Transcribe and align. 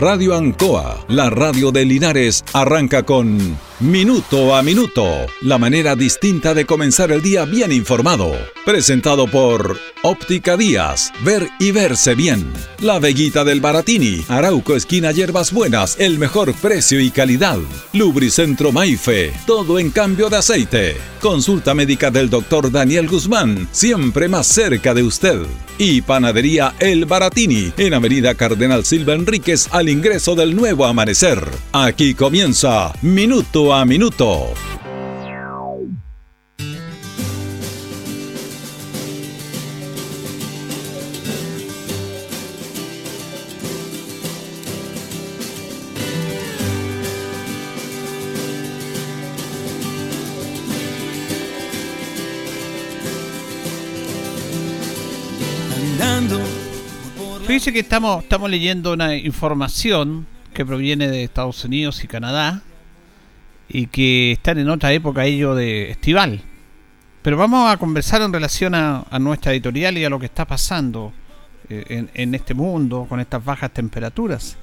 Radio 0.00 0.32
Ancoa, 0.32 0.97
la 1.08 1.30
radio 1.30 1.72
de 1.72 1.84
Linares, 1.84 2.44
arranca 2.52 3.02
con 3.02 3.58
Minuto 3.80 4.54
a 4.54 4.62
Minuto, 4.62 5.06
la 5.40 5.56
manera 5.56 5.96
distinta 5.96 6.52
de 6.52 6.66
comenzar 6.66 7.12
el 7.12 7.22
día 7.22 7.44
bien 7.44 7.72
informado. 7.72 8.32
Presentado 8.64 9.26
por 9.26 9.78
Óptica 10.02 10.56
Díaz, 10.56 11.12
ver 11.22 11.48
y 11.58 11.70
verse 11.70 12.14
bien. 12.14 12.52
La 12.80 12.98
Veguita 12.98 13.44
del 13.44 13.60
Baratini, 13.60 14.24
Arauco 14.28 14.76
Esquina 14.76 15.12
Hierbas 15.12 15.52
Buenas, 15.52 15.96
el 15.98 16.18
mejor 16.18 16.52
precio 16.54 17.00
y 17.00 17.10
calidad. 17.10 17.58
Lubricentro 17.92 18.72
Maife, 18.72 19.32
todo 19.46 19.78
en 19.78 19.90
cambio 19.90 20.28
de 20.28 20.36
aceite. 20.36 20.96
Consulta 21.20 21.74
médica 21.74 22.10
del 22.10 22.28
doctor 22.28 22.70
Daniel 22.70 23.08
Guzmán, 23.08 23.68
siempre 23.72 24.28
más 24.28 24.46
cerca 24.46 24.92
de 24.92 25.02
usted. 25.02 25.40
Y 25.78 26.02
Panadería 26.02 26.74
El 26.80 27.06
Baratini, 27.06 27.72
en 27.76 27.94
Avenida 27.94 28.34
Cardenal 28.34 28.84
Silva 28.84 29.14
Enríquez, 29.14 29.68
al 29.70 29.88
ingreso 29.88 30.34
del 30.34 30.56
nuevo 30.56 30.84
amanecer. 30.98 31.38
Aquí 31.70 32.12
comienza 32.12 32.92
Minuto 33.02 33.72
a 33.72 33.84
minuto. 33.84 34.52
Fíjese 57.46 57.72
que 57.72 57.78
estamos, 57.78 58.24
estamos 58.24 58.50
leyendo 58.50 58.92
una 58.92 59.16
información 59.16 60.26
que 60.58 60.66
proviene 60.66 61.06
de 61.06 61.22
Estados 61.22 61.64
Unidos 61.64 62.02
y 62.02 62.08
Canadá 62.08 62.62
y 63.68 63.86
que 63.86 64.32
están 64.32 64.58
en 64.58 64.68
otra 64.68 64.92
época 64.92 65.24
ello 65.24 65.54
de 65.54 65.92
estival. 65.92 66.40
Pero 67.22 67.36
vamos 67.36 67.70
a 67.70 67.76
conversar 67.76 68.22
en 68.22 68.32
relación 68.32 68.74
a, 68.74 69.06
nuestra 69.20 69.52
editorial 69.52 69.96
y 69.96 70.04
a 70.04 70.10
lo 70.10 70.18
que 70.18 70.26
está 70.26 70.46
pasando 70.46 71.12
eh, 71.68 72.08
en, 72.12 72.34
este 72.34 72.54
mundo 72.54 73.06
con 73.08 73.20
estas 73.20 73.44
bajas 73.44 73.72
temperaturas. 73.72 74.56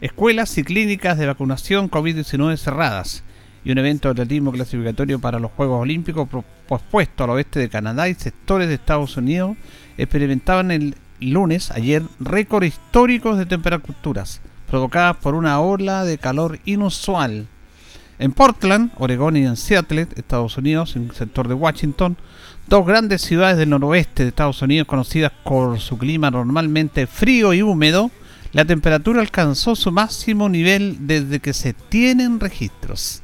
Escuelas 0.00 0.56
y 0.56 0.62
clínicas 0.62 1.18
de 1.18 1.26
vacunación 1.26 1.90
COVID-19 1.90 2.56
cerradas 2.56 3.24
y 3.64 3.72
un 3.72 3.78
evento 3.78 4.06
de 4.06 4.22
atletismo 4.22 4.52
clasificatorio 4.52 5.18
para 5.18 5.40
los 5.40 5.50
Juegos 5.50 5.82
Olímpicos 5.82 6.28
pospuesto 6.68 7.24
al 7.24 7.30
oeste 7.30 7.58
de 7.58 7.68
Canadá 7.68 8.08
y 8.08 8.14
sectores 8.14 8.68
de 8.68 8.74
Estados 8.74 9.16
Unidos 9.16 9.56
experimentaban 9.98 10.70
el 10.70 10.94
lunes, 11.18 11.72
ayer, 11.72 12.04
récord 12.20 12.62
históricos 12.62 13.36
de 13.36 13.46
temperaturas 13.46 14.40
provocadas 14.70 15.16
por 15.16 15.34
una 15.34 15.60
ola 15.60 16.04
de 16.04 16.18
calor 16.18 16.58
inusual 16.64 17.46
en 18.20 18.32
Portland, 18.32 18.92
Oregón 18.98 19.38
y 19.38 19.46
en 19.46 19.56
Seattle, 19.56 20.06
Estados 20.14 20.58
Unidos, 20.58 20.94
en 20.94 21.04
el 21.04 21.12
sector 21.12 21.48
de 21.48 21.54
Washington, 21.54 22.18
dos 22.66 22.86
grandes 22.86 23.22
ciudades 23.22 23.56
del 23.56 23.70
noroeste 23.70 24.24
de 24.24 24.28
Estados 24.28 24.60
Unidos 24.60 24.86
conocidas 24.86 25.32
por 25.42 25.80
su 25.80 25.96
clima 25.96 26.30
normalmente 26.30 27.06
frío 27.06 27.54
y 27.54 27.62
húmedo, 27.62 28.10
la 28.52 28.66
temperatura 28.66 29.22
alcanzó 29.22 29.74
su 29.74 29.90
máximo 29.90 30.50
nivel 30.50 30.98
desde 31.06 31.40
que 31.40 31.54
se 31.54 31.72
tienen 31.72 32.40
registros. 32.40 33.22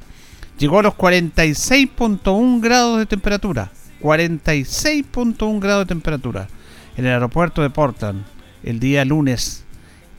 Llegó 0.58 0.78
a 0.78 0.84
los 0.84 0.94
46.1 0.94 2.60
grados 2.62 2.98
de 2.98 3.04
temperatura. 3.04 3.70
46.1 4.00 5.60
grados 5.60 5.86
de 5.86 5.94
temperatura 5.94 6.48
en 6.96 7.04
el 7.04 7.12
aeropuerto 7.12 7.60
de 7.60 7.68
Portland 7.68 8.24
el 8.62 8.80
día 8.80 9.04
lunes 9.04 9.65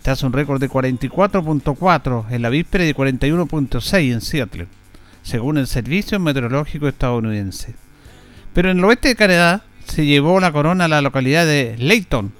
tras 0.07 0.23
un 0.23 0.31
récord 0.31 0.61
de 0.61 0.69
44.4 0.69 2.27
en 2.29 2.41
la 2.41 2.47
víspera 2.47 2.85
y 2.85 2.87
de 2.87 2.95
41.6 2.95 4.13
en 4.13 4.21
Seattle, 4.21 4.67
según 5.21 5.57
el 5.57 5.67
Servicio 5.67 6.17
Meteorológico 6.17 6.87
estadounidense. 6.87 7.75
Pero 8.53 8.71
en 8.71 8.77
el 8.77 8.85
oeste 8.85 9.09
de 9.09 9.17
Canadá 9.17 9.63
se 9.85 10.05
llevó 10.05 10.39
la 10.39 10.53
corona 10.53 10.85
a 10.85 10.87
la 10.87 11.01
localidad 11.01 11.45
de 11.45 11.75
Layton, 11.77 12.31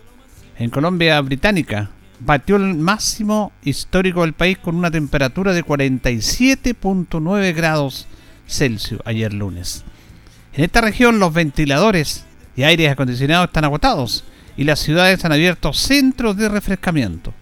en 0.58 0.70
Colombia 0.70 1.20
Británica. 1.20 1.90
Batió 2.22 2.56
el 2.56 2.74
máximo 2.76 3.52
histórico 3.64 4.22
del 4.22 4.32
país 4.32 4.58
con 4.60 4.78
una 4.78 4.90
temperatura 4.90 5.52
de 5.52 5.66
47.9 5.66 7.54
grados 7.54 8.08
Celsius 8.48 9.02
ayer 9.04 9.34
lunes. 9.34 9.84
En 10.54 10.64
esta 10.64 10.80
región 10.80 11.20
los 11.20 11.34
ventiladores 11.34 12.24
y 12.56 12.64
aires 12.64 12.90
acondicionados 12.90 13.48
están 13.48 13.66
agotados 13.66 14.24
y 14.56 14.64
las 14.64 14.80
ciudades 14.80 15.26
han 15.26 15.34
abierto 15.34 15.74
centros 15.74 16.38
de 16.38 16.48
refrescamiento. 16.48 17.34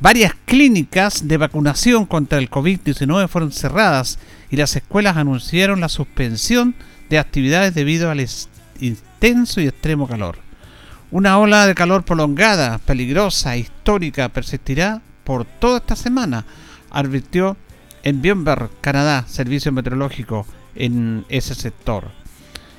Varias 0.00 0.32
clínicas 0.46 1.28
de 1.28 1.36
vacunación 1.36 2.06
contra 2.06 2.38
el 2.38 2.48
COVID-19 2.48 3.28
fueron 3.28 3.52
cerradas 3.52 4.18
y 4.50 4.56
las 4.56 4.74
escuelas 4.74 5.18
anunciaron 5.18 5.80
la 5.80 5.90
suspensión 5.90 6.74
de 7.10 7.18
actividades 7.18 7.74
debido 7.74 8.10
al 8.10 8.26
intenso 8.80 9.60
y 9.60 9.68
extremo 9.68 10.08
calor. 10.08 10.38
Una 11.10 11.38
ola 11.38 11.66
de 11.66 11.74
calor 11.74 12.04
prolongada, 12.04 12.78
peligrosa, 12.78 13.58
histórica, 13.58 14.30
persistirá 14.30 15.02
por 15.22 15.44
toda 15.44 15.78
esta 15.78 15.96
semana, 15.96 16.46
advirtió 16.88 17.58
en 18.02 18.22
Bionberg, 18.22 18.70
Canadá, 18.80 19.26
servicio 19.28 19.70
meteorológico 19.70 20.46
en 20.76 21.26
ese 21.28 21.54
sector. 21.54 22.10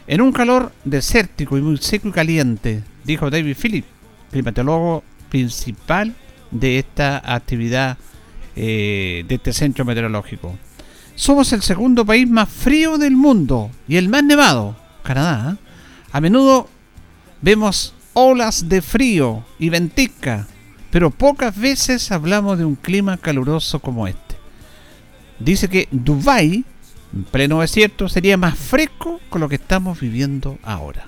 En 0.07 0.21
un 0.21 0.31
calor 0.31 0.71
desértico 0.85 1.55
y 1.55 1.61
muy 1.61 1.77
seco 1.77 2.07
y 2.07 2.13
caliente, 2.13 2.81
dijo 3.03 3.29
David 3.29 3.55
Phillips, 3.61 3.87
climatólogo 4.31 5.03
principal 5.29 6.15
de 6.51 6.79
esta 6.79 7.21
actividad 7.33 7.97
eh, 8.55 9.23
de 9.27 9.35
este 9.35 9.53
centro 9.53 9.85
meteorológico. 9.85 10.55
Somos 11.15 11.53
el 11.53 11.61
segundo 11.61 12.05
país 12.05 12.29
más 12.29 12.49
frío 12.49 12.97
del 12.97 13.15
mundo 13.15 13.69
y 13.87 13.97
el 13.97 14.09
más 14.09 14.23
nevado, 14.23 14.75
Canadá. 15.03 15.53
¿eh? 15.53 15.57
A 16.11 16.21
menudo 16.21 16.67
vemos 17.41 17.93
olas 18.13 18.67
de 18.67 18.81
frío 18.81 19.45
y 19.59 19.69
ventisca, 19.69 20.47
pero 20.89 21.09
pocas 21.09 21.57
veces 21.57 22.11
hablamos 22.11 22.57
de 22.57 22.65
un 22.65 22.75
clima 22.75 23.17
caluroso 23.17 23.79
como 23.79 24.07
este. 24.07 24.35
Dice 25.39 25.69
que 25.69 25.87
Dubai, 25.91 26.65
en 27.13 27.23
pleno 27.23 27.61
desierto, 27.61 28.09
sería 28.09 28.37
más 28.37 28.57
fresco 28.57 29.19
con 29.29 29.41
lo 29.41 29.49
que 29.49 29.55
estamos 29.55 29.99
viviendo 29.99 30.59
ahora. 30.63 31.05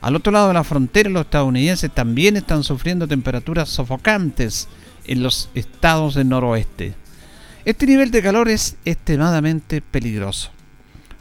Al 0.00 0.16
otro 0.16 0.32
lado 0.32 0.48
de 0.48 0.54
la 0.54 0.64
frontera, 0.64 1.10
los 1.10 1.26
estadounidenses 1.26 1.90
también 1.92 2.36
están 2.36 2.64
sufriendo 2.64 3.06
temperaturas 3.06 3.68
sofocantes 3.68 4.68
en 5.04 5.22
los 5.22 5.50
estados 5.54 6.14
del 6.14 6.28
noroeste. 6.28 6.94
Este 7.66 7.86
nivel 7.86 8.10
de 8.10 8.22
calor 8.22 8.48
es 8.48 8.76
extremadamente 8.86 9.82
peligroso. 9.82 10.50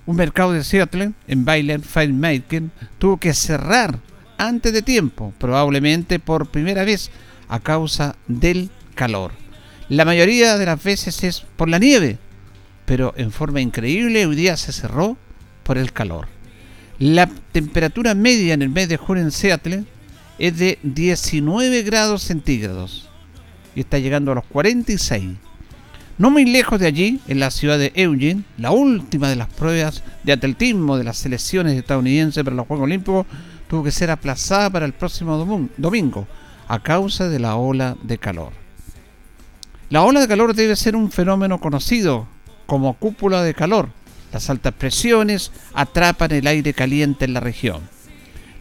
Un 0.06 0.16
mercado 0.16 0.54
de 0.54 0.64
Seattle, 0.64 1.12
en 1.28 1.44
Baylor 1.44 1.82
Filemaking, 1.82 2.72
tuvo 2.98 3.18
que 3.18 3.34
cerrar 3.34 4.00
antes 4.38 4.72
de 4.72 4.82
tiempo, 4.82 5.34
probablemente 5.38 6.20
por 6.20 6.48
primera 6.48 6.86
vez 6.86 7.12
a 7.50 7.60
causa 7.60 8.16
del 8.28 8.70
calor. 8.96 9.34
La 9.90 10.06
mayoría 10.06 10.58
de 10.58 10.66
las 10.66 10.82
veces 10.82 11.24
es 11.24 11.42
por 11.58 11.68
la 11.68 11.80
nieve, 11.80 12.18
pero 12.86 13.14
en 13.18 13.32
forma 13.32 13.60
increíble 13.60 14.26
hoy 14.26 14.36
día 14.36 14.56
se 14.56 14.72
cerró 14.72 15.18
por 15.64 15.78
el 15.78 15.92
calor. 15.92 16.39
La 17.00 17.28
temperatura 17.54 18.14
media 18.14 18.54
en 18.54 18.62
el 18.62 18.68
mes 18.68 18.90
de 18.90 18.98
junio 18.98 19.24
en 19.24 19.32
Seattle 19.32 19.86
es 20.38 20.58
de 20.58 20.80
19 20.84 21.84
grados 21.84 22.24
centígrados 22.24 23.08
y 23.74 23.80
está 23.80 24.00
llegando 24.00 24.34
a 24.34 24.36
los 24.36 24.44
46. 24.46 25.38
No 26.18 26.30
muy 26.30 26.44
lejos 26.44 26.78
de 26.78 26.88
allí, 26.88 27.22
en 27.30 27.40
la 27.40 27.52
ciudad 27.52 27.80
de 27.80 27.94
Eugene, 27.96 28.44
la 28.58 28.72
última 28.72 29.30
de 29.30 29.38
las 29.38 29.48
pruebas 29.48 30.04
de 30.24 30.34
atletismo 30.34 30.98
de 30.98 31.06
las 31.06 31.16
selecciones 31.16 31.78
estadounidenses 31.78 32.44
para 32.44 32.58
los 32.58 32.68
Juegos 32.68 32.84
Olímpicos 32.84 33.26
tuvo 33.70 33.86
que 33.86 33.92
ser 33.92 34.12
aplazada 34.12 34.70
para 34.70 34.86
el 34.86 34.92
próximo 34.92 35.38
domingo 35.78 36.28
a 36.68 36.84
causa 36.84 37.30
de 37.30 37.40
la 37.40 37.56
ola 37.56 37.96
de 38.04 38.18
calor. 38.18 38.51
La 39.90 40.04
ola 40.04 40.19
de 40.19 40.28
calor 40.28 40.54
debe 40.54 40.75
ser 40.75 40.98
un 40.98 41.10
fenómeno 41.10 41.62
conocido 41.62 42.28
como 42.66 42.96
cúpula 42.96 43.42
de 43.42 43.54
calor, 43.54 43.90
las 44.31 44.50
altas 44.50 44.74
presiones 44.74 45.52
atrapan 45.74 46.31
el 46.31 46.48
aire 46.48 46.74
caliente 46.74 47.26
en 47.26 47.34
la 47.34 47.40
región. 47.40 47.81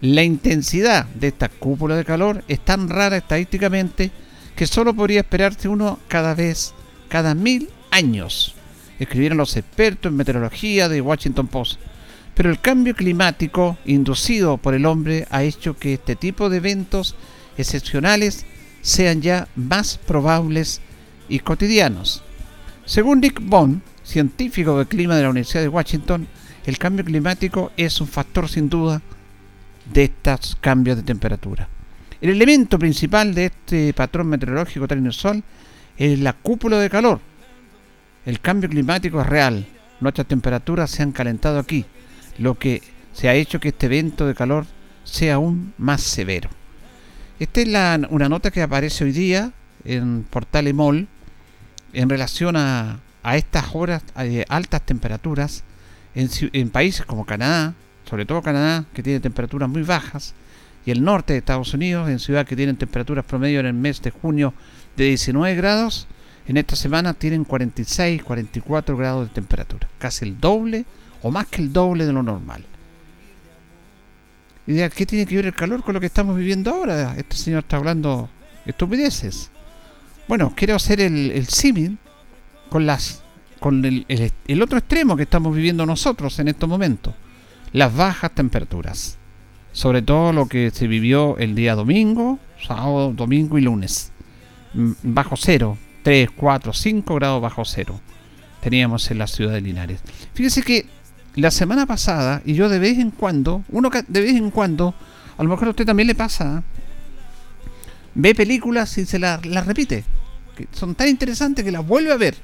La 0.01 0.23
intensidad 0.23 1.07
de 1.07 1.29
esta 1.29 1.49
cúpula 1.49 1.97
de 1.97 2.05
calor 2.05 2.45
es 2.49 2.61
tan 2.61 2.89
rara 2.89 3.17
estadísticamente 3.17 4.11
que 4.55 4.67
solo 4.67 4.95
podría 4.95 5.21
esperarse 5.21 5.69
uno 5.69 5.99
cada 6.09 6.35
vez, 6.35 6.75
cada 7.09 7.35
mil 7.35 7.69
años, 7.91 8.55
escribieron 8.99 9.39
los 9.39 9.57
expertos 9.57 10.11
en 10.11 10.17
meteorología 10.17 10.89
de 10.89 11.01
Washington 11.01 11.49
Post. 11.49 11.81
Pero 12.35 12.51
el 12.51 12.61
cambio 12.61 12.95
climático 12.95 13.77
inducido 13.85 14.59
por 14.59 14.75
el 14.75 14.87
hombre 14.87 15.27
ha 15.31 15.43
hecho 15.43 15.77
que 15.77 15.95
este 15.95 16.15
tipo 16.15 16.49
de 16.49 16.59
eventos 16.59 17.17
excepcionales 17.57 18.47
sean 18.83 19.23
ya 19.23 19.49
más 19.57 19.99
probables 19.99 20.81
y 21.29 21.41
cotidianos. 21.41 22.23
Según 22.85 23.21
Nick 23.21 23.41
Bond, 23.43 23.83
científico 24.09 24.79
del 24.79 24.87
clima 24.87 25.17
de 25.17 25.23
la 25.23 25.31
Universidad 25.31 25.63
de 25.63 25.69
Washington, 25.69 26.27
el 26.65 26.79
cambio 26.79 27.05
climático 27.05 27.73
es 27.77 28.01
un 28.01 28.09
factor 28.09 28.49
sin 28.49 28.69
duda 28.69 29.03
de 29.93 30.05
estos 30.05 30.57
cambios 30.61 30.97
de 30.97 31.03
temperatura. 31.03 31.69
El 32.21 32.31
elemento 32.31 32.79
principal 32.79 33.35
de 33.35 33.47
este 33.47 33.93
patrón 33.93 34.29
meteorológico 34.29 34.87
inusual 34.95 35.45
es 35.97 36.19
la 36.19 36.33
cúpula 36.33 36.79
de 36.79 36.91
calor. 36.91 37.21
El 38.25 38.41
cambio 38.41 38.69
climático 38.69 39.21
es 39.21 39.27
real. 39.27 39.67
Nuestras 40.01 40.27
temperaturas 40.27 40.91
se 40.91 41.03
han 41.03 41.13
calentado 41.13 41.59
aquí, 41.59 41.85
lo 42.39 42.55
que 42.55 42.83
se 43.13 43.29
ha 43.29 43.35
hecho 43.35 43.61
que 43.61 43.69
este 43.69 43.87
evento 43.87 44.27
de 44.27 44.35
calor 44.35 44.65
sea 45.05 45.35
aún 45.35 45.75
más 45.77 46.01
severo. 46.01 46.49
Esta 47.39 47.61
es 47.61 47.69
una 48.11 48.29
nota 48.29 48.51
que 48.51 48.63
aparece 48.63 49.05
hoy 49.05 49.13
día 49.13 49.53
en 49.85 50.25
Portal 50.25 50.67
Emol 50.67 51.09
en 51.93 52.09
relación 52.09 52.57
a, 52.57 53.01
estas 53.37 53.75
horas 53.75 54.03
de 54.17 54.45
altas 54.49 54.83
temperaturas 54.83 55.65
en, 56.15 56.71
países 56.71 57.05
como 57.05 57.25
Canadá, 57.25 57.75
sobre 58.09 58.27
todo 58.27 58.43
Canadá, 58.43 58.85
que 58.93 59.03
tiene 59.03 59.21
temperaturas 59.21 59.69
muy 59.69 59.83
bajas, 59.83 60.35
y 60.87 60.91
el 60.91 61.05
norte 61.05 61.35
de 61.35 61.41
Estados 61.41 61.75
Unidos, 61.75 62.09
en 62.09 62.19
ciudades 62.19 62.49
que 62.49 62.57
tienen 62.57 62.77
temperaturas 62.77 63.25
promedio 63.25 63.61
en 63.61 63.67
el 63.67 63.75
mes 63.75 64.01
de 64.01 64.11
junio 64.11 64.55
de 64.97 65.05
19 65.05 65.55
grados, 65.55 66.07
en 66.47 66.57
esta 66.57 66.77
semana 66.77 67.13
tienen 67.13 67.45
46, 67.45 68.23
44 68.23 68.97
grados 68.97 69.29
de 69.29 69.35
temperatura, 69.35 69.87
casi 69.99 70.25
el 70.25 70.41
doble 70.41 70.87
o 71.23 71.31
más 71.31 71.47
que 71.47 71.61
el 71.61 71.73
doble 71.73 72.07
de 72.07 72.13
lo 72.13 72.23
normal. 72.23 72.65
¿Y 74.67 74.77
qué 74.91 75.07
tiene 75.07 75.27
que 75.27 75.37
ver 75.37 75.47
el 75.47 75.55
calor 75.55 75.83
con 75.83 75.95
lo 75.95 76.01
que 76.01 76.07
estamos 76.07 76.37
viviendo 76.37 76.71
ahora? 76.71 77.15
Este 77.17 77.37
señor 77.37 77.61
está 77.61 77.77
hablando 77.77 78.29
estupideces. 78.67 79.51
Bueno, 80.27 80.53
quiero 80.55 80.75
hacer 80.75 81.01
el, 81.01 81.31
el 81.31 81.49
con 82.69 82.87
las 82.87 83.23
con 83.61 83.85
el, 83.85 84.07
el 84.47 84.63
otro 84.63 84.79
extremo 84.79 85.17
que 85.17 85.25
estamos 85.25 85.55
viviendo 85.55 85.85
nosotros 85.85 86.39
en 86.39 86.49
estos 86.49 86.69
momentos, 86.69 87.15
las 87.73 87.95
bajas 87.95 88.33
temperaturas 88.33 89.19
sobre 89.73 90.03
todo 90.03 90.33
lo 90.33 90.47
que 90.47 90.71
se 90.71 90.89
vivió 90.89 91.37
el 91.39 91.55
día 91.55 91.75
domingo, 91.75 92.39
sábado, 92.67 93.13
domingo 93.13 93.59
y 93.59 93.63
lunes. 93.63 94.11
Mm, 94.75 94.93
bajo 95.03 95.37
cero, 95.37 95.79
3, 96.03 96.31
4, 96.37 96.73
5 96.73 97.15
grados 97.15 97.41
bajo 97.41 97.65
cero 97.65 98.01
teníamos 98.61 99.09
en 99.11 99.19
la 99.19 99.29
ciudad 99.29 99.53
de 99.53 99.61
Linares. 99.61 100.01
Fíjese 100.35 100.63
que 100.63 100.87
la 101.37 101.53
semana 101.53 101.87
pasada, 101.87 102.43
y 102.45 102.55
yo 102.55 102.69
de 102.69 102.81
vez 102.81 102.99
en 102.99 103.13
cuando, 103.13 103.63
uno 103.69 103.89
de 104.09 104.21
vez 104.21 104.35
en 104.35 104.51
cuando, 104.51 104.95
a 105.37 105.43
lo 105.45 105.49
mejor 105.49 105.69
a 105.69 105.71
usted 105.71 105.87
también 105.87 106.09
le 106.09 106.17
pasa, 106.17 106.65
ve 108.15 108.35
películas 108.35 108.99
y 108.99 109.07
se 109.07 109.19
las 109.21 109.67
repite. 109.67 110.05
Que 110.57 110.67
son 110.73 110.97
tan 110.97 111.09
interesantes 111.09 111.65
que 111.65 111.71
las 111.71 111.87
vuelve 111.87 112.13
a 112.13 112.17
ver. 112.17 112.37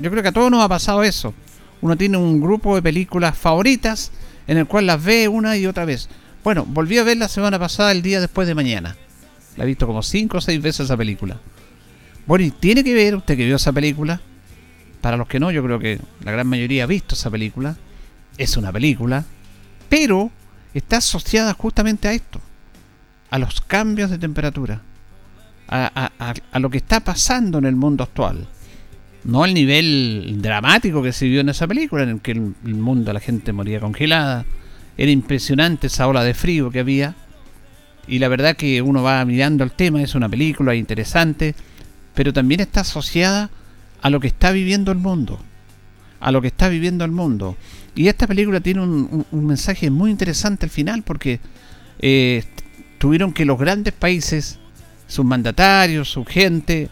Yo 0.00 0.10
creo 0.10 0.22
que 0.22 0.30
a 0.30 0.32
todos 0.32 0.50
nos 0.50 0.62
ha 0.62 0.68
pasado 0.68 1.02
eso. 1.02 1.34
Uno 1.80 1.96
tiene 1.96 2.16
un 2.16 2.40
grupo 2.40 2.74
de 2.74 2.82
películas 2.82 3.36
favoritas 3.36 4.10
en 4.46 4.58
el 4.58 4.66
cual 4.66 4.86
las 4.86 5.02
ve 5.02 5.28
una 5.28 5.56
y 5.56 5.66
otra 5.66 5.84
vez. 5.84 6.08
Bueno, 6.42 6.64
volví 6.66 6.98
a 6.98 7.04
ver 7.04 7.16
la 7.16 7.28
semana 7.28 7.58
pasada, 7.58 7.92
el 7.92 8.02
día 8.02 8.20
después 8.20 8.48
de 8.48 8.54
mañana. 8.54 8.96
La 9.56 9.64
he 9.64 9.66
visto 9.66 9.86
como 9.86 10.02
cinco 10.02 10.38
o 10.38 10.40
seis 10.40 10.60
veces 10.62 10.86
esa 10.86 10.96
película. 10.96 11.38
Bueno, 12.26 12.44
y 12.44 12.50
tiene 12.50 12.82
que 12.82 12.94
ver, 12.94 13.16
usted 13.16 13.36
que 13.36 13.44
vio 13.44 13.56
esa 13.56 13.72
película, 13.72 14.20
para 15.00 15.16
los 15.16 15.28
que 15.28 15.38
no, 15.38 15.50
yo 15.50 15.62
creo 15.62 15.78
que 15.78 16.00
la 16.24 16.32
gran 16.32 16.46
mayoría 16.46 16.84
ha 16.84 16.86
visto 16.86 17.14
esa 17.14 17.30
película, 17.30 17.76
es 18.38 18.56
una 18.56 18.72
película, 18.72 19.24
pero 19.88 20.30
está 20.74 20.98
asociada 20.98 21.52
justamente 21.54 22.08
a 22.08 22.12
esto, 22.12 22.40
a 23.30 23.38
los 23.38 23.60
cambios 23.60 24.10
de 24.10 24.18
temperatura, 24.18 24.82
a, 25.68 26.10
a 26.52 26.58
lo 26.58 26.70
que 26.70 26.78
está 26.78 27.00
pasando 27.00 27.58
en 27.58 27.64
el 27.64 27.76
mundo 27.76 28.04
actual 28.04 28.48
no 29.26 29.42
al 29.42 29.54
nivel 29.54 30.38
dramático 30.40 31.02
que 31.02 31.12
se 31.12 31.26
vio 31.26 31.40
en 31.40 31.48
esa 31.48 31.66
película, 31.66 32.04
en 32.04 32.08
el 32.10 32.20
que 32.20 32.30
el, 32.30 32.54
mundo, 32.64 33.12
la 33.12 33.18
gente 33.18 33.52
moría 33.52 33.80
congelada. 33.80 34.46
Era 34.96 35.10
impresionante 35.10 35.88
esa 35.88 36.06
ola 36.06 36.22
de 36.22 36.32
frío 36.32 36.70
que 36.70 36.78
había. 36.78 37.16
Y 38.06 38.20
la 38.20 38.28
verdad 38.28 38.56
que 38.56 38.80
uno 38.82 39.02
va 39.02 39.24
mirando 39.24 39.64
el 39.64 39.72
tema, 39.72 40.00
es 40.00 40.14
una 40.14 40.28
película 40.28 40.76
interesante, 40.76 41.56
pero 42.14 42.32
también 42.32 42.60
está 42.60 42.82
asociada 42.82 43.50
a 44.00 44.10
lo 44.10 44.20
que 44.20 44.28
está 44.28 44.52
viviendo 44.52 44.92
el 44.92 44.98
mundo. 44.98 45.40
A 46.20 46.30
lo 46.30 46.40
que 46.40 46.48
está 46.48 46.68
viviendo 46.68 47.04
el 47.04 47.10
mundo. 47.10 47.56
Y 47.96 48.06
esta 48.06 48.28
película 48.28 48.60
tiene 48.60 48.82
un, 48.82 49.26
mensaje 49.32 49.90
muy 49.90 50.12
interesante 50.12 50.66
al 50.66 50.70
final 50.70 51.02
porque 51.02 51.40
eh, 51.98 52.44
tuvieron 52.98 53.32
que 53.32 53.44
los 53.44 53.58
grandes 53.58 53.92
países, 53.92 54.60
sus 55.08 55.24
mandatarios, 55.24 56.08
su 56.08 56.24
gente, 56.24 56.90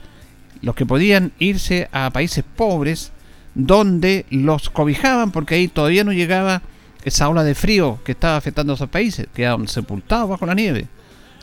los 0.64 0.74
que 0.74 0.86
podían 0.86 1.32
irse 1.38 1.88
a 1.92 2.10
países 2.10 2.42
pobres 2.56 3.12
donde 3.54 4.24
los 4.30 4.70
cobijaban 4.70 5.30
porque 5.30 5.56
ahí 5.56 5.68
todavía 5.68 6.04
no 6.04 6.12
llegaba 6.12 6.62
esa 7.04 7.28
ola 7.28 7.44
de 7.44 7.54
frío 7.54 8.00
que 8.02 8.12
estaba 8.12 8.38
afectando 8.38 8.72
a 8.72 8.76
esos 8.76 8.88
países, 8.88 9.26
quedaban 9.34 9.68
sepultados 9.68 10.30
bajo 10.30 10.46
la 10.46 10.54
nieve. 10.54 10.86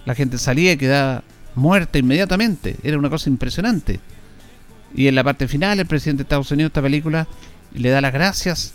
La 0.05 0.15
gente 0.15 0.39
salía 0.39 0.71
y 0.71 0.77
quedaba 0.77 1.23
muerta 1.53 1.99
inmediatamente, 1.99 2.77
era 2.81 2.97
una 2.97 3.11
cosa 3.11 3.29
impresionante. 3.29 3.99
Y 4.95 5.07
en 5.07 5.13
la 5.13 5.23
parte 5.23 5.47
final 5.47 5.79
el 5.79 5.85
presidente 5.85 6.23
de 6.23 6.23
Estados 6.23 6.51
Unidos 6.51 6.71
esta 6.71 6.81
película 6.81 7.27
le 7.75 7.89
da 7.89 8.01
las 8.01 8.13
gracias 8.13 8.73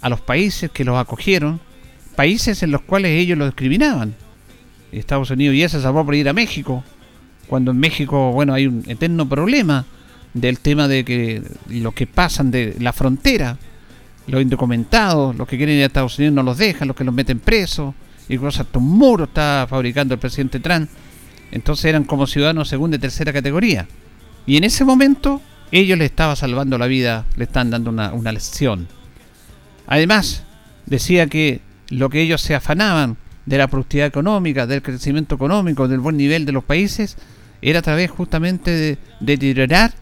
a 0.00 0.08
los 0.08 0.20
países 0.20 0.70
que 0.70 0.84
los 0.84 0.96
acogieron, 0.98 1.60
países 2.14 2.62
en 2.62 2.70
los 2.70 2.82
cuales 2.82 3.10
ellos 3.10 3.36
los 3.36 3.48
discriminaban. 3.48 4.14
Estados 4.92 5.30
Unidos 5.30 5.56
y 5.56 5.64
ese 5.64 5.80
salvó 5.80 6.04
por 6.04 6.14
ir 6.14 6.28
a 6.28 6.32
México, 6.32 6.84
cuando 7.50 7.72
en 7.72 7.80
México, 7.80 8.30
bueno, 8.30 8.54
hay 8.54 8.68
un 8.68 8.84
eterno 8.86 9.28
problema 9.28 9.84
del 10.34 10.60
tema 10.60 10.86
de 10.86 11.04
que 11.04 11.42
lo 11.68 11.90
que 11.90 12.06
pasan 12.06 12.52
de 12.52 12.76
la 12.78 12.92
frontera, 12.92 13.58
los 14.28 14.40
indocumentados, 14.40 15.34
los 15.34 15.48
que 15.48 15.56
quieren 15.56 15.74
ir 15.74 15.82
a 15.82 15.86
Estados 15.86 16.16
Unidos 16.16 16.36
no 16.36 16.44
los 16.44 16.58
dejan, 16.58 16.86
los 16.86 16.96
que 16.96 17.02
los 17.02 17.12
meten 17.12 17.40
presos, 17.40 17.92
y 18.28 18.38
cosas, 18.38 18.66
hasta 18.66 18.78
un 18.78 18.88
muro 18.90 19.24
está 19.24 19.66
fabricando 19.68 20.14
el 20.14 20.20
presidente 20.20 20.60
Trump. 20.60 20.88
Entonces 21.50 21.86
eran 21.86 22.04
como 22.04 22.28
ciudadanos 22.28 22.68
segunda 22.68 22.98
y 22.98 23.00
tercera 23.00 23.32
categoría. 23.32 23.88
Y 24.46 24.56
en 24.56 24.62
ese 24.62 24.84
momento 24.84 25.42
ellos 25.72 25.98
le 25.98 26.04
estaban 26.04 26.36
salvando 26.36 26.78
la 26.78 26.86
vida, 26.86 27.26
le 27.34 27.42
están 27.42 27.68
dando 27.68 27.90
una, 27.90 28.12
una 28.12 28.30
lección. 28.30 28.86
Además, 29.88 30.44
decía 30.86 31.26
que 31.26 31.62
lo 31.88 32.10
que 32.10 32.22
ellos 32.22 32.42
se 32.42 32.54
afanaban 32.54 33.16
de 33.44 33.58
la 33.58 33.66
productividad 33.66 34.06
económica, 34.06 34.68
del 34.68 34.82
crecimiento 34.82 35.34
económico, 35.34 35.88
del 35.88 35.98
buen 35.98 36.16
nivel 36.16 36.46
de 36.46 36.52
los 36.52 36.62
países, 36.62 37.16
era 37.62 37.80
a 37.80 37.82
través 37.82 38.10
justamente 38.10 38.70
de, 38.70 38.98
deteriorar 39.20 39.92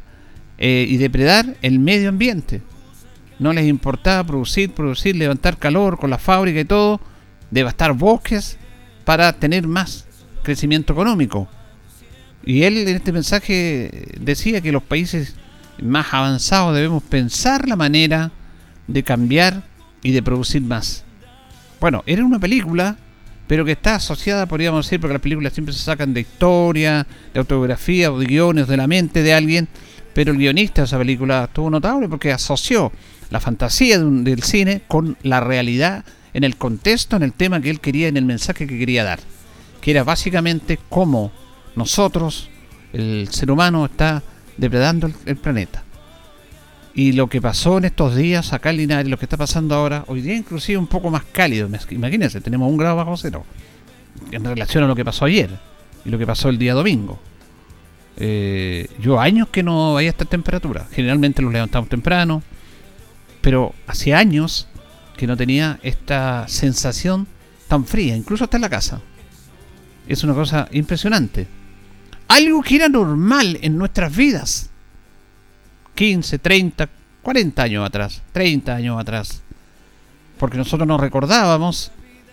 eh, 0.58 0.87
y 0.88 0.96
depredar 0.96 1.56
el 1.62 1.78
medio 1.78 2.08
ambiente. 2.08 2.62
No 3.38 3.52
les 3.52 3.66
importaba 3.66 4.25
producir, 4.25 4.72
producir, 4.72 5.16
levantar 5.16 5.58
calor 5.58 5.99
con 5.99 6.10
la 6.10 6.19
fábrica 6.19 6.60
y 6.60 6.64
todo, 6.64 7.00
devastar 7.50 7.93
bosques 7.93 8.58
para 9.05 9.32
tener 9.32 9.66
más 9.66 10.06
crecimiento 10.43 10.93
económico. 10.93 11.49
Y 12.44 12.62
él 12.62 12.78
en 12.78 12.96
este 12.96 13.12
mensaje 13.12 14.08
decía 14.20 14.61
que 14.61 14.72
los 14.72 14.82
países 14.82 15.35
más 15.82 16.06
avanzados 16.12 16.75
debemos 16.75 17.02
pensar 17.02 17.68
la 17.68 17.76
manera 17.76 18.32
de 18.87 19.02
cambiar 19.02 19.62
y 20.02 20.12
de 20.12 20.23
producir 20.23 20.62
más. 20.62 21.04
Bueno, 21.80 22.02
era 22.06 22.25
una 22.25 22.38
película 22.38 22.97
pero 23.49 23.64
que 23.64 23.73
está 23.73 23.97
asociada, 23.97 24.47
podríamos 24.47 24.87
decir, 24.87 25.00
porque 25.00 25.14
las 25.14 25.23
películas 25.23 25.55
siempre 25.55 25.75
se 25.75 25.81
sacan 25.81 26.14
de 26.14 26.21
historia, 26.21 27.07
de 27.33 27.40
autobiografía 27.40 28.12
o 28.12 28.19
de 28.19 28.26
guiones 28.26 28.69
de 28.69 28.76
la 28.76 28.87
mente 28.87 29.23
de 29.23 29.33
alguien, 29.33 29.67
pero 30.14 30.33
el 30.33 30.38
guionista 30.38 30.83
de 30.83 30.87
esa 30.87 30.99
película 30.99 31.45
estuvo 31.45 31.71
notable 31.71 32.09
porque 32.09 32.31
asoció 32.31 32.93
la 33.31 33.40
fantasía 33.40 33.99
del 33.99 34.43
cine 34.43 34.83
con 34.87 35.17
la 35.23 35.40
realidad 35.40 36.05
en 36.35 36.45
el 36.45 36.57
contexto, 36.57 37.17
en 37.17 37.23
el 37.23 37.33
tema 37.33 37.61
que 37.61 37.71
él 37.71 37.81
quería, 37.81 38.09
en 38.09 38.19
el 38.19 38.26
mensaje 38.26 38.67
que 38.67 38.78
quería 38.78 39.02
dar, 39.02 39.19
que 39.81 39.93
era 39.93 40.05
básicamente 40.05 40.78
cómo 40.90 41.33
nosotros, 41.75 42.50
el 42.93 43.28
ser 43.31 43.50
humano, 43.50 43.87
está 43.87 44.23
depredando 44.59 45.11
el 45.25 45.37
planeta. 45.37 45.85
Y 46.99 47.12
lo 47.12 47.28
que 47.28 47.40
pasó 47.40 47.78
en 47.78 47.85
estos 47.85 48.17
días 48.17 48.52
acá 48.52 48.71
en 48.71 48.78
Linares, 48.78 49.09
lo 49.09 49.17
que 49.21 49.26
está 49.26 49.37
pasando 49.37 49.76
ahora, 49.76 50.02
hoy 50.09 50.21
día 50.21 50.35
inclusive 50.35 50.78
un 50.78 50.88
poco 50.88 51.11
más 51.11 51.23
cálido. 51.23 51.69
Imagínense, 51.90 52.40
tenemos 52.40 52.69
un 52.69 52.76
grado 52.76 52.97
bajo 52.97 53.17
cero 53.17 53.45
en 54.33 54.43
relación 54.43 54.83
a 54.83 54.88
lo 54.88 54.97
que 54.97 55.05
pasó 55.05 55.26
ayer 55.26 55.49
y 56.05 56.11
lo 56.11 56.19
que 56.19 56.26
pasó 56.26 56.49
el 56.49 56.59
día 56.59 56.75
domingo. 56.75 57.21
Eh, 58.17 58.88
yo 59.00 59.21
años 59.21 59.47
que 59.47 59.62
no 59.62 59.97
había 59.97 60.11
esta 60.11 60.25
temperatura. 60.25 60.88
Generalmente 60.90 61.40
los 61.40 61.52
levantamos 61.52 61.88
temprano, 61.88 62.43
pero 63.43 63.76
hace 63.87 64.12
años 64.12 64.67
que 65.17 65.28
no 65.28 65.37
tenía 65.37 65.78
esta 65.85 66.49
sensación 66.49 67.28
tan 67.69 67.85
fría, 67.85 68.17
incluso 68.17 68.43
hasta 68.43 68.57
en 68.57 68.62
la 68.62 68.71
casa. 68.71 69.00
Es 70.09 70.25
una 70.25 70.35
cosa 70.35 70.67
impresionante. 70.73 71.47
Algo 72.26 72.61
que 72.61 72.75
era 72.75 72.88
normal 72.88 73.57
en 73.62 73.78
nuestras 73.78 74.17
vidas 74.17 74.71
15, 75.99 76.38
30, 76.38 76.88
40 77.23 77.61
años 77.61 77.85
atrás, 77.85 78.23
30 78.31 78.73
años 78.73 79.00
atrás. 79.00 79.43
Porque 80.38 80.57
nosotros 80.57 80.87
nos 80.87 81.00
recordábamos 81.00 81.90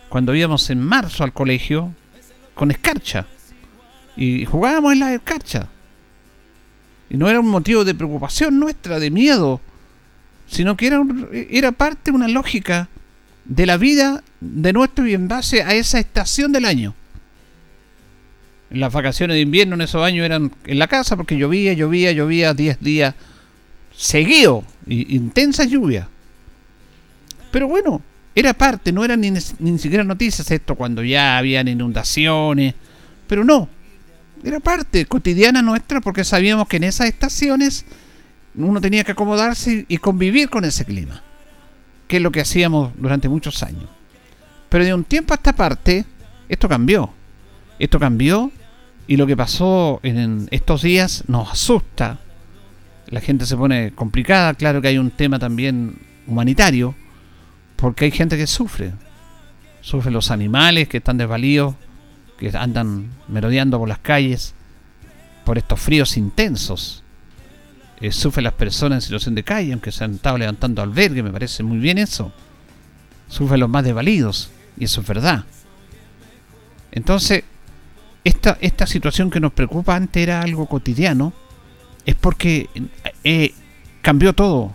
cuando 0.08 0.36
íbamos 0.36 0.70
en 0.70 0.80
marzo 0.80 1.24
al 1.24 1.34
colegio 1.34 1.92
con 2.54 2.70
escarcha. 2.70 3.26
Y 4.16 4.46
jugábamos 4.46 4.94
en 4.94 5.00
la 5.00 5.16
escarcha. 5.16 5.68
Y 7.10 7.18
no 7.18 7.28
era 7.28 7.40
un 7.40 7.48
motivo 7.48 7.84
de 7.84 7.96
preocupación 7.96 8.60
nuestra, 8.60 9.00
de 9.00 9.10
miedo, 9.10 9.60
sino 10.46 10.78
que 10.78 10.86
era, 10.86 11.02
era 11.50 11.72
parte 11.72 12.12
de 12.12 12.18
una 12.18 12.28
lógica 12.28 12.88
de 13.46 13.66
la 13.66 13.78
vida 13.78 14.24
de 14.42 14.74
nuestro 14.74 15.08
y 15.08 15.16
en 15.16 15.28
base 15.28 15.64
a 15.64 15.74
esa 15.74 15.98
estación 15.98 16.52
del 16.52 16.66
año. 16.66 16.94
Las 18.70 18.94
vacaciones 18.94 19.34
de 19.34 19.42
invierno 19.42 19.74
en 19.74 19.82
esos 19.82 20.04
años 20.04 20.24
eran 20.24 20.52
en 20.66 20.78
la 20.78 20.88
casa 20.88 21.18
porque 21.18 21.36
llovía, 21.36 21.74
llovía, 21.74 22.12
llovía 22.12 22.54
10 22.54 22.80
días 22.80 23.16
seguido, 23.96 24.64
intensa 24.88 25.64
lluvia. 25.66 26.08
Pero 27.52 27.68
bueno, 27.68 28.02
era 28.34 28.54
parte, 28.54 28.92
no 28.92 29.06
eran 29.06 29.22
ni, 29.22 29.32
ni 29.32 29.80
siquiera 29.80 30.04
noticias 30.04 30.50
esto 30.52 30.76
cuando 30.76 31.04
ya 31.04 31.38
habían 31.38 31.68
inundaciones. 31.68 32.74
Pero 33.28 33.44
no, 33.44 33.70
era 34.44 34.60
parte 34.60 35.06
cotidiana 35.06 35.62
nuestra 35.62 36.02
porque 36.02 36.24
sabíamos 36.24 36.68
que 36.68 36.78
en 36.78 36.84
esas 36.84 37.08
estaciones 37.08 37.86
uno 38.56 38.80
tenía 38.80 39.04
que 39.04 39.14
acomodarse 39.14 39.86
y 39.88 39.98
convivir 39.98 40.50
con 40.50 40.66
ese 40.66 40.86
clima, 40.86 41.22
que 42.08 42.18
es 42.18 42.22
lo 42.22 42.32
que 42.32 42.42
hacíamos 42.42 42.92
durante 42.98 43.30
muchos 43.30 43.64
años. 43.64 43.90
Pero 44.70 44.84
de 44.84 44.94
un 44.94 45.04
tiempo 45.04 45.34
a 45.34 45.38
esta 45.38 45.54
parte, 45.54 46.06
esto 46.50 46.68
cambió. 46.70 47.12
Esto 47.80 48.00
cambió 48.00 48.52
y 49.08 49.18
lo 49.18 49.28
que 49.28 49.38
pasó 49.38 50.00
en 50.04 50.48
estos 50.52 50.82
días 50.82 51.24
nos 51.28 51.52
asusta. 51.52 52.20
La 53.08 53.22
gente 53.22 53.46
se 53.46 53.56
pone 53.56 53.92
complicada, 53.92 54.54
claro 54.54 54.82
que 54.82 54.88
hay 54.88 54.98
un 54.98 55.12
tema 55.12 55.38
también 55.38 56.00
humanitario, 56.28 56.96
porque 57.76 58.06
hay 58.06 58.12
gente 58.12 58.38
que 58.38 58.48
sufre. 58.48 58.94
Sufren 59.82 60.14
los 60.14 60.32
animales 60.32 60.88
que 60.88 60.98
están 60.98 61.18
desvalidos, 61.18 61.76
que 62.38 62.50
andan 62.58 63.12
merodeando 63.28 63.78
por 63.78 63.88
las 63.88 64.00
calles, 64.00 64.56
por 65.44 65.58
estos 65.58 65.80
fríos 65.80 66.18
intensos. 66.18 67.04
Eh, 68.02 68.12
sufren 68.12 68.44
las 68.44 68.54
personas 68.54 68.98
en 68.98 69.02
situación 69.02 69.36
de 69.36 69.44
calle, 69.44 69.72
aunque 69.72 69.92
se 69.92 70.04
han 70.04 70.16
estado 70.16 70.38
levantando 70.38 70.82
albergue, 70.82 71.24
me 71.24 71.32
parece 71.32 71.64
muy 71.64 71.78
bien 71.78 71.98
eso. 71.98 72.34
Sufren 73.28 73.60
los 73.60 73.70
más 73.70 73.84
desvalidos, 73.84 74.50
y 74.78 74.86
eso 74.86 75.02
es 75.02 75.08
verdad. 75.08 75.46
Entonces, 76.92 77.44
esta, 78.24 78.58
esta 78.62 78.88
situación 78.88 79.30
que 79.30 79.40
nos 79.40 79.54
preocupa 79.54 79.96
antes 79.96 80.24
era 80.24 80.42
algo 80.42 80.66
cotidiano, 80.66 81.34
es 82.06 82.16
porque 82.16 82.70
eh, 83.24 83.54
cambió 84.02 84.34
todo. 84.34 84.72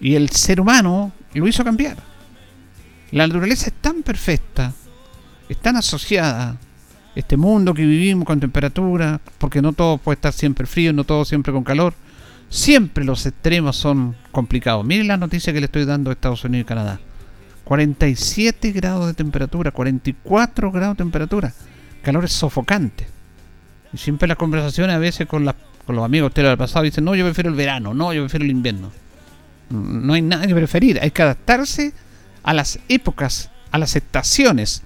Y 0.00 0.14
el 0.14 0.30
ser 0.30 0.60
humano 0.60 1.12
lo 1.34 1.48
hizo 1.48 1.64
cambiar. 1.64 1.96
La 3.10 3.26
naturaleza 3.26 3.68
es 3.68 3.72
tan 3.80 4.02
perfecta, 4.02 4.72
es 5.48 5.56
tan 5.58 5.76
asociada, 5.76 6.58
este 7.14 7.36
mundo 7.36 7.74
que 7.74 7.84
vivimos 7.84 8.24
con 8.24 8.38
temperatura, 8.38 9.20
porque 9.38 9.60
no 9.62 9.72
todo 9.72 9.98
puede 9.98 10.16
estar 10.16 10.32
siempre 10.32 10.66
frío, 10.66 10.92
no 10.92 11.04
todo 11.04 11.24
siempre 11.24 11.52
con 11.52 11.64
calor. 11.64 11.94
Siempre 12.48 13.04
los 13.04 13.26
extremos 13.26 13.76
son 13.76 14.14
complicados. 14.30 14.84
Miren 14.84 15.08
la 15.08 15.16
noticia 15.16 15.52
que 15.52 15.60
le 15.60 15.66
estoy 15.66 15.84
dando 15.84 16.10
a 16.10 16.12
Estados 16.12 16.44
Unidos 16.44 16.64
y 16.64 16.68
Canadá. 16.68 17.00
47 17.64 18.72
grados 18.72 19.08
de 19.08 19.14
temperatura, 19.14 19.70
44 19.70 20.70
grados 20.70 20.96
de 20.96 21.04
temperatura. 21.04 21.52
Calor 22.02 22.24
es 22.24 22.32
sofocante. 22.32 23.06
Y 23.92 23.98
siempre 23.98 24.28
las 24.28 24.38
conversaciones 24.38 24.94
a 24.94 24.98
veces 24.98 25.26
con, 25.26 25.44
con 25.88 25.96
los 25.96 26.04
amigos 26.04 26.34
del 26.34 26.58
pasado 26.58 26.84
dicen, 26.84 27.02
no, 27.02 27.14
yo 27.14 27.24
prefiero 27.24 27.48
el 27.48 27.56
verano, 27.56 27.94
no, 27.94 28.12
yo 28.12 28.20
prefiero 28.20 28.44
el 28.44 28.50
invierno. 28.50 28.92
No 29.70 30.12
hay 30.12 30.20
nada 30.20 30.46
que 30.46 30.54
preferir, 30.54 31.00
hay 31.00 31.10
que 31.10 31.22
adaptarse 31.22 31.94
a 32.42 32.52
las 32.52 32.78
épocas, 32.90 33.48
a 33.70 33.78
las 33.78 33.96
estaciones. 33.96 34.82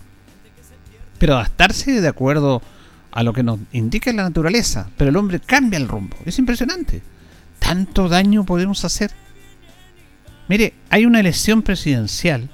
Pero 1.18 1.34
adaptarse 1.34 2.00
de 2.00 2.06
acuerdo 2.06 2.62
a 3.10 3.24
lo 3.24 3.32
que 3.32 3.42
nos 3.42 3.58
indica 3.72 4.12
la 4.12 4.22
naturaleza. 4.22 4.90
Pero 4.96 5.10
el 5.10 5.16
hombre 5.16 5.40
cambia 5.40 5.76
el 5.76 5.88
rumbo. 5.88 6.16
Es 6.24 6.38
impresionante. 6.38 7.02
Tanto 7.58 8.08
daño 8.08 8.44
podemos 8.44 8.84
hacer. 8.84 9.10
Mire, 10.46 10.72
hay 10.88 11.04
una 11.04 11.18
elección 11.18 11.62
presidencial. 11.62 12.48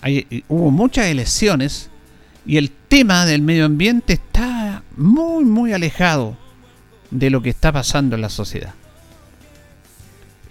Hay, 0.00 0.44
hubo 0.46 0.70
muchas 0.70 1.06
elecciones 1.06 1.90
y 2.46 2.56
el 2.56 2.70
tema 2.70 3.26
del 3.26 3.42
medio 3.42 3.64
ambiente 3.64 4.12
está 4.12 4.84
muy, 4.96 5.44
muy 5.44 5.72
alejado 5.72 6.40
de 7.12 7.30
lo 7.30 7.42
que 7.42 7.50
está 7.50 7.70
pasando 7.70 8.16
en 8.16 8.22
la 8.22 8.28
sociedad. 8.30 8.74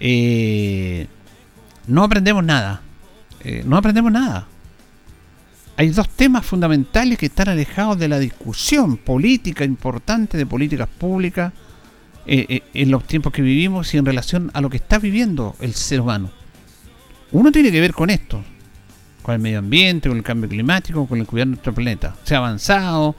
Eh, 0.00 1.06
no 1.86 2.04
aprendemos 2.04 2.42
nada. 2.44 2.80
Eh, 3.40 3.62
no 3.66 3.76
aprendemos 3.76 4.10
nada. 4.12 4.46
Hay 5.76 5.88
dos 5.88 6.08
temas 6.08 6.46
fundamentales 6.46 7.18
que 7.18 7.26
están 7.26 7.48
alejados 7.48 7.98
de 7.98 8.08
la 8.08 8.18
discusión 8.18 8.96
política 8.96 9.64
importante 9.64 10.38
de 10.38 10.46
políticas 10.46 10.88
públicas 10.88 11.52
eh, 12.26 12.62
en 12.72 12.90
los 12.90 13.04
tiempos 13.04 13.32
que 13.32 13.42
vivimos 13.42 13.92
y 13.94 13.98
en 13.98 14.06
relación 14.06 14.50
a 14.54 14.60
lo 14.60 14.70
que 14.70 14.76
está 14.76 14.98
viviendo 14.98 15.56
el 15.60 15.74
ser 15.74 16.00
humano. 16.00 16.30
Uno 17.32 17.50
tiene 17.50 17.72
que 17.72 17.80
ver 17.80 17.92
con 17.92 18.10
esto, 18.10 18.44
con 19.22 19.34
el 19.34 19.40
medio 19.40 19.58
ambiente, 19.58 20.08
con 20.08 20.18
el 20.18 20.24
cambio 20.24 20.48
climático, 20.48 21.06
con 21.06 21.18
el 21.18 21.26
cuidado 21.26 21.46
de 21.46 21.50
nuestro 21.56 21.74
planeta. 21.74 22.14
Se 22.22 22.34
ha 22.34 22.38
avanzado, 22.38 23.16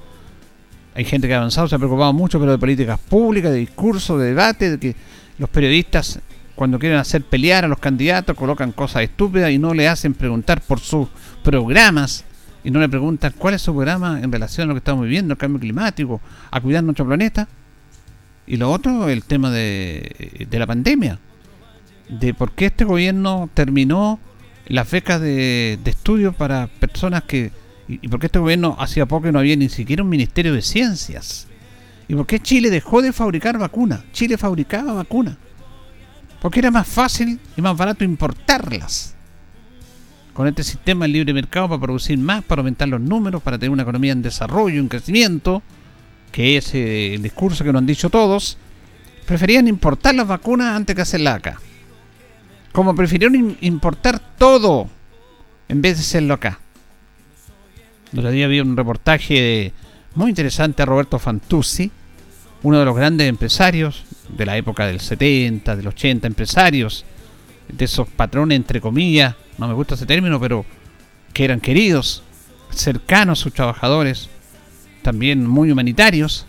hay 0.96 1.06
gente 1.06 1.28
que 1.28 1.34
ha 1.34 1.38
avanzado, 1.38 1.68
se 1.68 1.76
ha 1.76 1.80
preocupado 1.80 2.14
mucho, 2.14 2.40
pero 2.40 2.52
de 2.52 2.58
políticas 2.58 3.00
públicas, 3.00 3.52
de 3.52 3.58
discurso, 3.58 4.18
de 4.18 4.28
debate, 4.28 4.72
de 4.72 4.80
que 4.80 4.96
los 5.38 5.50
periodistas 5.50 6.20
cuando 6.56 6.78
quieren 6.78 7.00
hacer 7.00 7.24
pelear 7.24 7.66
a 7.66 7.68
los 7.68 7.80
candidatos, 7.80 8.38
colocan 8.38 8.72
cosas 8.72 9.04
estúpidas 9.04 9.52
y 9.52 9.58
no 9.58 9.74
le 9.74 9.88
hacen 9.88 10.14
preguntar 10.14 10.62
por 10.62 10.80
sus 10.80 11.08
programas 11.44 12.26
y 12.64 12.72
no 12.72 12.80
le 12.80 12.88
preguntan 12.88 13.34
cuál 13.38 13.56
es 13.56 13.62
su 13.62 13.74
programa 13.74 14.22
en 14.22 14.32
relación 14.32 14.66
a 14.66 14.68
lo 14.70 14.74
que 14.76 14.80
estamos 14.80 15.04
viviendo, 15.04 15.34
el 15.34 15.38
cambio 15.38 15.60
climático, 15.60 16.22
a 16.52 16.62
cuidar 16.62 16.84
nuestro 16.84 17.06
planeta. 17.06 17.48
Y 18.46 18.58
lo 18.58 18.72
otro, 18.72 19.10
el 19.10 19.24
tema 19.24 19.50
de, 19.50 20.48
la 20.52 20.68
pandemia, 20.68 21.20
de 22.10 22.34
por 22.34 22.52
qué 22.52 22.68
este 22.68 22.86
gobierno 22.86 23.50
terminó 23.54 24.20
las 24.68 24.90
becas 24.92 25.20
de, 25.20 25.80
de 25.84 25.92
estudio 25.92 26.34
para 26.34 26.68
personas 26.68 27.24
que... 27.24 27.52
Y, 27.88 28.00
y 28.02 28.08
por 28.08 28.20
qué 28.20 28.28
este 28.28 28.40
gobierno 28.40 28.75
hacía 28.80 29.06
poco 29.06 29.32
no 29.32 29.40
había 29.40 29.56
ni 29.56 29.70
siquiera 29.70 30.04
un 30.04 30.10
ministerio 30.10 30.54
de 30.54 30.62
ciencias. 30.62 31.48
¿Y 32.08 32.16
por 32.16 32.25
qué 32.25 32.40
Chile 32.40 32.70
dejó 32.70 33.02
de 33.02 33.13
fabricar 33.13 33.58
vacunas? 33.58 34.04
Chile 34.12 34.38
fabricaba 34.38 34.94
vacunas 34.94 35.38
porque 36.44 36.60
era 36.60 36.72
más 36.72 36.86
fácil 36.86 37.40
y 37.56 37.62
más 37.62 37.78
barato 37.78 38.04
importarlas. 38.04 39.16
Con 40.34 40.46
este 40.46 40.62
sistema 40.62 41.06
de 41.06 41.13
libre 41.13 41.34
mercado 41.34 41.70
para 41.70 41.80
producir 41.80 42.18
más, 42.18 42.44
para 42.44 42.60
aumentar 42.60 42.90
los 42.90 43.00
números, 43.00 43.42
para 43.42 43.58
tener 43.58 43.70
una 43.70 43.84
economía 43.84 44.12
en 44.12 44.22
desarrollo, 44.22 44.82
en 44.82 44.90
crecimiento, 44.90 45.63
que 46.34 46.58
es 46.58 46.75
eh, 46.75 47.13
el 47.13 47.24
discurso 47.24 47.63
que 47.63 47.72
nos 47.72 47.80
han 47.80 47.86
dicho 47.86 48.10
todos, 48.10 48.58
preferían 49.25 49.70
importar 49.70 50.16
las 50.16 50.28
vacunas 50.28 50.75
antes 50.75 50.94
que 50.94 51.04
hacerlas 51.04 51.36
acá. 51.36 51.62
Como 52.74 52.94
prefirieron 52.94 53.56
importar 53.62 54.20
todo 54.38 54.90
en 55.70 55.82
vez 55.82 55.96
de 55.96 56.02
hacerlo 56.02 56.34
acá. 56.34 56.60
El 58.13 58.20
otro 58.20 58.29
día 58.29 58.48
vi 58.48 58.60
un 58.60 58.77
reportaje 58.77 59.74
muy 60.13 60.29
interesante 60.29 60.84
a 60.84 60.86
Roberto 60.86 61.17
Fantuzzi, 61.17 61.89
uno 62.62 62.77
de 62.77 62.86
los 62.86 62.96
grandes 62.96 63.27
empresarios 63.27 64.03
de 64.29 64.46
la 64.46 64.55
época 64.55 64.86
del 64.86 65.00
70, 65.00 65.75
del 65.75 65.88
80, 65.88 66.27
empresarios, 66.27 67.05
de 67.67 67.86
esos 67.86 68.08
patrones 68.08 68.55
entre 68.58 68.79
comillas, 68.82 69.34
no 69.58 69.67
me 69.67 69.74
gusta 69.74 69.96
ese 69.96 70.05
término, 70.05 70.39
pero 70.39 70.63
que 71.34 71.43
eran 71.43 71.60
queridos, 71.60 72.22
cercanos 72.70 73.39
a 73.39 73.43
sus 73.43 73.53
trabajadores, 73.53 74.29
también 75.01 75.48
muy 75.48 75.72
humanitarios, 75.72 76.46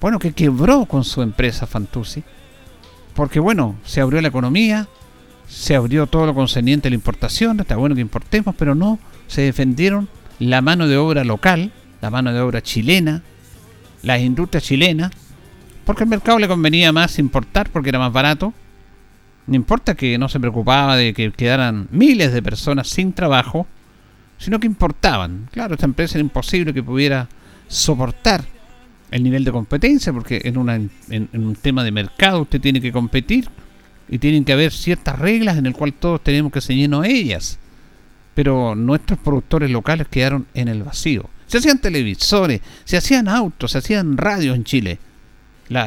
bueno, 0.00 0.18
que 0.18 0.32
quebró 0.32 0.86
con 0.86 1.04
su 1.04 1.20
empresa 1.20 1.66
Fantuzzi, 1.66 2.24
porque 3.12 3.38
bueno, 3.38 3.76
se 3.84 4.00
abrió 4.00 4.22
la 4.22 4.28
economía, 4.28 4.88
se 5.46 5.76
abrió 5.76 6.06
todo 6.06 6.24
lo 6.24 6.34
concerniente 6.34 6.88
a 6.88 6.90
la 6.90 6.94
importación, 6.94 7.60
está 7.60 7.76
bueno 7.76 7.94
que 7.94 8.00
importemos, 8.00 8.54
pero 8.56 8.74
no 8.74 8.98
se 9.26 9.42
defendieron 9.42 10.08
la 10.38 10.60
mano 10.60 10.86
de 10.86 10.96
obra 10.96 11.24
local, 11.24 11.72
la 12.00 12.10
mano 12.10 12.32
de 12.32 12.40
obra 12.40 12.62
chilena, 12.62 13.22
las 14.02 14.20
industrias 14.20 14.64
chilenas, 14.64 15.12
porque 15.84 16.02
al 16.02 16.08
mercado 16.08 16.38
le 16.38 16.48
convenía 16.48 16.92
más 16.92 17.18
importar 17.18 17.70
porque 17.70 17.90
era 17.90 17.98
más 17.98 18.12
barato. 18.12 18.52
No 19.46 19.54
importa 19.54 19.94
que 19.94 20.18
no 20.18 20.28
se 20.28 20.40
preocupaba 20.40 20.96
de 20.96 21.14
que 21.14 21.30
quedaran 21.30 21.86
miles 21.90 22.32
de 22.32 22.42
personas 22.42 22.88
sin 22.88 23.12
trabajo, 23.12 23.66
sino 24.38 24.58
que 24.58 24.66
importaban. 24.66 25.48
Claro, 25.52 25.74
esta 25.74 25.86
empresa 25.86 26.18
era 26.18 26.22
imposible 26.22 26.74
que 26.74 26.82
pudiera 26.82 27.28
soportar 27.68 28.44
el 29.10 29.22
nivel 29.22 29.44
de 29.44 29.52
competencia, 29.52 30.12
porque 30.12 30.40
en, 30.44 30.58
una, 30.58 30.74
en, 30.74 31.28
un 31.32 31.54
tema 31.54 31.84
de 31.84 31.92
mercado 31.92 32.42
usted 32.42 32.60
tiene 32.60 32.80
que 32.80 32.92
competir 32.92 33.48
y 34.08 34.18
tienen 34.18 34.44
que 34.44 34.52
haber 34.52 34.72
ciertas 34.72 35.18
reglas 35.18 35.56
en 35.56 35.66
el 35.66 35.74
cual 35.74 35.92
todos 35.92 36.22
tenemos 36.22 36.52
que 36.52 36.60
ceñirnos 36.60 37.04
a 37.04 37.08
ellas. 37.08 37.58
Pero 38.36 38.76
nuestros 38.76 39.18
productores 39.18 39.68
locales 39.70 40.06
quedaron 40.08 40.46
en 40.54 40.68
el 40.68 40.84
vacío. 40.84 41.28
Se 41.48 41.58
hacían 41.58 41.80
televisores, 41.80 42.60
se 42.84 42.96
hacían 42.96 43.26
autos, 43.26 43.72
se 43.72 43.78
hacían 43.78 44.16
radios 44.16 44.54
en 44.54 44.62
Chile 44.62 44.98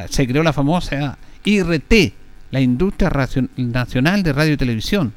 se 0.09 0.27
creó 0.27 0.43
la 0.43 0.53
famosa 0.53 1.17
IRT, 1.43 2.13
la 2.51 2.61
Industria 2.61 3.11
Nacional 3.57 4.23
de 4.23 4.33
Radio 4.33 4.53
y 4.53 4.57
Televisión. 4.57 5.13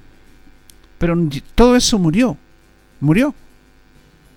Pero 0.98 1.16
todo 1.54 1.76
eso 1.76 1.98
murió, 1.98 2.36
murió. 3.00 3.34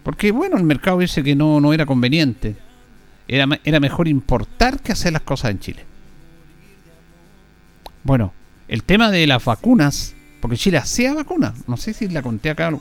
Porque 0.03 0.31
bueno, 0.31 0.57
el 0.57 0.63
mercado 0.63 0.99
dice 0.99 1.23
que 1.23 1.35
no, 1.35 1.59
no 1.59 1.73
era 1.73 1.85
conveniente. 1.85 2.55
Era, 3.27 3.47
era 3.63 3.79
mejor 3.79 4.07
importar 4.07 4.79
que 4.79 4.91
hacer 4.91 5.13
las 5.13 5.21
cosas 5.21 5.51
en 5.51 5.59
Chile. 5.59 5.85
Bueno, 8.03 8.33
el 8.67 8.83
tema 8.83 9.09
de 9.09 9.25
las 9.25 9.43
vacunas, 9.43 10.14
porque 10.45 10.57
Chile 10.57 10.77
hacía 10.77 11.11
vacunas, 11.11 11.67
no 11.67 11.75
sé 11.75 11.91
si 11.91 12.07
la 12.07 12.21
conté 12.21 12.51
acá, 12.51 12.71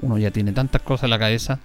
uno 0.00 0.16
ya 0.16 0.30
tiene 0.30 0.52
tantas 0.52 0.80
cosas 0.82 1.04
en 1.04 1.10
la 1.10 1.18
cabeza. 1.18 1.58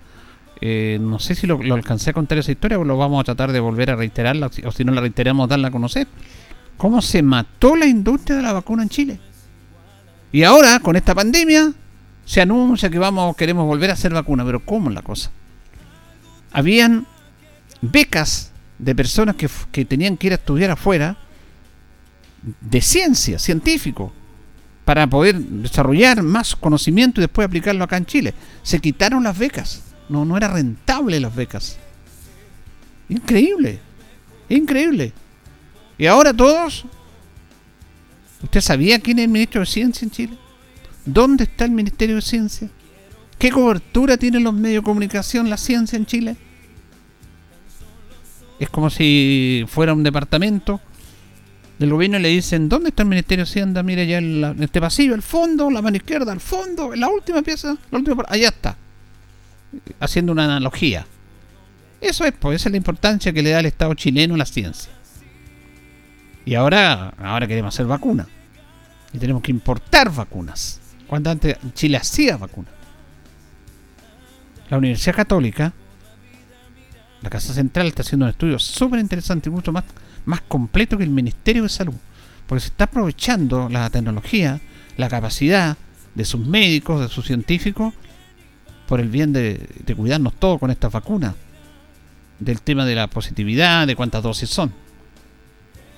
Eh, 0.60 0.98
no 1.00 1.20
sé 1.20 1.36
si 1.36 1.46
lo, 1.46 1.60
alcancé 1.72 2.10
a 2.10 2.14
contar 2.14 2.40
esa 2.40 2.52
historia 2.52 2.80
o 2.80 2.84
lo 2.84 2.98
vamos 2.98 3.22
a 3.22 3.26
tratar 3.26 3.52
de 3.52 3.60
volver 3.60 3.92
a 3.92 3.96
reiterarla 3.96 4.50
o 4.66 4.72
si 4.72 4.84
no 4.84 4.92
la 4.92 5.02
reiteramos, 5.02 5.48
darla 5.48 5.68
a 5.68 5.72
conocer. 5.72 6.08
¿Cómo 6.78 7.00
se 7.00 7.22
mató 7.22 7.76
la 7.76 7.86
industria 7.86 8.38
de 8.38 8.42
la 8.42 8.54
vacuna 8.54 8.82
en 8.82 8.90
Chile? 8.90 9.20
Y 10.32 10.42
ahora, 10.42 10.80
con 10.80 10.96
esta 10.96 11.14
pandemia, 11.14 11.74
se 12.26 12.42
anuncia 12.42 12.90
que 12.90 12.98
vamos, 12.98 13.36
queremos 13.36 13.68
volver 13.68 13.92
a 13.92 13.94
hacer 13.94 14.14
vacuna. 14.16 14.44
Pero 14.46 14.66
¿cómo 14.66 14.90
es 14.90 14.96
la 14.96 15.04
cosa? 15.04 15.30
Habían 16.54 17.06
becas 17.84 18.52
de 18.80 18.96
personas 18.96 19.36
que, 19.36 19.48
que 19.72 19.86
tenían 19.86 20.18
que 20.18 20.26
ir 20.26 20.34
a 20.34 20.38
estudiar 20.38 20.72
afuera 20.72 21.18
de 22.62 22.82
ciencia, 22.82 23.38
científico, 23.38 24.12
para 24.86 25.08
poder 25.08 25.36
desarrollar 25.40 26.22
más 26.22 26.56
conocimiento 26.56 27.20
y 27.20 27.24
después 27.24 27.46
aplicarlo 27.46 27.84
acá 27.84 27.98
en 27.98 28.06
Chile. 28.06 28.34
Se 28.62 28.80
quitaron 28.80 29.24
las 29.24 29.38
becas. 29.38 29.82
No, 30.08 30.24
no 30.24 30.38
era 30.38 30.48
rentable 30.48 31.20
las 31.20 31.36
becas. 31.36 31.78
Increíble. 33.10 33.80
Increíble. 34.48 35.12
Y 35.98 36.06
ahora 36.06 36.34
todos. 36.34 36.86
¿Usted 38.44 38.62
sabía 38.62 39.00
quién 39.00 39.18
es 39.18 39.26
el 39.26 39.32
ministro 39.32 39.62
de 39.62 39.66
Ciencia 39.66 40.06
en 40.06 40.12
Chile? 40.12 40.38
¿Dónde 41.04 41.46
está 41.46 41.66
el 41.66 41.72
Ministerio 41.72 42.18
de 42.18 42.22
Ciencia? 42.22 42.70
¿Qué 43.40 43.50
cobertura 43.50 44.18
tienen 44.18 44.44
los 44.44 44.54
medios 44.54 44.84
de 44.84 44.86
comunicación 44.86 45.50
la 45.50 45.58
ciencia 45.58 45.98
en 45.98 46.06
Chile? 46.06 46.36
Es 48.60 48.70
como 48.70 48.90
si 48.90 49.66
fuera 49.68 49.94
un 49.94 50.04
departamento 50.04 50.80
del 51.80 51.90
gobierno 51.90 52.18
y 52.18 52.22
le 52.22 52.30
dicen, 52.30 52.70
¿dónde 52.70 52.90
está 52.90 53.04
el 53.04 53.10
Ministerio 53.10 53.44
de 53.44 53.50
Hacienda? 53.50 53.84
Mire 53.84 54.08
ya 54.08 54.20
en, 54.20 54.64
este 54.64 54.80
pasillo, 54.80 55.14
al 55.14 55.22
fondo, 55.22 55.70
la 55.70 55.82
mano 55.82 55.98
izquierda, 55.98 56.32
al 56.32 56.40
fondo, 56.40 56.94
en 56.94 57.02
la 57.02 57.10
última 57.10 57.42
pieza, 57.42 57.76
la 57.92 57.98
última 57.98 58.24
allá 58.28 58.48
está. 58.48 58.78
Haciendo 60.00 60.32
una 60.32 60.46
analogía. 60.46 61.06
Eso 62.00 62.24
es, 62.24 62.34
pues 62.34 62.62
esa 62.62 62.70
es 62.70 62.72
la 62.72 62.78
importancia 62.78 63.34
que 63.34 63.42
le 63.42 63.50
da 63.50 63.60
el 63.60 63.66
Estado 63.66 63.94
chileno 63.94 64.36
a 64.36 64.38
la 64.38 64.46
ciencia. 64.46 64.92
Y 66.46 66.56
ahora, 66.56 67.10
ahora 67.18 67.48
queremos 67.48 67.74
hacer 67.74 67.88
vacunas. 67.88 68.28
Y 69.12 69.18
tenemos 69.18 69.42
que 69.42 69.52
importar 69.52 70.14
vacunas. 70.14 70.80
Cuando 71.08 71.30
antes 71.30 71.58
Chile 71.74 71.98
hacía 71.98 72.38
vacunas. 72.38 72.72
La 74.70 74.78
Universidad 74.78 75.16
Católica, 75.16 75.74
la 77.22 77.30
Casa 77.30 77.54
Central, 77.54 77.88
está 77.88 78.02
haciendo 78.02 78.26
un 78.26 78.32
estudio 78.32 78.60
súper 78.60 79.00
interesante 79.00 79.50
y 79.50 79.52
mucho 79.52 79.72
más 79.72 79.84
más 80.26 80.42
completo 80.42 80.98
que 80.98 81.04
el 81.04 81.10
Ministerio 81.10 81.64
de 81.64 81.70
Salud, 81.70 81.96
porque 82.48 82.62
se 82.62 82.68
está 82.68 82.86
aprovechando 82.86 83.70
la 83.70 83.90
tecnología, 83.90 84.60
la 84.98 85.10
capacidad 85.10 85.78
de 86.14 86.26
sus 86.26 86.46
médicos, 86.46 87.02
de 87.02 87.10
sus 87.10 87.26
científicos, 87.26 87.94
por 88.88 89.00
el 89.00 89.10
bien 89.10 89.34
de, 89.34 89.68
cuidarnos 89.96 90.34
todos 90.36 90.60
con 90.60 90.72
estas 90.72 90.92
vacunas, 90.92 91.34
del 92.40 92.62
tema 92.62 92.86
de 92.86 92.96
la 92.96 93.08
positividad, 93.08 93.88
de 93.88 93.96
cuántas 93.96 94.24
dosis 94.24 94.50
son. 94.50 94.74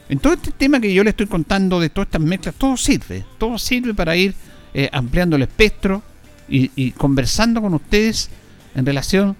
En 0.09 0.19
todo 0.19 0.33
este 0.33 0.51
tema 0.51 0.79
que 0.79 0.93
yo 0.93 1.03
le 1.03 1.09
estoy 1.09 1.27
contando 1.27 1.79
de 1.79 1.89
todas 1.89 2.07
estas 2.07 2.21
mezclas, 2.21 2.55
todo 2.55 2.77
sirve, 2.77 3.25
todo 3.37 3.57
sirve 3.57 3.93
para 3.93 4.15
ir 4.15 4.35
eh, 4.73 4.89
ampliando 4.93 5.35
el 5.35 5.41
espectro 5.41 6.01
y, 6.47 6.71
y, 6.75 6.91
conversando 6.91 7.61
con 7.61 7.73
ustedes 7.73 8.29
en 8.73 8.85
relación 8.85 9.35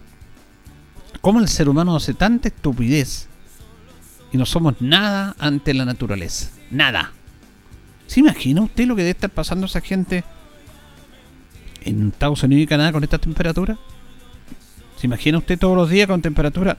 a 1.13 1.19
cómo 1.19 1.39
el 1.39 1.47
ser 1.47 1.69
humano 1.69 1.95
hace 1.95 2.13
tanta 2.13 2.49
estupidez 2.49 3.26
y 4.31 4.37
no 4.37 4.45
somos 4.45 4.75
nada 4.81 5.35
ante 5.39 5.73
la 5.73 5.85
naturaleza. 5.85 6.49
Nada. 6.71 7.11
¿Se 8.07 8.19
imagina 8.19 8.61
usted 8.61 8.85
lo 8.85 8.95
que 8.95 9.01
debe 9.01 9.11
estar 9.11 9.29
pasando 9.29 9.65
esa 9.65 9.81
gente 9.81 10.23
en 11.83 12.09
Estados 12.09 12.43
Unidos 12.43 12.63
y 12.63 12.67
Canadá 12.67 12.91
con 12.91 13.03
esta 13.03 13.17
temperatura? 13.17 13.77
¿Se 14.97 15.07
imagina 15.07 15.37
usted 15.37 15.59
todos 15.59 15.75
los 15.75 15.89
días 15.89 16.07
con 16.07 16.21
temperatura 16.21 16.77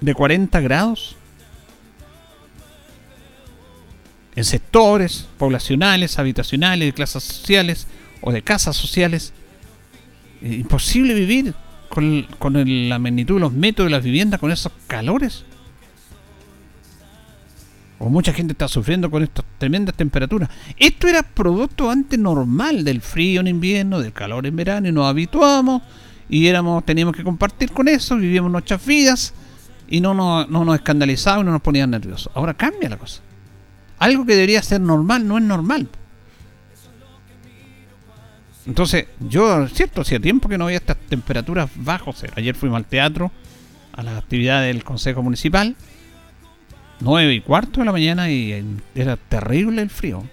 de 0.00 0.14
40 0.14 0.60
grados? 0.60 1.16
En 4.36 4.44
sectores 4.44 5.26
poblacionales, 5.38 6.18
habitacionales, 6.18 6.88
de 6.88 6.92
clases 6.92 7.24
sociales 7.24 7.86
o 8.20 8.30
de 8.30 8.42
casas 8.42 8.76
sociales. 8.76 9.32
imposible 10.42 11.14
vivir 11.14 11.54
con, 11.88 12.24
con 12.38 12.88
la 12.88 12.98
magnitud 12.98 13.34
de 13.34 13.40
los 13.40 13.52
metros 13.52 13.86
de 13.86 13.90
las 13.90 14.04
viviendas 14.04 14.38
con 14.38 14.52
esos 14.52 14.72
calores 14.86 15.44
o 17.98 18.08
mucha 18.08 18.32
gente 18.32 18.52
está 18.52 18.68
sufriendo 18.68 19.10
con 19.10 19.22
estas 19.22 19.44
tremendas 19.58 19.94
temperaturas. 19.94 20.48
Esto 20.76 21.08
era 21.08 21.22
producto 21.22 21.90
antes 21.90 22.18
normal 22.18 22.84
del 22.84 23.00
frío 23.00 23.40
en 23.40 23.48
invierno, 23.48 24.00
del 24.00 24.12
calor 24.12 24.46
en 24.46 24.56
verano 24.56 24.88
y 24.88 24.92
nos 24.92 25.06
habituamos 25.06 25.82
y 26.28 26.46
éramos 26.46 26.84
teníamos 26.84 27.16
que 27.16 27.24
compartir 27.24 27.72
con 27.72 27.88
eso, 27.88 28.16
vivíamos 28.16 28.52
nuestras 28.52 28.84
vidas 28.84 29.34
y 29.88 30.00
no 30.00 30.14
nos, 30.14 30.48
no 30.48 30.64
nos 30.64 30.80
no 30.84 31.42
nos 31.44 31.62
ponían 31.62 31.90
nerviosos. 31.90 32.30
Ahora 32.34 32.54
cambia 32.54 32.88
la 32.88 32.98
cosa. 32.98 33.20
Algo 33.98 34.24
que 34.24 34.34
debería 34.34 34.62
ser 34.62 34.80
normal 34.80 35.26
no 35.26 35.38
es 35.38 35.44
normal. 35.44 35.88
Entonces, 38.64 39.06
yo, 39.18 39.66
cierto, 39.68 40.02
hacía 40.02 40.20
tiempo 40.20 40.48
que 40.48 40.58
no 40.58 40.66
había 40.66 40.76
estas 40.76 40.98
temperaturas 41.08 41.70
bajos. 41.74 42.22
Ayer 42.36 42.54
fuimos 42.54 42.76
al 42.76 42.84
teatro, 42.84 43.32
a 43.92 44.02
la 44.02 44.18
actividad 44.18 44.62
del 44.62 44.84
Consejo 44.84 45.22
Municipal 45.22 45.74
9 47.00 47.34
y 47.34 47.40
cuarto 47.40 47.80
de 47.80 47.86
la 47.86 47.92
mañana 47.92 48.30
y 48.30 48.64
era 48.94 49.16
terrible 49.16 49.82
el 49.82 49.90
frío. 49.90 50.24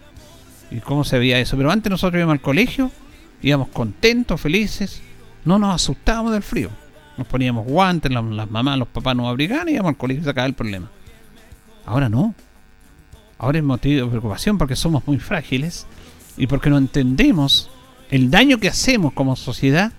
¿Y 0.72 0.80
cómo 0.80 1.04
se 1.04 1.20
veía 1.20 1.40
eso? 1.40 1.58
Pero 1.58 1.72
antes 1.72 1.90
nosotros 1.90 2.20
íbamos 2.20 2.34
al 2.34 2.42
colegio, 2.42 2.92
íbamos 3.42 3.70
contentos, 3.70 4.42
felices, 4.42 5.02
no 5.44 5.60
nos 5.60 5.76
asustábamos 5.76 6.34
del 6.34 6.44
frío. 6.44 6.70
Nos 7.18 7.28
poníamos 7.28 7.66
guantes, 7.66 8.12
las, 8.12 8.50
mamás, 8.50 8.78
los 8.78 8.88
papás 8.88 9.16
nos 9.16 9.28
abrigaban 9.28 9.70
y 9.70 9.74
íbamos 9.74 9.92
al 9.92 9.98
colegio 9.98 10.22
y 10.22 10.24
se 10.24 10.30
acababa 10.32 10.48
el 10.48 10.56
problema. 10.56 10.90
Ahora 11.86 12.10
no. 12.10 12.34
Ahora 13.38 13.60
es 13.60 13.64
motivo 13.64 14.06
de 14.06 14.10
preocupación 14.10 14.58
porque 14.58 14.76
somos 14.76 15.06
muy 15.08 15.20
frágiles 15.20 15.86
y 16.36 16.48
porque 16.48 16.70
no 16.70 16.78
entendemos 16.78 17.70
el 18.10 18.32
daño 18.32 18.58
que 18.58 18.70
hacemos 18.70 19.14
como 19.14 19.36
sociedad, 19.36 19.92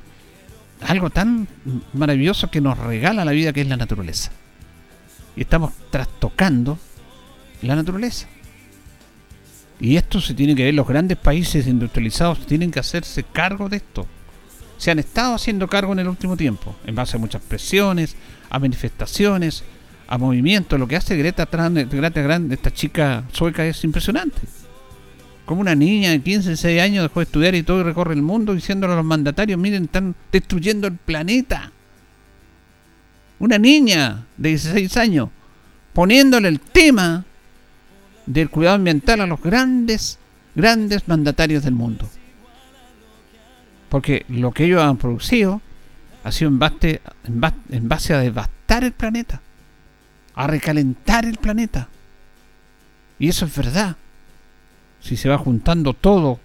algo 0.87 1.11
tan 1.11 1.49
maravilloso 1.93 2.51
que 2.51 2.61
nos 2.61 2.77
regala 2.77 3.25
la 3.25 3.33
vida 3.33 3.53
que 3.53 3.61
es 3.61 3.69
la 3.69 3.77
naturaleza 3.77 4.33
y 5.37 5.43
estamos 5.43 5.73
trastocando 5.91 6.79
la 7.63 7.77
naturaleza. 7.77 8.27
Y 9.79 9.97
esto 9.97 10.21
se 10.21 10.35
tiene 10.35 10.55
que 10.55 10.65
ver, 10.65 10.75
los 10.75 10.89
grandes 10.89 11.19
países 11.19 11.67
industrializados 11.67 12.47
tienen 12.47 12.71
que 12.71 12.81
hacerse 12.81 13.25
cargo 13.25 13.69
de 13.69 13.77
esto. 13.77 14.07
Se 14.79 14.91
han 14.91 14.99
estado 14.99 15.35
haciendo 15.35 15.69
cargo 15.69 15.93
en 15.93 15.99
el 15.99 16.09
último 16.09 16.37
tiempo, 16.37 16.75
en 16.87 16.95
base 16.95 17.17
a 17.17 17.21
muchas 17.21 17.43
presiones, 17.43 18.17
a 18.49 18.59
manifestaciones, 18.59 19.65
a 20.09 20.19
movimientos. 20.19 20.79
Lo 20.79 20.89
que 20.89 20.97
hace 20.97 21.17
Greta 21.17 21.47
Thunberg, 21.47 21.89
Greta 21.91 22.41
esta 22.51 22.73
chica 22.73 23.25
sueca, 23.33 23.67
es 23.67 23.85
impresionante. 23.85 24.41
Como 25.45 25.61
una 25.61 25.75
niña 25.75 26.11
de 26.11 26.21
15, 26.21 26.49
16 26.51 26.81
años 26.81 27.05
dejó 27.05 27.21
de 27.21 27.25
estudiar 27.25 27.55
y 27.55 27.63
todo 27.63 27.81
y 27.81 27.85
recorre 27.85 28.15
el 28.15 28.23
mundo 28.23 28.55
diciéndole 28.55 28.95
a 28.95 28.97
los 28.97 29.05
mandatarios, 29.05 29.59
miren, 29.61 29.85
están 29.85 30.15
destruyendo 30.33 30.87
el 30.87 30.95
planeta 30.95 31.73
una 33.39 33.59
niña 33.59 34.27
de 34.37 34.51
16 34.51 34.97
años, 34.97 35.29
poniéndole 35.93 36.49
el 36.49 36.61
tema 36.61 37.25
del 38.27 38.51
cuidado 38.51 38.77
ambiental 38.77 39.21
a 39.21 39.27
los 39.27 39.41
grandes, 39.41 40.19
grandes 40.55 41.07
mandatarios 41.09 41.65
del 41.65 41.75
mundo. 41.75 42.09
Porque 43.89 44.25
lo 44.29 44.53
que 44.53 44.65
ellos 44.65 44.83
han 44.83 44.97
producido 44.97 45.61
ha 46.25 46.33
sido 46.33 46.49
en 46.49 46.59
base, 46.59 47.01
a 48.15 48.19
devastar 48.19 48.83
el 48.83 48.93
planeta, 48.93 49.41
a 50.35 50.47
recalentar 50.49 51.25
el 51.25 51.37
planeta. 51.37 51.89
Y 53.19 53.29
eso 53.29 53.47
es 53.47 53.55
verdad. 53.55 53.97
Si 55.01 55.17
se 55.17 55.29
va 55.29 55.39
juntando 55.39 55.95
todo, 55.95 56.41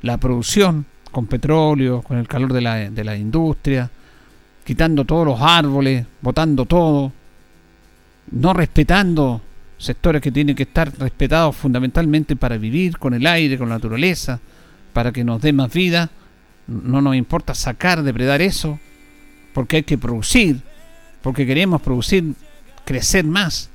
la 0.00 0.18
producción 0.18 0.86
con 1.12 1.26
petróleo, 1.26 2.02
con 2.02 2.18
el 2.18 2.26
calor 2.26 2.52
de 2.52 2.62
la, 2.62 2.90
de 2.90 3.04
la 3.04 3.16
industria, 3.16 3.90
quitando 4.64 5.04
todos 5.04 5.26
los 5.26 5.40
árboles, 5.40 6.06
botando 6.20 6.66
todo, 6.66 7.12
no 8.30 8.54
respetando 8.54 9.40
sectores 9.78 10.22
que 10.22 10.30
tienen 10.30 10.54
que 10.54 10.62
estar 10.62 10.96
respetados 10.98 11.56
fundamentalmente 11.56 12.36
para 12.36 12.56
vivir 12.56 12.98
con 12.98 13.14
el 13.14 13.26
aire, 13.26 13.58
con 13.58 13.68
la 13.68 13.76
naturaleza, 13.76 14.40
para 14.92 15.12
que 15.12 15.24
nos 15.24 15.42
dé 15.42 15.52
más 15.52 15.72
vida. 15.72 16.10
No 16.68 17.02
nos 17.02 17.16
importa 17.16 17.54
sacar, 17.54 18.02
depredar 18.02 18.40
eso, 18.40 18.78
porque 19.52 19.76
hay 19.76 19.82
que 19.82 19.98
producir, 19.98 20.60
porque 21.20 21.44
queremos 21.44 21.82
producir, 21.82 22.34
crecer 22.84 23.24
más. 23.24 23.70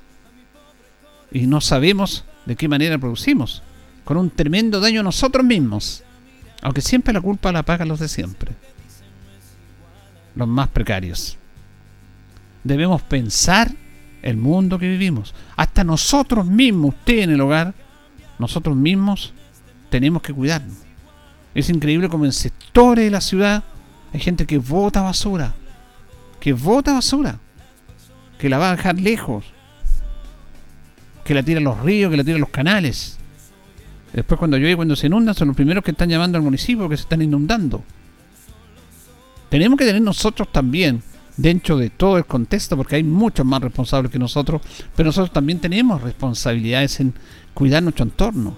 Y 1.31 1.47
no 1.47 1.59
sabemos 1.59 2.23
de 2.45 2.55
qué 2.55 2.69
manera 2.69 2.97
producimos, 2.97 3.61
con 4.05 4.15
un 4.15 4.29
tremendo 4.29 4.79
daño 4.79 5.01
a 5.01 5.03
nosotros 5.03 5.45
mismos. 5.45 6.03
Aunque 6.61 6.81
siempre 6.81 7.13
la 7.13 7.21
culpa 7.21 7.51
la 7.51 7.63
pagan 7.63 7.89
los 7.89 7.99
de 7.99 8.07
siempre 8.07 8.55
los 10.37 10.47
más 10.47 10.67
precarios. 10.69 11.37
Debemos 12.63 13.01
pensar 13.01 13.71
el 14.21 14.37
mundo 14.37 14.77
que 14.77 14.87
vivimos. 14.89 15.33
Hasta 15.55 15.83
nosotros 15.83 16.45
mismos, 16.45 16.95
usted 16.95 17.19
en 17.19 17.31
el 17.31 17.41
hogar, 17.41 17.73
nosotros 18.39 18.75
mismos 18.75 19.33
tenemos 19.89 20.21
que 20.21 20.33
cuidarnos. 20.33 20.77
Es 21.55 21.69
increíble 21.69 22.09
como 22.09 22.25
en 22.25 22.33
sectores 22.33 23.05
de 23.05 23.11
la 23.11 23.21
ciudad 23.21 23.63
hay 24.13 24.19
gente 24.19 24.45
que 24.45 24.57
bota 24.57 25.01
basura. 25.01 25.53
que 26.39 26.53
bota 26.53 26.93
basura, 26.93 27.39
que 28.37 28.47
la 28.47 28.59
va 28.59 28.69
a 28.69 28.75
dejar 28.75 28.99
lejos, 28.99 29.43
que 31.25 31.33
la 31.33 31.41
tira 31.41 31.59
a 31.59 31.63
los 31.63 31.81
ríos, 31.81 32.11
que 32.11 32.17
la 32.17 32.23
tira 32.23 32.37
a 32.37 32.39
los 32.39 32.49
canales. 32.49 33.17
Después 34.13 34.37
cuando 34.37 34.57
llueve, 34.57 34.75
cuando 34.75 34.95
se 34.95 35.07
inunda, 35.07 35.33
son 35.33 35.49
los 35.49 35.57
primeros 35.57 35.83
que 35.83 35.91
están 35.91 36.09
llamando 36.09 36.37
al 36.37 36.43
municipio 36.43 36.87
que 36.87 36.95
se 36.95 37.03
están 37.03 37.21
inundando. 37.21 37.83
Tenemos 39.49 39.77
que 39.77 39.85
tener 39.85 40.01
nosotros 40.01 40.51
también, 40.51 41.01
dentro 41.37 41.77
de 41.77 41.89
todo 41.89 42.17
el 42.17 42.25
contexto, 42.25 42.75
porque 42.75 42.97
hay 42.97 43.03
muchos 43.03 43.45
más 43.45 43.61
responsables 43.61 44.11
que 44.11 44.19
nosotros, 44.19 44.61
pero 44.95 45.07
nosotros 45.07 45.31
también 45.31 45.59
tenemos 45.59 46.01
responsabilidades 46.01 46.99
en 46.99 47.13
cuidar 47.53 47.83
nuestro 47.83 48.03
entorno. 48.03 48.57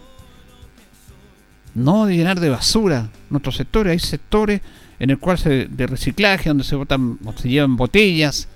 No 1.75 2.09
llenar 2.09 2.39
de 2.39 2.49
basura 2.49 3.09
nuestros 3.29 3.55
sectores. 3.55 3.91
Hay 3.91 3.99
sectores 3.99 4.61
en 4.97 5.11
el 5.11 5.19
cual 5.19 5.37
se, 5.37 5.67
de 5.67 5.87
reciclaje, 5.87 6.49
donde 6.49 6.63
se 6.63 6.75
botan, 6.75 7.19
se 7.35 7.49
llevan 7.49 7.77
botellas. 7.77 8.47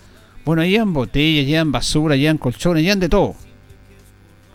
Bueno, 0.44 0.66
llevan 0.66 0.94
botellas, 0.94 1.46
llevan 1.46 1.72
basura, 1.72 2.16
llevan 2.16 2.38
colchones, 2.38 2.84
llevan 2.84 3.00
de 3.00 3.10
todo. 3.10 3.36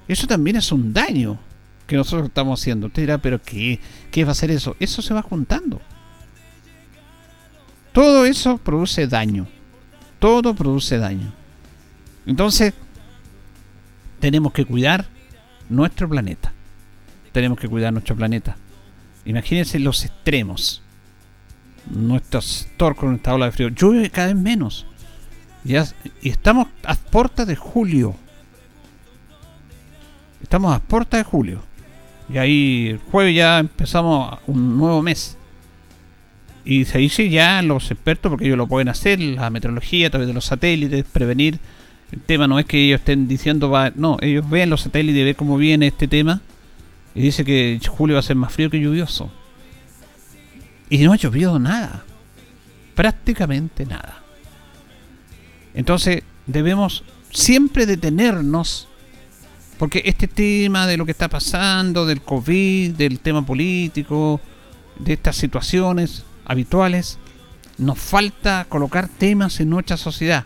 Eso 0.08 0.26
también 0.26 0.56
es 0.56 0.72
un 0.72 0.92
daño 0.92 1.38
que 1.86 1.96
nosotros 1.96 2.28
estamos 2.28 2.60
haciendo. 2.60 2.88
Usted 2.88 3.02
dirá, 3.02 3.18
pero 3.18 3.40
¿qué, 3.40 3.80
qué 4.10 4.24
va 4.24 4.32
a 4.32 4.34
ser 4.34 4.50
eso? 4.50 4.76
Eso 4.80 5.00
se 5.00 5.14
va 5.14 5.22
juntando. 5.22 5.80
Todo 7.98 8.26
eso 8.26 8.58
produce 8.58 9.08
daño. 9.08 9.48
Todo 10.20 10.54
produce 10.54 10.98
daño. 10.98 11.32
Entonces, 12.26 12.72
tenemos 14.20 14.52
que 14.52 14.64
cuidar 14.64 15.06
nuestro 15.68 16.08
planeta. 16.08 16.52
Tenemos 17.32 17.58
que 17.58 17.66
cuidar 17.68 17.92
nuestro 17.92 18.14
planeta. 18.14 18.56
Imagínense 19.24 19.80
los 19.80 20.04
extremos. 20.04 20.80
Nuestros 21.90 22.68
torcos 22.76 23.08
en 23.08 23.16
esta 23.16 23.34
ola 23.34 23.46
de 23.46 23.50
frío. 23.50 23.68
Llueve 23.70 24.10
cada 24.10 24.28
vez 24.28 24.36
menos. 24.36 24.86
Ya, 25.64 25.84
y 26.22 26.28
estamos 26.28 26.68
a 26.84 26.94
puertas 26.94 27.48
de 27.48 27.56
julio. 27.56 28.14
Estamos 30.40 30.72
a 30.72 30.78
puertas 30.78 31.18
de 31.18 31.24
julio. 31.24 31.62
Y 32.32 32.38
ahí 32.38 32.90
el 32.90 32.98
jueves 32.98 33.34
ya 33.34 33.58
empezamos 33.58 34.38
un 34.46 34.78
nuevo 34.78 35.02
mes. 35.02 35.37
Y 36.68 36.84
se 36.84 36.98
dice 36.98 37.30
ya 37.30 37.62
los 37.62 37.90
expertos, 37.90 38.28
porque 38.28 38.44
ellos 38.44 38.58
lo 38.58 38.66
pueden 38.66 38.90
hacer, 38.90 39.18
la 39.20 39.48
meteorología 39.48 40.08
a 40.08 40.10
través 40.10 40.28
de 40.28 40.34
los 40.34 40.44
satélites, 40.44 41.02
prevenir. 41.10 41.58
El 42.12 42.20
tema 42.20 42.46
no 42.46 42.58
es 42.58 42.66
que 42.66 42.84
ellos 42.84 42.98
estén 42.98 43.26
diciendo, 43.26 43.70
va, 43.70 43.90
no, 43.94 44.18
ellos 44.20 44.48
ven 44.50 44.68
los 44.68 44.82
satélites 44.82 45.18
y 45.18 45.24
ven 45.24 45.34
cómo 45.34 45.56
viene 45.56 45.86
este 45.86 46.06
tema. 46.06 46.42
Y 47.14 47.22
dice 47.22 47.42
que 47.42 47.80
julio 47.88 48.16
va 48.16 48.20
a 48.20 48.22
ser 48.22 48.36
más 48.36 48.52
frío 48.52 48.68
que 48.68 48.78
lluvioso. 48.78 49.32
Y 50.90 50.98
no 50.98 51.14
ha 51.14 51.16
llovido 51.16 51.58
nada. 51.58 52.04
Prácticamente 52.94 53.86
nada. 53.86 54.22
Entonces 55.72 56.22
debemos 56.46 57.02
siempre 57.30 57.86
detenernos. 57.86 58.88
Porque 59.78 60.02
este 60.04 60.28
tema 60.28 60.86
de 60.86 60.98
lo 60.98 61.06
que 61.06 61.12
está 61.12 61.28
pasando, 61.28 62.04
del 62.04 62.20
COVID, 62.20 62.90
del 62.90 63.20
tema 63.20 63.46
político, 63.46 64.38
de 64.98 65.14
estas 65.14 65.36
situaciones, 65.36 66.24
habituales, 66.48 67.18
nos 67.78 67.98
falta 67.98 68.66
colocar 68.68 69.08
temas 69.08 69.60
en 69.60 69.70
nuestra 69.70 69.96
sociedad. 69.96 70.44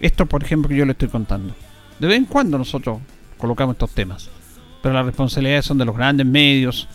Esto, 0.00 0.26
por 0.26 0.44
ejemplo, 0.44 0.68
que 0.68 0.76
yo 0.76 0.84
le 0.84 0.92
estoy 0.92 1.08
contando. 1.08 1.54
De 1.98 2.06
vez 2.06 2.18
en 2.18 2.26
cuando 2.26 2.58
nosotros 2.58 3.00
colocamos 3.38 3.74
estos 3.74 3.90
temas, 3.90 4.30
pero 4.82 4.94
las 4.94 5.06
responsabilidades 5.06 5.64
son 5.64 5.78
de 5.78 5.84
los 5.84 5.96
grandes 5.96 6.26
medios, 6.26 6.88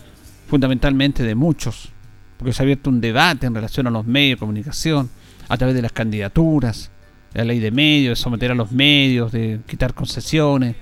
fundamentalmente 0.47 1.23
de 1.23 1.36
muchos, 1.36 1.89
porque 2.38 2.54
se 2.54 2.62
ha 2.62 2.63
abierto 2.63 2.89
un 2.89 3.02
debate 3.02 3.47
en 3.47 3.56
relación 3.56 3.88
a 3.88 3.91
los 3.91 4.06
medios 4.06 4.38
de 4.38 4.39
comunicación, 4.39 5.10
a 5.49 5.58
través 5.58 5.75
de 5.75 5.82
las 5.82 5.91
candidaturas, 5.91 6.91
la 7.34 7.43
ley 7.43 7.60
de 7.60 7.71
medios, 7.71 8.17
de 8.17 8.23
someter 8.23 8.52
a 8.52 8.56
los 8.56 8.71
medios, 8.71 9.32
de 9.32 9.60
quitar 9.67 9.93
concesiones. 9.93 10.75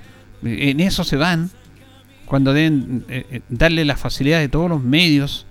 En 0.43 0.79
eso 0.79 1.03
se 1.03 1.17
van, 1.17 1.49
cuando 2.25 2.53
deben 2.53 3.05
eh, 3.09 3.25
eh, 3.31 3.41
darle 3.49 3.85
la 3.85 3.97
facilidad 3.97 4.39
de 4.39 4.49
todos 4.49 4.69
los 4.69 4.83
medios 4.83 5.46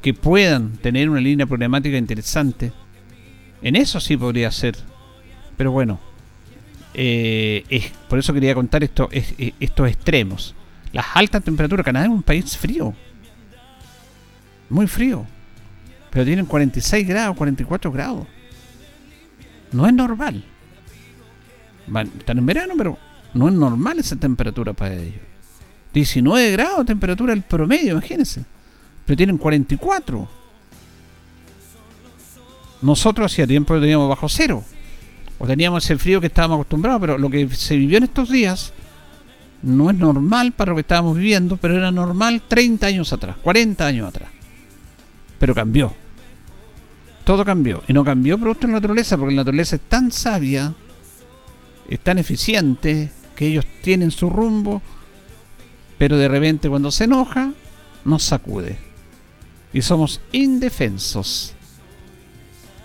que 0.00 0.14
puedan 0.14 0.72
tener 0.78 1.10
una 1.10 1.20
línea 1.20 1.46
problemática 1.46 1.96
interesante. 1.96 2.72
En 3.62 3.76
eso 3.76 4.00
sí 4.00 4.16
podría 4.16 4.50
ser. 4.50 4.76
Pero 5.56 5.72
bueno, 5.72 5.98
eh, 6.94 7.64
es, 7.68 7.92
por 8.08 8.18
eso 8.18 8.32
quería 8.32 8.54
contar 8.54 8.84
esto, 8.84 9.08
estos 9.12 9.88
extremos. 9.88 10.54
Las 10.92 11.06
altas 11.14 11.42
temperaturas. 11.42 11.84
Canadá 11.84 12.06
es 12.06 12.12
un 12.12 12.22
país 12.22 12.56
frío. 12.56 12.94
Muy 14.70 14.86
frío. 14.86 15.26
Pero 16.10 16.24
tienen 16.24 16.46
46 16.46 17.06
grados, 17.06 17.36
44 17.36 17.92
grados. 17.92 18.26
No 19.72 19.86
es 19.86 19.92
normal. 19.92 20.44
están 22.18 22.38
en 22.38 22.46
verano, 22.46 22.74
pero 22.78 22.98
no 23.34 23.48
es 23.48 23.54
normal 23.54 23.98
esa 23.98 24.16
temperatura 24.16 24.72
para 24.72 24.94
ellos. 24.94 25.20
19 25.92 26.52
grados 26.52 26.86
temperatura 26.86 27.32
el 27.32 27.42
promedio, 27.42 27.92
imagínense 27.92 28.44
pero 29.08 29.16
tienen 29.16 29.38
44. 29.38 30.28
Nosotros 32.82 33.32
hacía 33.32 33.46
tiempo 33.46 33.72
que 33.72 33.80
teníamos 33.80 34.06
bajo 34.06 34.28
cero. 34.28 34.62
O 35.38 35.46
teníamos 35.46 35.82
ese 35.82 35.96
frío 35.96 36.20
que 36.20 36.26
estábamos 36.26 36.56
acostumbrados, 36.56 37.00
pero 37.00 37.16
lo 37.16 37.30
que 37.30 37.48
se 37.48 37.76
vivió 37.76 37.96
en 37.96 38.04
estos 38.04 38.28
días 38.28 38.74
no 39.62 39.88
es 39.88 39.96
normal 39.96 40.52
para 40.52 40.72
lo 40.72 40.74
que 40.76 40.82
estábamos 40.82 41.16
viviendo, 41.16 41.56
pero 41.56 41.78
era 41.78 41.90
normal 41.90 42.42
30 42.46 42.86
años 42.86 43.10
atrás, 43.14 43.36
40 43.42 43.86
años 43.86 44.08
atrás. 44.08 44.28
Pero 45.38 45.54
cambió. 45.54 45.94
Todo 47.24 47.46
cambió. 47.46 47.82
Y 47.88 47.94
no 47.94 48.04
cambió 48.04 48.36
producto 48.36 48.66
de 48.66 48.74
la 48.74 48.78
naturaleza, 48.78 49.16
porque 49.16 49.34
la 49.34 49.40
naturaleza 49.40 49.76
es 49.76 49.82
tan 49.88 50.12
sabia, 50.12 50.74
es 51.88 52.00
tan 52.00 52.18
eficiente, 52.18 53.10
que 53.34 53.46
ellos 53.46 53.64
tienen 53.80 54.10
su 54.10 54.28
rumbo, 54.28 54.82
pero 55.96 56.18
de 56.18 56.28
repente 56.28 56.68
cuando 56.68 56.90
se 56.90 57.04
enoja, 57.04 57.52
nos 58.04 58.22
sacude 58.22 58.87
y 59.72 59.82
somos 59.82 60.20
indefensos. 60.32 61.54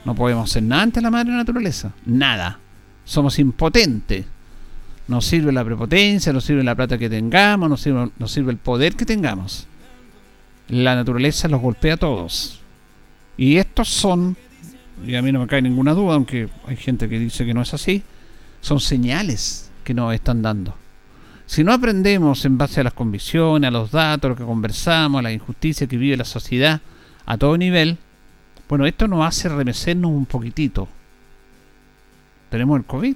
No 0.06 0.16
podemos 0.16 0.50
hacer 0.50 0.64
nada 0.64 0.84
ante 0.84 1.02
la 1.02 1.10
madre 1.10 1.32
naturaleza. 1.32 1.94
Nada. 2.06 2.60
Somos 3.06 3.40
impotentes. 3.40 4.26
Nos 5.08 5.26
sirve 5.26 5.52
la 5.52 5.66
prepotencia, 5.66 6.32
nos 6.32 6.46
sirve 6.46 6.64
la 6.64 6.76
plata 6.76 6.98
que 6.98 7.10
tengamos, 7.10 7.70
nos 7.70 7.82
sirve, 7.82 8.10
sirve 8.26 8.52
el 8.52 8.58
poder 8.58 8.96
que 8.96 9.06
tengamos. 9.06 9.68
La 10.70 10.96
naturaleza 10.96 11.48
los 11.48 11.62
golpea 11.62 11.96
a 11.96 11.98
todos. 11.98 12.62
Y 13.36 13.58
estos 13.58 13.90
son, 13.90 14.38
y 15.06 15.16
a 15.16 15.22
mí 15.22 15.32
no 15.32 15.40
me 15.40 15.48
cae 15.48 15.62
ninguna 15.62 15.94
duda, 15.94 16.16
aunque 16.16 16.50
hay 16.68 16.78
gente 16.78 17.10
que 17.10 17.20
dice 17.20 17.46
que 17.46 17.54
no 17.54 17.62
es 17.62 17.74
así, 17.74 18.04
son 18.62 18.80
señales 18.80 19.70
que 19.84 19.94
nos 19.94 20.14
están 20.14 20.42
dando. 20.42 20.76
Si 21.54 21.64
no 21.64 21.72
aprendemos 21.72 22.46
en 22.46 22.58
base 22.58 22.82
a 22.82 22.84
las 22.84 22.94
convicciones, 22.94 23.68
a 23.68 23.72
los 23.72 23.92
datos, 23.92 24.26
a 24.26 24.30
lo 24.30 24.36
que 24.36 24.44
conversamos, 24.44 25.20
a 25.20 25.22
la 25.22 25.32
injusticia 25.32 25.86
que 25.86 25.98
vive 25.98 26.18
la 26.18 26.26
sociedad 26.26 26.82
a 27.28 27.38
todo 27.38 27.56
nivel, 27.60 28.00
bueno, 28.68 28.88
esto 28.88 29.08
nos 29.08 29.24
hace 29.24 29.50
remecernos 29.50 30.10
un 30.10 30.26
poquitito. 30.26 30.88
Tenemos 32.50 32.80
el 32.80 32.86
COVID. 32.86 33.16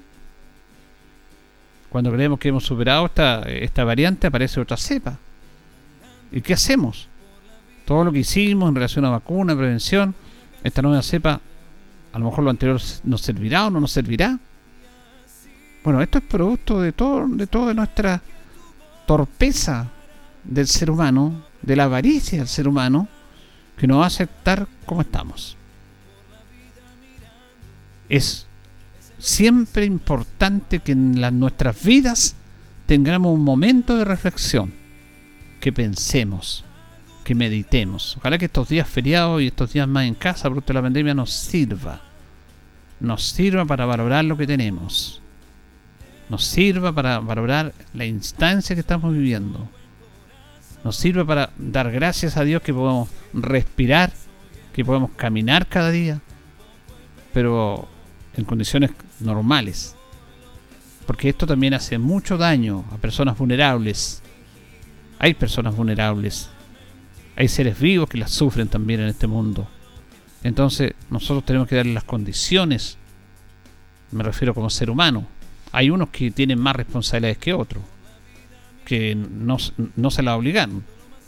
Cuando 1.89 2.11
creemos 2.11 2.37
que 2.37 2.49
hemos 2.49 2.63
superado 2.63 3.07
esta, 3.07 3.41
esta 3.41 3.83
variante, 3.83 4.27
aparece 4.27 4.59
otra 4.59 4.77
cepa. 4.77 5.17
¿Y 6.31 6.41
qué 6.41 6.53
hacemos? 6.53 7.07
Todo 7.85 8.03
lo 8.03 8.11
que 8.11 8.19
hicimos 8.19 8.69
en 8.69 8.75
relación 8.75 9.03
a 9.05 9.09
vacuna, 9.09 9.57
prevención, 9.57 10.13
esta 10.63 10.83
nueva 10.83 11.01
cepa, 11.01 11.41
a 12.13 12.19
lo 12.19 12.25
mejor 12.25 12.43
lo 12.43 12.51
anterior 12.51 12.79
nos 13.03 13.21
servirá 13.21 13.65
o 13.65 13.71
no 13.71 13.79
nos 13.79 13.89
servirá. 13.89 14.37
Bueno, 15.83 16.01
esto 16.01 16.17
es 16.17 16.23
producto 16.25 16.81
de 16.81 16.91
todo, 16.91 17.27
de 17.27 17.47
toda 17.47 17.73
nuestra 17.73 18.21
torpeza 19.05 19.89
del 20.43 20.67
ser 20.67 20.91
humano, 20.91 21.43
de 21.61 21.75
la 21.75 21.85
avaricia 21.85 22.39
del 22.39 22.47
ser 22.47 22.67
humano, 22.67 23.07
que 23.77 23.87
nos 23.87 24.05
hace 24.05 24.23
estar 24.23 24.67
como 24.85 25.01
estamos. 25.01 25.55
Es 28.09 28.47
siempre 29.17 29.85
importante 29.85 30.79
que 30.79 30.93
en 30.93 31.13
nuestras 31.39 31.81
vidas 31.83 32.35
tengamos 32.85 33.33
un 33.33 33.43
momento 33.43 33.97
de 33.97 34.05
reflexión, 34.05 34.73
que 35.59 35.71
pensemos, 35.71 36.63
que 37.23 37.35
meditemos. 37.35 38.17
Ojalá 38.17 38.37
que 38.37 38.45
estos 38.45 38.69
días 38.69 38.87
feriados 38.87 39.41
y 39.41 39.47
estos 39.47 39.73
días 39.73 39.87
más 39.87 40.05
en 40.05 40.15
casa, 40.15 40.43
producto 40.49 40.73
de 40.73 40.79
la 40.79 40.83
pandemia, 40.83 41.13
nos 41.13 41.31
sirva. 41.31 42.01
Nos 42.99 43.23
sirva 43.23 43.65
para 43.65 43.85
valorar 43.85 44.25
lo 44.25 44.37
que 44.37 44.47
tenemos 44.47 45.21
nos 46.29 46.43
sirva 46.43 46.93
para 46.93 47.19
valorar 47.19 47.73
la 47.93 48.05
instancia 48.05 48.75
que 48.75 48.81
estamos 48.81 49.13
viviendo. 49.13 49.69
Nos 50.83 50.95
sirva 50.95 51.25
para 51.25 51.49
dar 51.57 51.91
gracias 51.91 52.37
a 52.37 52.43
Dios 52.43 52.61
que 52.61 52.73
podemos 52.73 53.09
respirar, 53.33 54.11
que 54.73 54.85
podemos 54.85 55.11
caminar 55.11 55.67
cada 55.67 55.91
día, 55.91 56.21
pero 57.33 57.87
en 58.35 58.45
condiciones 58.45 58.91
normales. 59.19 59.95
Porque 61.05 61.29
esto 61.29 61.47
también 61.47 61.73
hace 61.73 61.97
mucho 61.97 62.37
daño 62.37 62.83
a 62.91 62.97
personas 62.97 63.37
vulnerables. 63.37 64.21
Hay 65.19 65.33
personas 65.33 65.75
vulnerables. 65.75 66.49
Hay 67.35 67.47
seres 67.47 67.79
vivos 67.79 68.09
que 68.09 68.17
las 68.17 68.31
sufren 68.31 68.67
también 68.67 68.99
en 68.99 69.07
este 69.07 69.27
mundo. 69.27 69.67
Entonces 70.43 70.93
nosotros 71.09 71.45
tenemos 71.45 71.67
que 71.67 71.75
darle 71.75 71.93
las 71.93 72.03
condiciones, 72.03 72.97
me 74.11 74.23
refiero 74.23 74.53
como 74.53 74.69
ser 74.69 74.89
humano. 74.89 75.27
Hay 75.71 75.89
unos 75.89 76.09
que 76.09 76.31
tienen 76.31 76.59
más 76.59 76.75
responsabilidades 76.75 77.37
que 77.37 77.53
otros, 77.53 77.83
que 78.85 79.15
no, 79.15 79.57
no 79.95 80.11
se 80.11 80.23
las 80.23 80.37
obligaron, 80.37 80.83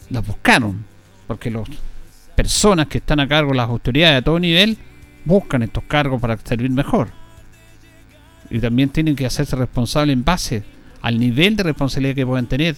las 0.09 0.25
buscaron, 0.25 0.85
porque 1.27 1.51
las 1.51 1.67
personas 2.35 2.87
que 2.87 2.99
están 2.99 3.19
a 3.19 3.27
cargo, 3.27 3.53
las 3.53 3.69
autoridades 3.69 4.21
a 4.21 4.23
todo 4.23 4.39
nivel, 4.39 4.77
buscan 5.25 5.63
estos 5.63 5.83
cargos 5.83 6.21
para 6.21 6.37
servir 6.37 6.71
mejor. 6.71 7.09
Y 8.49 8.59
también 8.59 8.89
tienen 8.89 9.15
que 9.15 9.25
hacerse 9.25 9.55
responsables 9.55 10.13
en 10.13 10.23
base 10.23 10.63
al 11.01 11.19
nivel 11.19 11.55
de 11.55 11.63
responsabilidad 11.63 12.15
que 12.15 12.25
pueden 12.25 12.47
tener 12.47 12.75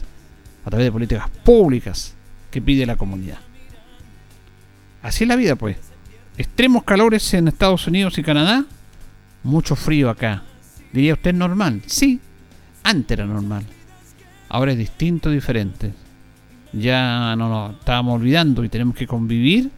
a 0.65 0.69
través 0.69 0.85
de 0.85 0.91
políticas 0.91 1.29
públicas 1.43 2.13
que 2.49 2.61
pide 2.61 2.85
la 2.85 2.95
comunidad. 2.95 3.37
Así 5.01 5.23
es 5.23 5.27
la 5.27 5.35
vida, 5.35 5.55
pues. 5.55 5.77
Extremos 6.37 6.83
calores 6.83 7.33
en 7.33 7.47
Estados 7.47 7.87
Unidos 7.87 8.17
y 8.17 8.23
Canadá, 8.23 8.65
mucho 9.43 9.75
frío 9.75 10.09
acá. 10.09 10.43
¿Diría 10.93 11.13
usted 11.13 11.33
normal? 11.33 11.81
Sí, 11.85 12.19
antes 12.83 13.17
era 13.17 13.25
normal. 13.25 13.63
Ahora 14.49 14.73
es 14.73 14.77
distinto, 14.77 15.29
diferente. 15.29 15.93
Ya 16.73 17.35
no 17.35 17.49
nos 17.49 17.79
estábamos 17.79 18.15
olvidando 18.15 18.63
y 18.63 18.69
tenemos 18.69 18.95
que 18.95 19.07
convivir 19.07 19.71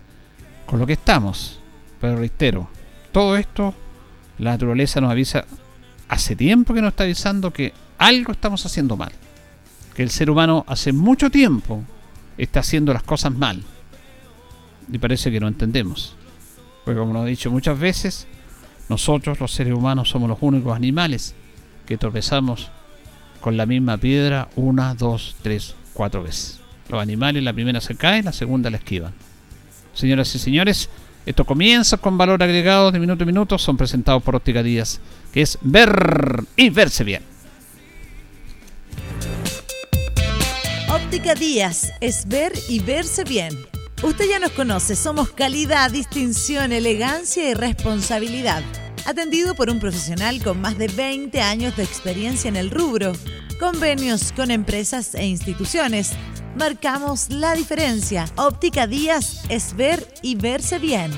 con 0.65 0.79
lo 0.79 0.87
que 0.87 0.93
estamos. 0.93 1.59
Pero 2.01 2.17
reitero, 2.17 2.67
todo 3.11 3.37
esto, 3.37 3.73
la 4.39 4.51
naturaleza 4.51 4.99
nos 5.01 5.11
avisa 5.11 5.45
hace 6.09 6.35
tiempo 6.35 6.73
que 6.73 6.81
nos 6.81 6.89
está 6.89 7.03
avisando 7.03 7.51
que 7.51 7.73
algo 7.97 8.31
estamos 8.31 8.65
haciendo 8.65 8.97
mal. 8.97 9.11
Que 9.95 10.03
el 10.03 10.09
ser 10.09 10.29
humano 10.29 10.65
hace 10.67 10.91
mucho 10.91 11.29
tiempo 11.29 11.83
está 12.37 12.61
haciendo 12.61 12.93
las 12.93 13.03
cosas 13.03 13.33
mal. 13.33 13.63
Y 14.91 14.97
parece 14.97 15.31
que 15.31 15.39
no 15.39 15.47
entendemos. 15.47 16.15
Porque 16.83 16.99
como 16.99 17.13
lo 17.13 17.25
he 17.25 17.29
dicho 17.29 17.51
muchas 17.51 17.79
veces, 17.79 18.27
nosotros 18.89 19.39
los 19.39 19.51
seres 19.51 19.73
humanos 19.73 20.09
somos 20.09 20.29
los 20.29 20.37
únicos 20.41 20.75
animales 20.75 21.35
que 21.85 21.97
tropezamos 21.97 22.69
con 23.41 23.57
la 23.57 23.65
misma 23.65 23.97
piedra 23.97 24.49
una, 24.55 24.93
dos, 24.95 25.35
tres, 25.41 25.75
cuatro 25.93 26.23
veces. 26.23 26.59
Los 26.89 27.01
animales 27.01 27.43
la 27.43 27.53
primera 27.53 27.81
se 27.81 27.95
caen, 27.95 28.25
la 28.25 28.33
segunda 28.33 28.69
la 28.69 28.77
esquivan. 28.77 29.13
Señoras 29.93 30.33
y 30.35 30.39
señores, 30.39 30.89
esto 31.25 31.45
comienza 31.45 31.97
con 31.97 32.17
valor 32.17 32.43
agregado 32.43 32.91
de 32.91 32.99
minuto 32.99 33.23
a 33.23 33.27
minuto, 33.27 33.57
son 33.57 33.77
presentados 33.77 34.21
por 34.23 34.35
Óptica 34.35 34.61
Díaz, 34.61 34.99
que 35.31 35.41
es 35.41 35.57
ver 35.61 36.43
y 36.55 36.69
verse 36.69 37.03
bien. 37.03 37.23
Óptica 40.89 41.33
Díaz 41.35 41.91
es 42.01 42.27
ver 42.27 42.51
y 42.69 42.79
verse 42.79 43.23
bien. 43.23 43.72
Usted 44.03 44.25
ya 44.29 44.37
nos 44.37 44.51
conoce, 44.51 44.97
somos 44.97 45.31
calidad, 45.31 45.89
distinción, 45.89 46.73
elegancia 46.73 47.49
y 47.49 47.53
responsabilidad. 47.53 48.61
Atendido 49.05 49.55
por 49.55 49.69
un 49.69 49.79
profesional 49.79 50.43
con 50.43 50.59
más 50.59 50.77
de 50.77 50.89
20 50.89 51.39
años 51.39 51.77
de 51.77 51.83
experiencia 51.83 52.49
en 52.49 52.57
el 52.57 52.69
rubro, 52.69 53.13
convenios 53.61 54.33
con 54.33 54.51
empresas 54.51 55.15
e 55.15 55.25
instituciones. 55.25 56.11
Marcamos 56.57 57.29
la 57.29 57.55
diferencia. 57.55 58.25
Óptica 58.35 58.87
Díaz 58.87 59.45
es 59.47 59.73
ver 59.73 60.05
y 60.21 60.35
verse 60.35 60.79
bien. 60.79 61.09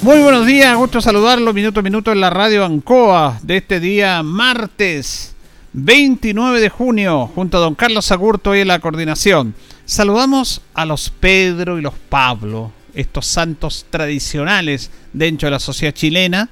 Muy 0.00 0.20
buenos 0.20 0.46
días, 0.46 0.76
gusto 0.76 1.00
saludarlo 1.00 1.52
minuto 1.52 1.80
a 1.80 1.82
minuto 1.82 2.12
en 2.12 2.20
la 2.20 2.30
radio 2.30 2.64
Ancoa 2.64 3.40
de 3.42 3.56
este 3.56 3.80
día 3.80 4.22
martes 4.22 5.33
29 5.76 6.60
de 6.60 6.68
junio, 6.68 7.26
junto 7.34 7.58
a 7.58 7.60
don 7.60 7.74
Carlos 7.74 8.12
Agurto 8.12 8.54
y 8.54 8.64
la 8.64 8.78
coordinación. 8.78 9.56
Saludamos 9.84 10.62
a 10.72 10.84
los 10.84 11.10
Pedro 11.10 11.80
y 11.80 11.82
los 11.82 11.94
Pablo, 11.94 12.70
estos 12.94 13.26
santos 13.26 13.84
tradicionales 13.90 14.92
dentro 15.12 15.48
de 15.48 15.50
la 15.50 15.58
sociedad 15.58 15.92
chilena, 15.92 16.48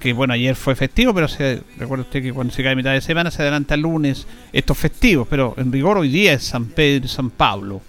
que 0.00 0.14
bueno, 0.14 0.32
ayer 0.32 0.56
fue 0.56 0.74
festivo, 0.74 1.12
pero 1.12 1.28
se, 1.28 1.60
recuerda 1.76 2.04
usted 2.04 2.22
que 2.22 2.32
cuando 2.32 2.54
se 2.54 2.62
cae 2.62 2.74
mitad 2.74 2.94
de 2.94 3.02
semana 3.02 3.30
se 3.30 3.42
adelanta 3.42 3.74
el 3.74 3.82
lunes 3.82 4.26
estos 4.54 4.78
festivos, 4.78 5.28
pero 5.28 5.54
en 5.58 5.70
rigor 5.70 5.98
hoy 5.98 6.08
día 6.08 6.32
es 6.32 6.44
San 6.44 6.64
Pedro 6.64 7.04
y 7.04 7.08
San 7.08 7.28
Pablo. 7.28 7.82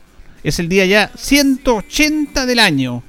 Es 0.44 0.60
el 0.60 0.68
día 0.68 0.86
ya 0.86 1.12
180 1.16 2.46
del 2.46 2.60
año. 2.60 3.04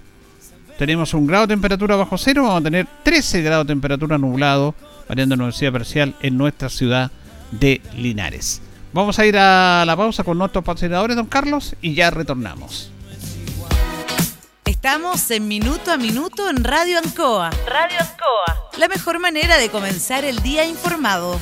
Tenemos 0.78 1.12
un 1.12 1.26
grado 1.26 1.48
de 1.48 1.54
temperatura 1.54 1.96
bajo 1.96 2.18
cero, 2.18 2.44
vamos 2.44 2.60
a 2.60 2.64
tener 2.64 2.86
13 3.02 3.42
grados 3.42 3.66
de 3.66 3.72
temperatura 3.72 4.16
nublado, 4.16 4.76
variando 5.08 5.34
la 5.34 5.42
Universidad 5.42 5.72
Parcial 5.72 6.14
en 6.22 6.38
nuestra 6.38 6.68
ciudad 6.68 7.10
de 7.50 7.80
Linares. 7.94 8.60
Vamos 8.92 9.18
a 9.18 9.26
ir 9.26 9.36
a 9.36 9.84
la 9.86 9.96
pausa 9.96 10.24
con 10.24 10.38
nuestros 10.38 10.64
patrocinadores, 10.64 11.16
don 11.16 11.26
Carlos, 11.26 11.76
y 11.82 11.94
ya 11.94 12.10
retornamos. 12.10 12.90
Estamos 14.64 15.30
en 15.30 15.48
Minuto 15.48 15.90
a 15.92 15.96
Minuto 15.96 16.48
en 16.48 16.62
Radio 16.62 16.98
Ancoa. 16.98 17.50
Radio 17.66 17.98
Ancoa. 18.00 18.70
La 18.78 18.88
mejor 18.88 19.18
manera 19.18 19.56
de 19.56 19.70
comenzar 19.70 20.24
el 20.24 20.40
día 20.40 20.64
informado. 20.64 21.38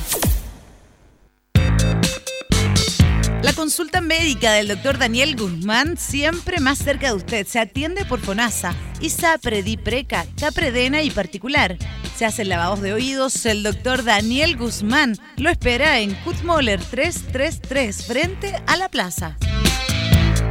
La 3.43 3.53
consulta 3.53 4.01
médica 4.01 4.51
del 4.53 4.67
doctor 4.67 4.97
Daniel 4.97 5.35
Guzmán 5.35 5.97
siempre 5.97 6.59
más 6.59 6.79
cerca 6.79 7.07
de 7.07 7.13
usted. 7.13 7.47
Se 7.47 7.59
atiende 7.59 8.03
por 8.05 8.19
FONASA, 8.19 8.73
ISAPRE, 8.99 9.63
DIPRECA, 9.63 10.25
CAPREDENA 10.37 11.03
y 11.03 11.11
particular. 11.11 11.77
Se 12.17 12.25
hacen 12.25 12.49
lavados 12.49 12.81
de 12.81 12.93
oídos. 12.93 13.45
El 13.45 13.61
doctor 13.61 14.03
Daniel 14.03 14.57
Guzmán 14.57 15.15
lo 15.35 15.51
espera 15.51 15.99
en 15.99 16.15
Kutmoller 16.23 16.83
333 16.83 18.07
frente 18.07 18.55
a 18.65 18.75
la 18.75 18.89
plaza. 18.89 19.37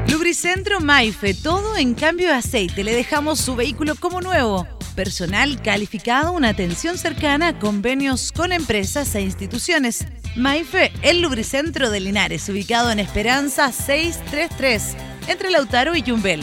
Lubricentro 0.07 0.79
Maife, 0.79 1.35
todo 1.35 1.77
en 1.77 1.95
cambio 1.95 2.29
de 2.29 2.35
aceite. 2.35 2.85
Le 2.85 2.95
dejamos 2.95 3.41
su 3.41 3.57
vehículo 3.57 3.97
como 3.97 4.21
nuevo. 4.21 4.65
Personal 4.95 5.61
calificado, 5.61 6.31
una 6.31 6.51
atención 6.51 6.99
cercana, 6.99 7.59
convenios 7.59 8.31
con 8.31 8.53
empresas 8.53 9.13
e 9.17 9.23
instituciones. 9.23 10.07
Maife, 10.37 10.93
el 11.03 11.21
lubricentro 11.21 11.91
de 11.91 11.99
Linares, 11.99 12.49
ubicado 12.49 12.93
en 12.93 13.01
Esperanza 13.01 13.73
633, 13.73 14.97
entre 15.27 15.51
Lautaro 15.51 15.97
y 15.97 16.03
Yumbel. 16.03 16.43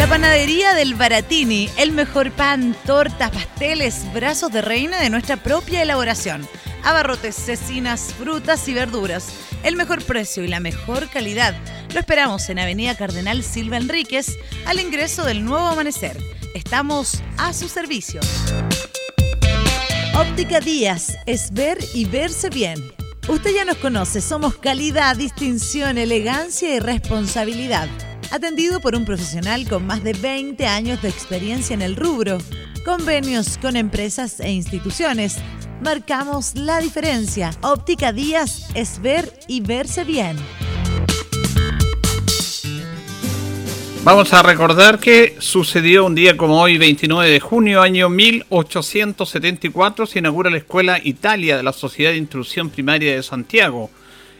La 0.00 0.08
panadería 0.08 0.72
del 0.72 0.94
Baratini, 0.94 1.68
el 1.76 1.92
mejor 1.92 2.32
pan, 2.32 2.74
tortas, 2.86 3.30
pasteles, 3.32 4.10
brazos 4.14 4.50
de 4.50 4.62
reina 4.62 4.98
de 4.98 5.10
nuestra 5.10 5.36
propia 5.36 5.82
elaboración. 5.82 6.48
Abarrotes, 6.82 7.36
cecinas, 7.36 8.14
frutas 8.14 8.66
y 8.68 8.72
verduras. 8.72 9.28
El 9.62 9.76
mejor 9.76 10.02
precio 10.02 10.42
y 10.42 10.48
la 10.48 10.58
mejor 10.58 11.10
calidad. 11.10 11.54
Lo 11.92 12.00
esperamos 12.00 12.48
en 12.48 12.60
Avenida 12.60 12.96
Cardenal 12.96 13.42
Silva 13.42 13.76
Enríquez, 13.76 14.38
al 14.64 14.80
ingreso 14.80 15.22
del 15.22 15.44
nuevo 15.44 15.66
amanecer. 15.66 16.16
Estamos 16.54 17.22
a 17.36 17.52
su 17.52 17.68
servicio. 17.68 18.22
Óptica 20.14 20.60
Díaz 20.60 21.14
es 21.26 21.52
ver 21.52 21.76
y 21.92 22.06
verse 22.06 22.48
bien. 22.48 22.90
Usted 23.28 23.54
ya 23.54 23.66
nos 23.66 23.76
conoce, 23.76 24.22
somos 24.22 24.56
calidad, 24.56 25.14
distinción, 25.16 25.98
elegancia 25.98 26.74
y 26.74 26.78
responsabilidad. 26.78 27.90
Atendido 28.30 28.80
por 28.80 28.94
un 28.94 29.04
profesional 29.04 29.68
con 29.68 29.84
más 29.86 30.04
de 30.04 30.12
20 30.12 30.64
años 30.64 31.02
de 31.02 31.08
experiencia 31.08 31.74
en 31.74 31.82
el 31.82 31.96
rubro, 31.96 32.38
convenios 32.84 33.58
con 33.58 33.74
empresas 33.74 34.38
e 34.38 34.52
instituciones. 34.52 35.38
Marcamos 35.82 36.54
la 36.54 36.78
diferencia. 36.78 37.50
Óptica 37.60 38.12
Díaz 38.12 38.68
es 38.74 39.02
ver 39.02 39.32
y 39.48 39.60
verse 39.62 40.04
bien. 40.04 40.36
Vamos 44.04 44.32
a 44.32 44.42
recordar 44.42 45.00
que 45.00 45.34
sucedió 45.40 46.06
un 46.06 46.14
día 46.14 46.36
como 46.36 46.62
hoy, 46.62 46.78
29 46.78 47.28
de 47.28 47.40
junio, 47.40 47.82
año 47.82 48.08
1874, 48.08 50.06
se 50.06 50.20
inaugura 50.20 50.50
la 50.50 50.58
Escuela 50.58 51.00
Italia 51.02 51.56
de 51.56 51.64
la 51.64 51.72
Sociedad 51.72 52.12
de 52.12 52.18
Instrucción 52.18 52.70
Primaria 52.70 53.16
de 53.16 53.24
Santiago. 53.24 53.90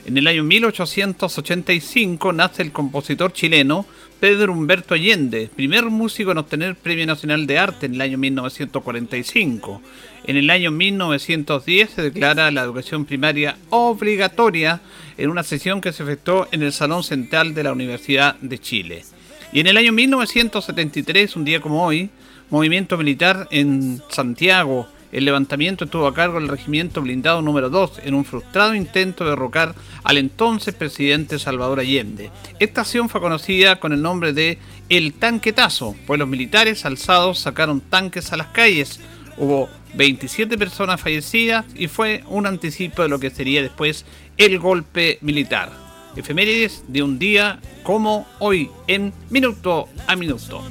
En 0.07 0.17
el 0.17 0.27
año 0.27 0.43
1885 0.45 2.33
nace 2.33 2.63
el 2.63 2.73
compositor 2.73 3.33
chileno 3.33 3.87
Pedro 4.19 4.53
Humberto 4.53 4.95
Allende, 4.95 5.51
primer 5.55 5.87
músico 5.87 6.33
en 6.33 6.39
obtener 6.39 6.77
Premio 6.77 7.07
Nacional 7.07 7.47
de 7.47 7.59
Arte 7.59 7.87
en 7.87 7.95
el 7.95 8.01
año 8.01 8.19
1945. 8.19 9.83
En 10.27 10.37
el 10.37 10.51
año 10.51 10.71
1910 10.71 11.91
se 11.91 12.03
declara 12.03 12.51
la 12.51 12.63
educación 12.63 13.05
primaria 13.05 13.57
obligatoria 13.71 14.81
en 15.17 15.31
una 15.31 15.43
sesión 15.43 15.81
que 15.81 15.93
se 15.93 16.03
efectuó 16.03 16.49
en 16.51 16.63
el 16.63 16.73
Salón 16.73 17.03
Central 17.03 17.55
de 17.55 17.65
la 17.65 17.73
Universidad 17.73 18.37
de 18.41 18.59
Chile. 18.59 19.05
Y 19.53 19.61
en 19.61 19.67
el 19.67 19.77
año 19.77 19.93
1973, 19.93 21.37
un 21.37 21.45
día 21.45 21.61
como 21.61 21.85
hoy, 21.85 22.11
movimiento 22.51 22.97
militar 22.97 23.49
en 23.51 24.03
Santiago. 24.09 24.89
El 25.13 25.25
levantamiento 25.25 25.85
estuvo 25.85 26.07
a 26.07 26.15
cargo 26.15 26.39
del 26.39 26.49
Regimiento 26.49 27.03
Blindado 27.03 27.43
número 27.43 27.69
2 27.69 28.01
en 28.05 28.15
un 28.15 28.25
frustrado 28.25 28.75
intento 28.75 29.25
de 29.25 29.31
derrocar 29.31 29.75
al 30.05 30.19
entonces 30.19 30.75
presidente 30.75 31.39
Salvador 31.39 31.81
Allende. 31.81 32.31
Esta 32.61 32.83
acción 32.83 33.09
fue 33.09 33.21
conocida 33.21 33.81
con 33.81 33.93
el 33.93 34.03
nombre 34.03 34.33
de 34.33 34.59
El 34.89 35.15
Tanquetazo, 35.15 35.97
pues 36.07 36.19
los 36.19 36.29
militares 36.29 36.85
alzados 36.87 37.41
sacaron 37.41 37.81
tanques 37.81 38.33
a 38.33 38.37
las 38.37 38.49
calles. 38.49 39.01
Hubo 39.37 39.69
27 39.95 40.57
personas 40.57 41.01
fallecidas 41.01 41.65
y 41.75 41.89
fue 41.89 42.23
un 42.29 42.47
anticipo 42.47 43.03
de 43.03 43.09
lo 43.09 43.19
que 43.19 43.31
sería 43.31 43.63
después 43.63 44.05
el 44.37 44.59
golpe 44.61 45.19
militar. 45.23 45.90
Efemérides 46.17 46.85
de 46.89 47.03
un 47.03 47.19
día 47.19 47.61
como 47.83 48.27
hoy, 48.39 48.71
en 48.87 49.13
minuto 49.31 49.89
a 50.07 50.17
minuto. 50.17 50.63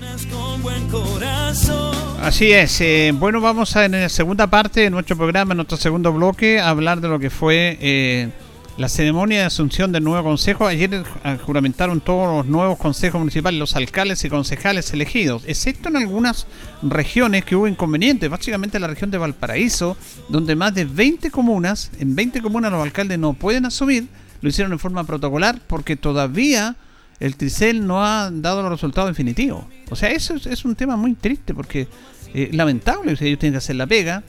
Así 2.22 2.52
es, 2.52 2.82
eh, 2.82 3.12
bueno, 3.14 3.42
vamos 3.42 3.76
a 3.76 3.86
en 3.86 3.94
la 3.94 4.10
segunda 4.10 4.48
parte 4.48 4.82
de 4.82 4.90
nuestro 4.90 5.16
programa, 5.16 5.54
en 5.54 5.58
nuestro 5.58 5.78
segundo 5.78 6.12
bloque, 6.12 6.60
hablar 6.60 7.02
de 7.02 7.08
lo 7.08 7.18
que 7.18 7.30
fue 7.30 7.78
eh, 7.82 8.30
la 8.78 8.88
ceremonia 8.88 9.40
de 9.40 9.46
asunción 9.46 9.92
del 9.92 10.04
nuevo 10.04 10.24
consejo. 10.24 10.66
Ayer 10.68 11.04
eh, 11.24 11.38
juramentaron 11.46 12.02
todos 12.02 12.38
los 12.38 12.46
nuevos 12.46 12.78
consejos 12.78 13.20
municipales, 13.20 13.60
los 13.60 13.76
alcaldes 13.76 14.24
y 14.24 14.30
concejales 14.30 14.94
elegidos, 14.94 15.44
excepto 15.48 15.90
en 15.90 15.98
algunas 15.98 16.48
regiones 16.82 17.44
que 17.44 17.56
hubo 17.56 17.68
inconvenientes, 17.68 18.30
básicamente 18.30 18.80
la 18.80 18.88
región 18.88 19.12
de 19.12 19.18
Valparaíso, 19.18 19.98
donde 20.30 20.56
más 20.56 20.74
de 20.74 20.86
20 20.86 21.32
comunas, 21.32 21.92
en 22.00 22.16
20 22.16 22.42
comunas 22.42 22.72
los 22.72 22.82
alcaldes 22.84 23.20
no 23.20 23.34
pueden 23.34 23.66
asumir, 23.66 24.08
lo 24.42 24.50
hicieron 24.50 24.72
en 24.72 24.80
forma 24.80 25.04
protocolar 25.04 25.60
porque 25.68 25.96
todavía 25.96 26.76
el 27.20 27.36
Tricel 27.36 27.86
no 27.86 28.04
ha 28.04 28.32
dado 28.32 28.62
los 28.62 28.72
resultados 28.72 29.10
definitivos. 29.10 29.66
O 29.90 29.96
sea, 29.96 30.10
eso 30.10 30.36
es, 30.36 30.66
un 30.66 30.76
tema 30.76 30.96
muy 30.96 31.14
triste 31.16 31.54
porque 31.54 31.88
eh, 32.34 32.50
lamentable, 32.54 33.12
ellos 33.12 33.40
tienen 33.40 33.54
que 33.54 33.58
hacer 33.58 33.76
la 33.76 33.88
pega, 33.88 34.24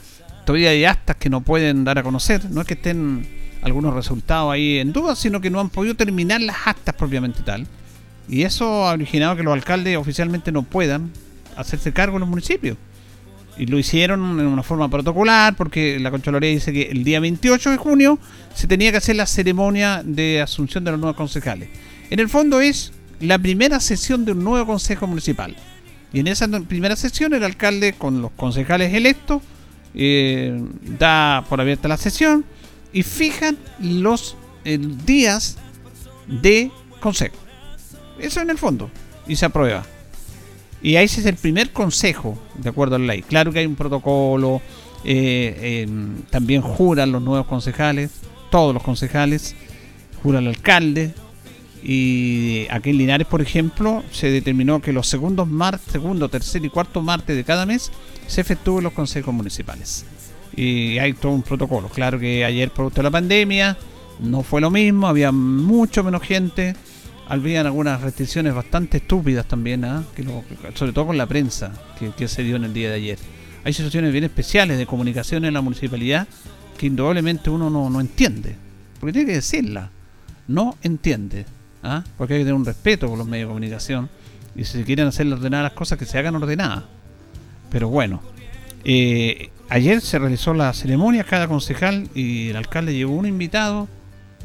todavía 0.45 0.71
hay 0.71 0.85
actas 0.85 1.17
que 1.17 1.31
no 1.31 1.43
pueden 1.43 1.85
dar 1.85 1.99
a 1.99 2.03
conocer, 2.03 2.51
no 2.51 2.63
es 2.63 2.67
que 2.67 2.75
estén 2.75 3.27
algunos 3.63 3.95
resultados 3.95 4.53
ahí 4.53 4.79
en 4.79 4.93
duda, 4.93 5.15
sino 5.15 5.41
que 5.41 5.51
no 5.51 5.61
han 5.61 5.69
podido 5.69 5.95
terminar 5.95 6.41
las 6.41 6.57
actas 6.67 6.95
propiamente 6.95 7.43
tal. 7.43 7.67
Y 8.29 8.43
eso 8.43 8.89
ha 8.89 8.93
originado 8.93 9.37
que 9.37 9.43
los 9.43 9.53
alcaldes 9.53 9.97
oficialmente 9.97 10.53
no 10.53 10.63
puedan 10.63 11.11
hacerse 11.57 11.93
cargo 11.93 12.17
en 12.17 12.21
los 12.21 12.29
municipios. 12.29 12.77
Y 13.61 13.67
lo 13.67 13.79
hicieron 13.79 14.41
en 14.41 14.47
una 14.47 14.63
forma 14.63 14.89
protocolar 14.89 15.55
porque 15.55 16.01
la 16.01 16.11
Contraloría 16.11 16.49
dice 16.49 16.73
que 16.73 16.85
el 16.85 17.05
día 17.05 17.21
28 17.21 17.73
de 17.73 17.77
junio 17.77 18.19
se 18.55 18.67
tenía 18.67 18.91
que 18.91 18.97
hacer 18.97 19.17
la 19.17 19.27
ceremonia 19.27 20.01
de 20.03 20.41
asunción 20.41 20.83
de 20.83 20.93
los 20.93 20.99
nuevos 20.99 21.15
concejales. 21.15 21.69
En 22.09 22.21
el 22.21 22.31
fondo 22.31 22.63
es 22.63 22.91
la 23.21 23.39
primera 23.39 23.79
sesión 23.79 24.25
de 24.25 24.33
un 24.33 24.43
nuevo 24.43 24.65
consejo 24.65 25.07
municipal. 25.07 25.55
Y 26.11 26.21
en 26.21 26.29
esa 26.29 26.49
primera 26.61 26.97
sesión 26.97 27.35
el 27.35 27.45
alcalde 27.45 27.93
con 27.93 28.23
los 28.23 28.31
concejales 28.31 28.95
electos 28.95 29.43
eh, 29.95 30.59
da 30.99 31.45
por 31.47 31.61
abierta 31.61 31.87
la 31.87 31.99
sesión 31.99 32.47
y 32.95 33.03
fijan 33.03 33.59
los 33.79 34.39
eh, 34.65 34.79
días 35.05 35.59
de 36.27 36.71
consejo. 36.99 37.37
Eso 38.19 38.41
en 38.41 38.49
el 38.49 38.57
fondo. 38.57 38.91
Y 39.29 39.37
se 39.37 39.45
aprueba. 39.45 39.85
Y 40.83 40.97
ahí 40.97 41.05
ese 41.05 41.21
es 41.21 41.27
el 41.27 41.37
primer 41.37 41.73
consejo, 41.73 42.39
de 42.57 42.71
acuerdo 42.71 42.97
a 42.97 42.99
la 42.99 43.07
ley. 43.07 43.23
Claro 43.23 43.53
que 43.53 43.59
hay 43.59 43.67
un 43.67 43.77
protocolo, 43.77 44.63
eh, 45.05 45.87
también 46.31 46.63
juran 46.63 47.13
los 47.13 47.23
nuevos 47.23 47.47
concejales, 47.47 48.11
todos 48.51 48.73
los 48.73 48.83
concejales, 48.83 49.55
jura 50.23 50.39
el 50.39 50.49
alcalde, 50.49 51.13
y 51.83 52.67
aquí 52.71 52.91
en 52.91 52.99
Linares, 52.99 53.27
por 53.27 53.41
ejemplo, 53.41 54.03
se 54.11 54.31
determinó 54.31 54.83
que 54.83 54.93
los 54.93 55.07
segundos 55.07 55.49
martes, 55.49 55.93
segundo, 55.93 56.29
tercer 56.29 56.65
y 56.65 56.69
cuarto 56.69 57.01
martes 57.01 57.37
de 57.37 57.45
cada 57.45 57.65
mes 57.65 57.91
se 58.27 58.41
efectúen 58.41 58.85
los 58.85 58.93
consejos 58.93 59.33
municipales. 59.35 60.05
Y 60.55 60.99
hay 60.99 61.15
todo 61.15 61.33
un 61.33 61.43
protocolo. 61.43 61.89
Claro 61.89 62.19
que 62.19 62.45
ayer, 62.45 62.71
producto 62.71 63.01
de 63.01 63.05
la 63.05 63.11
pandemia, 63.11 63.79
no 64.21 64.43
fue 64.43 64.61
lo 64.61 64.71
mismo, 64.71 65.07
había 65.07 65.33
mucho 65.33 66.05
menos 66.05 66.23
gente. 66.23 66.77
Habían 67.31 67.65
algunas 67.65 68.01
restricciones 68.03 68.55
bastante 68.55 68.99
estúpidas 68.99 69.47
también, 69.47 69.85
¿ah? 69.85 70.05
que 70.15 70.25
sobre 70.75 70.93
todo 70.93 71.07
con 71.07 71.17
la 71.17 71.27
prensa 71.27 71.73
que, 72.17 72.29
se 72.29 72.43
dio 72.43 72.57
en 72.57 72.65
el 72.65 72.75
día 72.75 72.91
de 72.91 72.97
ayer. 72.97 73.19
Hay 73.65 73.73
situaciones 73.73 74.13
bien 74.13 74.25
especiales 74.25 74.77
de 74.77 74.87
comunicación 74.87 75.45
en 75.45 75.55
la 75.55 75.61
municipalidad 75.61 76.27
que 76.77 76.87
indudablemente 76.87 77.49
uno 77.49 77.71
no, 77.71 77.89
no 77.89 78.01
entiende. 78.01 78.57
Porque 78.99 79.13
tiene 79.13 79.29
que 79.29 79.35
decirla. 79.37 79.91
No 80.49 80.77
entiende. 80.83 81.47
¿ah? 81.83 82.05
porque 82.17 82.35
hay 82.35 82.41
que 82.41 82.45
tener 82.45 82.55
un 82.55 82.65
respeto 82.65 83.09
por 83.09 83.19
los 83.19 83.27
medios 83.27 83.49
de 83.49 83.51
comunicación 83.51 84.09
y 84.55 84.65
si 84.65 84.83
quieren 84.85 85.07
hacer 85.07 85.27
ordenadas 85.33 85.65
las 85.65 85.73
cosas 85.73 85.99
que 85.99 86.07
se 86.07 86.19
hagan 86.19 86.37
ordenadas. 86.37 86.85
Pero 87.71 87.89
bueno, 87.89 88.21
eh, 88.85 89.51
ayer 89.69 90.01
se 90.01 90.19
realizó 90.19 90.55
la 90.55 90.73
ceremonia, 90.73 91.25
cada 91.25 91.47
concejal 91.49 92.09
y 92.15 92.51
el 92.51 92.57
alcalde 92.57 92.95
llevó 92.95 93.15
un 93.15 93.27
invitado, 93.27 93.89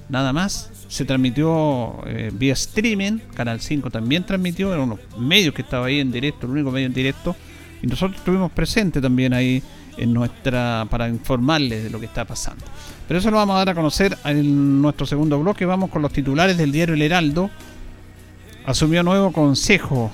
nada 0.09 0.33
más. 0.33 0.71
Se 0.87 1.05
transmitió 1.05 1.99
eh, 2.05 2.31
vía 2.33 2.53
streaming, 2.53 3.19
Canal 3.33 3.59
5 3.59 3.89
también 3.89 4.23
transmitió, 4.23 4.73
eran 4.73 4.91
unos 4.91 4.99
medios 5.17 5.53
que 5.53 5.61
estaban 5.61 5.87
ahí 5.87 5.99
en 5.99 6.11
directo, 6.11 6.45
el 6.45 6.53
único 6.53 6.71
medio 6.71 6.87
en 6.87 6.93
directo, 6.93 7.35
y 7.81 7.87
nosotros 7.87 8.17
estuvimos 8.17 8.51
presentes 8.51 9.01
también 9.01 9.33
ahí 9.33 9.61
en 9.97 10.13
nuestra 10.13 10.87
para 10.89 11.07
informarles 11.07 11.83
de 11.83 11.89
lo 11.89 11.99
que 11.99 12.05
está 12.05 12.25
pasando. 12.25 12.65
Pero 13.07 13.19
eso 13.19 13.31
lo 13.31 13.37
vamos 13.37 13.55
a 13.55 13.59
dar 13.59 13.69
a 13.69 13.75
conocer 13.75 14.17
en 14.25 14.81
nuestro 14.81 15.05
segundo 15.05 15.39
bloque. 15.39 15.65
Vamos 15.65 15.89
con 15.89 16.01
los 16.01 16.11
titulares 16.11 16.57
del 16.57 16.71
diario 16.71 16.95
El 16.95 17.01
Heraldo. 17.01 17.49
Asumió 18.65 19.03
nuevo 19.03 19.31
consejo 19.31 20.11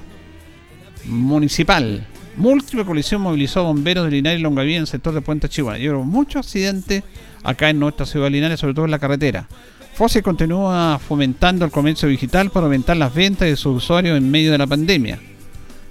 municipal. 1.06 2.06
Múltiple 2.36 2.86
colisión 2.86 3.22
movilizó 3.22 3.64
bomberos 3.64 4.06
de 4.06 4.12
Linares 4.12 4.40
y 4.40 4.44
Longaví 4.44 4.76
en 4.76 4.82
el 4.82 4.88
sector 4.88 5.14
de 5.14 5.22
Puente 5.22 5.50
Chihuahua. 5.50 5.80
Y 5.80 5.90
hubo 5.90 6.04
muchos 6.04 6.46
accidentes 6.46 7.04
acá 7.44 7.70
en 7.70 7.80
nuestra 7.80 8.06
ciudad 8.06 8.26
de 8.26 8.32
Linares, 8.32 8.60
sobre 8.60 8.74
todo 8.74 8.86
en 8.86 8.92
la 8.92 9.00
carretera. 9.00 9.48
FOSE 9.94 10.24
continúa 10.24 11.00
fomentando 11.00 11.66
el 11.66 11.72
comercio 11.72 12.08
digital 12.08 12.50
para 12.50 12.66
aumentar 12.66 12.98
las 12.98 13.14
ventas 13.14 13.48
de 13.48 13.56
sus 13.56 13.78
usuarios 13.78 14.18
en 14.18 14.32
medio 14.32 14.52
de 14.52 14.58
la 14.58 14.68
pandemia. 14.68 15.20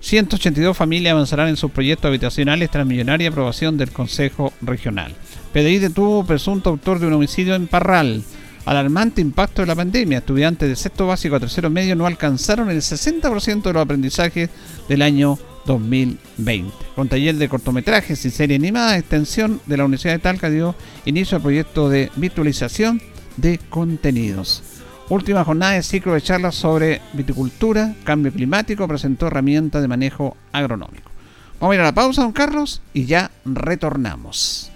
182 0.00 0.76
familias 0.76 1.12
avanzarán 1.12 1.48
en 1.48 1.56
sus 1.56 1.70
proyectos 1.70 2.08
habitacionales 2.08 2.70
tras 2.70 2.86
millonaria 2.86 3.28
aprobación 3.28 3.76
del 3.76 3.90
Consejo 3.90 4.52
Regional. 4.62 5.14
PDI 5.52 5.78
detuvo 5.78 6.24
presunto 6.24 6.70
autor 6.70 6.98
de 6.98 7.06
un 7.06 7.12
homicidio 7.12 7.54
en 7.54 7.66
Parral. 7.66 8.22
Alarmante 8.64 9.20
impacto 9.20 9.62
de 9.62 9.66
la 9.66 9.76
pandemia. 9.76 10.18
Estudiantes 10.18 10.68
de 10.68 10.76
sexto 10.76 11.06
básico 11.06 11.36
a 11.36 11.40
tercero 11.40 11.68
medio 11.70 11.94
no 11.96 12.06
alcanzaron 12.06 12.70
el 12.70 12.78
60% 12.78 13.62
de 13.62 13.72
los 13.72 13.82
aprendizajes 13.82 14.48
del 14.88 15.02
año 15.02 15.38
2020. 15.66 16.72
Con 16.94 17.08
taller 17.08 17.36
de 17.36 17.48
cortometrajes 17.48 18.24
y 18.24 18.30
serie 18.30 18.56
animada, 18.56 18.96
extensión 18.96 19.60
de 19.66 19.76
la 19.76 19.84
Universidad 19.84 20.14
de 20.14 20.20
Talca 20.20 20.48
dio 20.48 20.74
inicio 21.04 21.36
al 21.36 21.42
proyecto 21.42 21.88
de 21.88 22.10
virtualización 22.16 23.02
de 23.40 23.58
contenidos. 23.58 24.62
Última 25.08 25.44
jornada 25.44 25.72
de 25.72 25.82
ciclo 25.82 26.14
de 26.14 26.22
charlas 26.22 26.54
sobre 26.54 27.00
viticultura, 27.12 27.94
cambio 28.04 28.32
climático, 28.32 28.86
presentó 28.86 29.26
herramientas 29.26 29.82
de 29.82 29.88
manejo 29.88 30.36
agronómico. 30.52 31.10
Vamos 31.58 31.72
a 31.72 31.74
ir 31.74 31.80
a 31.80 31.84
la 31.84 31.94
pausa, 31.94 32.22
don 32.22 32.32
Carlos, 32.32 32.80
y 32.94 33.06
ya 33.06 33.30
retornamos. 33.44 34.70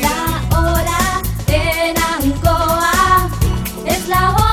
La 0.00 0.58
hora 0.58 1.22
en 1.48 1.96
Ancoa 1.96 3.30
es 3.86 4.08
la 4.08 4.30
hora. 4.30 4.44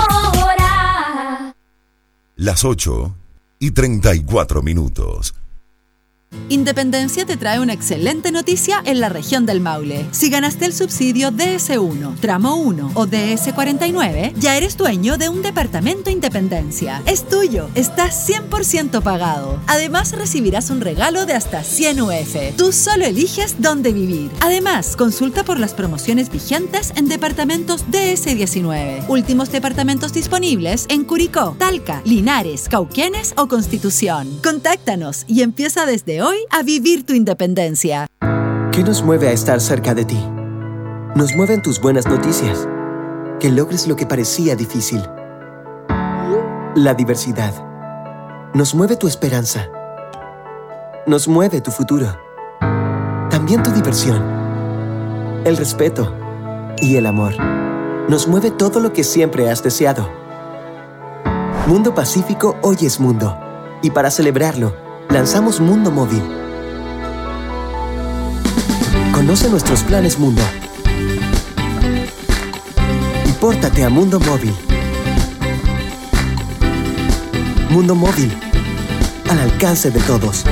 Las 2.36 2.64
8 2.64 3.16
y 3.60 3.72
34 3.72 4.62
minutos. 4.62 5.36
Independencia 6.52 7.26
te 7.26 7.38
trae 7.38 7.60
una 7.62 7.72
excelente 7.72 8.32
noticia 8.32 8.82
en 8.86 9.00
la 9.00 9.08
región 9.08 9.46
del 9.46 9.62
Maule. 9.62 10.06
Si 10.12 10.30
ganaste 10.30 10.66
el 10.66 10.74
subsidio 10.74 11.32
DS1, 11.32 12.20
tramo 12.20 12.56
1 12.56 12.92
o 12.94 13.08
DS49, 13.08 14.34
ya 14.36 14.58
eres 14.58 14.76
dueño 14.76 15.18
de 15.18 15.30
un 15.30 15.42
departamento 15.42 16.10
Independencia. 16.10 17.02
Es 17.06 17.28
tuyo, 17.28 17.70
está 17.74 18.08
100% 18.08 19.02
pagado. 19.02 19.62
Además, 19.68 20.12
recibirás 20.12 20.70
un 20.70 20.82
regalo 20.82 21.26
de 21.26 21.34
hasta 21.34 21.64
100 21.64 22.02
UF. 22.02 22.36
Tú 22.58 22.74
solo 22.74 23.06
eliges 23.06 23.56
dónde 23.60 23.94
vivir. 23.94 24.30
Además, 24.42 24.96
consulta 24.98 25.44
por 25.44 25.58
las 25.58 25.74
promociones 25.74 26.30
vigentes 26.30 26.92
en 26.96 27.08
departamentos 27.08 27.86
DS19. 27.88 29.08
Últimos 29.08 29.52
departamentos 29.54 30.12
disponibles 30.12 30.86
en 30.90 31.06
Curicó, 31.06 31.56
Talca, 31.58 32.02
Linares, 32.04 32.68
Cauquenes 32.68 33.34
o 33.38 33.48
Constitución. 33.48 34.40
Contáctanos 34.44 35.24
y 35.28 35.44
empieza 35.44 35.86
desde 35.86 36.21
hoy 36.22 36.38
a 36.50 36.64
vivir 36.64 37.06
tu 37.06 37.14
independencia. 37.14 38.08
¿Qué 38.72 38.84
nos 38.84 39.04
mueve 39.04 39.28
a 39.28 39.32
estar 39.32 39.60
cerca 39.60 39.94
de 39.94 40.06
ti? 40.06 40.20
Nos 41.16 41.36
mueven 41.36 41.62
tus 41.62 41.82
buenas 41.82 42.08
noticias. 42.08 42.68
Que 43.40 43.50
logres 43.52 43.88
lo 43.88 43.96
que 43.96 44.06
parecía 44.06 44.56
difícil. 44.56 45.02
La 46.76 46.94
diversidad. 46.94 47.54
Nos 48.54 48.76
mueve 48.76 48.96
tu 48.96 49.08
esperanza. 49.08 49.68
Nos 51.06 51.28
mueve 51.28 51.60
tu 51.60 51.72
futuro. 51.72 52.08
También 53.30 53.64
tu 53.64 53.72
diversión. 53.72 54.24
El 55.44 55.58
respeto. 55.58 56.16
Y 56.78 56.96
el 56.96 57.08
amor. 57.08 57.34
Nos 58.08 58.28
mueve 58.28 58.52
todo 58.52 58.80
lo 58.80 58.94
que 58.94 59.04
siempre 59.04 59.50
has 59.50 59.64
deseado. 59.64 60.10
Mundo 61.68 61.94
Pacífico 61.94 62.56
hoy 62.62 62.78
es 62.82 63.00
mundo. 63.00 63.38
Y 63.82 63.90
para 63.92 64.12
celebrarlo, 64.12 64.74
lanzamos 65.12 65.60
Mundo 65.60 65.92
Móvil. 65.92 66.24
Conoce 69.14 69.50
nuestros 69.50 69.84
planes 69.84 70.18
Mundo. 70.18 70.42
Y 73.28 73.32
pórtate 73.34 73.84
a 73.84 73.90
Mundo 73.90 74.20
Móvil. 74.20 74.54
Mundo 77.70 77.94
Móvil. 77.94 78.32
Al 79.30 79.40
alcance 79.40 79.92
de 79.92 80.00
todos. 80.02 80.46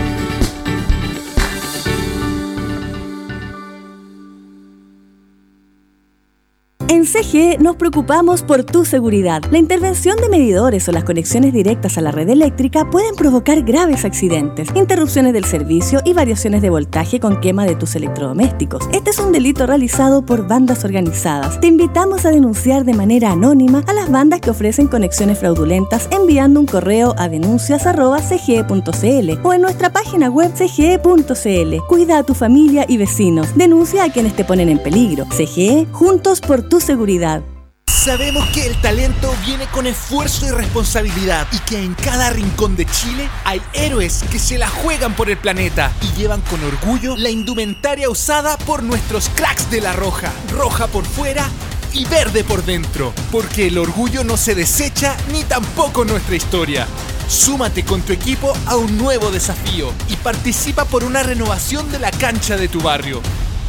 En 6.91 7.05
CGE 7.05 7.59
nos 7.59 7.75
preocupamos 7.75 8.41
por 8.41 8.63
tu 8.63 8.83
seguridad. 8.83 9.43
La 9.51 9.59
intervención 9.59 10.17
de 10.17 10.27
medidores 10.27 10.89
o 10.89 10.91
las 10.91 11.03
conexiones 11.03 11.53
directas 11.53 11.99
a 11.99 12.01
la 12.01 12.09
red 12.09 12.27
eléctrica 12.29 12.89
pueden 12.89 13.15
provocar 13.15 13.61
graves 13.61 14.05
accidentes, 14.05 14.69
interrupciones 14.73 15.33
del 15.33 15.45
servicio 15.45 16.01
y 16.03 16.13
variaciones 16.13 16.63
de 16.63 16.71
voltaje 16.71 17.19
con 17.19 17.41
quema 17.41 17.67
de 17.67 17.75
tus 17.75 17.95
electrodomésticos. 17.95 18.89
Este 18.91 19.11
es 19.11 19.19
un 19.19 19.31
delito 19.31 19.67
realizado 19.67 20.25
por 20.25 20.47
bandas 20.47 20.83
organizadas. 20.83 21.61
Te 21.61 21.67
invitamos 21.67 22.25
a 22.25 22.31
denunciar 22.31 22.85
de 22.85 22.95
manera 22.95 23.33
anónima 23.33 23.83
a 23.85 23.93
las 23.93 24.09
bandas 24.09 24.41
que 24.41 24.49
ofrecen 24.49 24.87
conexiones 24.87 25.37
fraudulentas 25.37 26.09
enviando 26.09 26.59
un 26.59 26.65
correo 26.65 27.13
a 27.19 27.29
denuncias.cge.cl 27.29 29.29
o 29.43 29.53
en 29.53 29.61
nuestra 29.61 29.93
página 29.93 30.31
web 30.31 30.51
cge.cl. 30.55 31.85
Cuida 31.87 32.17
a 32.17 32.23
tu 32.23 32.33
familia 32.33 32.87
y 32.89 32.97
vecinos. 32.97 33.55
Denuncia 33.55 34.05
a 34.05 34.11
quienes 34.11 34.35
te 34.35 34.43
ponen 34.43 34.69
en 34.69 34.79
peligro. 34.79 35.25
CGE, 35.25 35.85
juntos 35.91 36.41
por 36.41 36.63
tu 36.63 36.78
seguridad. 36.81 37.43
Sabemos 37.87 38.47
que 38.49 38.65
el 38.65 38.79
talento 38.79 39.33
viene 39.45 39.65
con 39.67 39.85
esfuerzo 39.85 40.45
y 40.45 40.51
responsabilidad 40.51 41.47
y 41.51 41.59
que 41.59 41.83
en 41.83 41.95
cada 41.95 42.29
rincón 42.29 42.75
de 42.75 42.85
Chile 42.85 43.27
hay 43.43 43.61
héroes 43.73 44.23
que 44.31 44.39
se 44.39 44.57
la 44.57 44.69
juegan 44.69 45.13
por 45.15 45.29
el 45.29 45.37
planeta 45.37 45.91
y 46.01 46.17
llevan 46.17 46.41
con 46.41 46.63
orgullo 46.63 47.17
la 47.17 47.29
indumentaria 47.29 48.09
usada 48.09 48.57
por 48.59 48.83
nuestros 48.83 49.29
cracks 49.35 49.69
de 49.69 49.81
la 49.81 49.93
roja, 49.93 50.31
roja 50.51 50.87
por 50.87 51.03
fuera 51.03 51.49
y 51.91 52.05
verde 52.05 52.43
por 52.43 52.63
dentro, 52.63 53.13
porque 53.31 53.67
el 53.67 53.77
orgullo 53.77 54.23
no 54.23 54.37
se 54.37 54.55
desecha 54.55 55.17
ni 55.31 55.43
tampoco 55.43 56.05
nuestra 56.05 56.35
historia. 56.35 56.87
Súmate 57.27 57.83
con 57.83 58.01
tu 58.01 58.13
equipo 58.13 58.53
a 58.65 58.77
un 58.77 58.97
nuevo 58.97 59.29
desafío 59.29 59.91
y 60.07 60.15
participa 60.15 60.85
por 60.85 61.03
una 61.03 61.21
renovación 61.21 61.91
de 61.91 61.99
la 61.99 62.11
cancha 62.11 62.55
de 62.55 62.67
tu 62.67 62.81
barrio. 62.81 63.21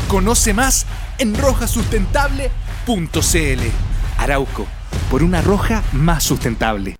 Conoce 0.09 0.55
más 0.55 0.87
en 1.19 1.37
rojasustentable.cl. 1.37 2.60
Arauco, 4.19 4.67
por 5.13 5.23
una 5.23 5.41
roja 5.41 5.85
más 5.93 6.25
sustentable. 6.25 6.97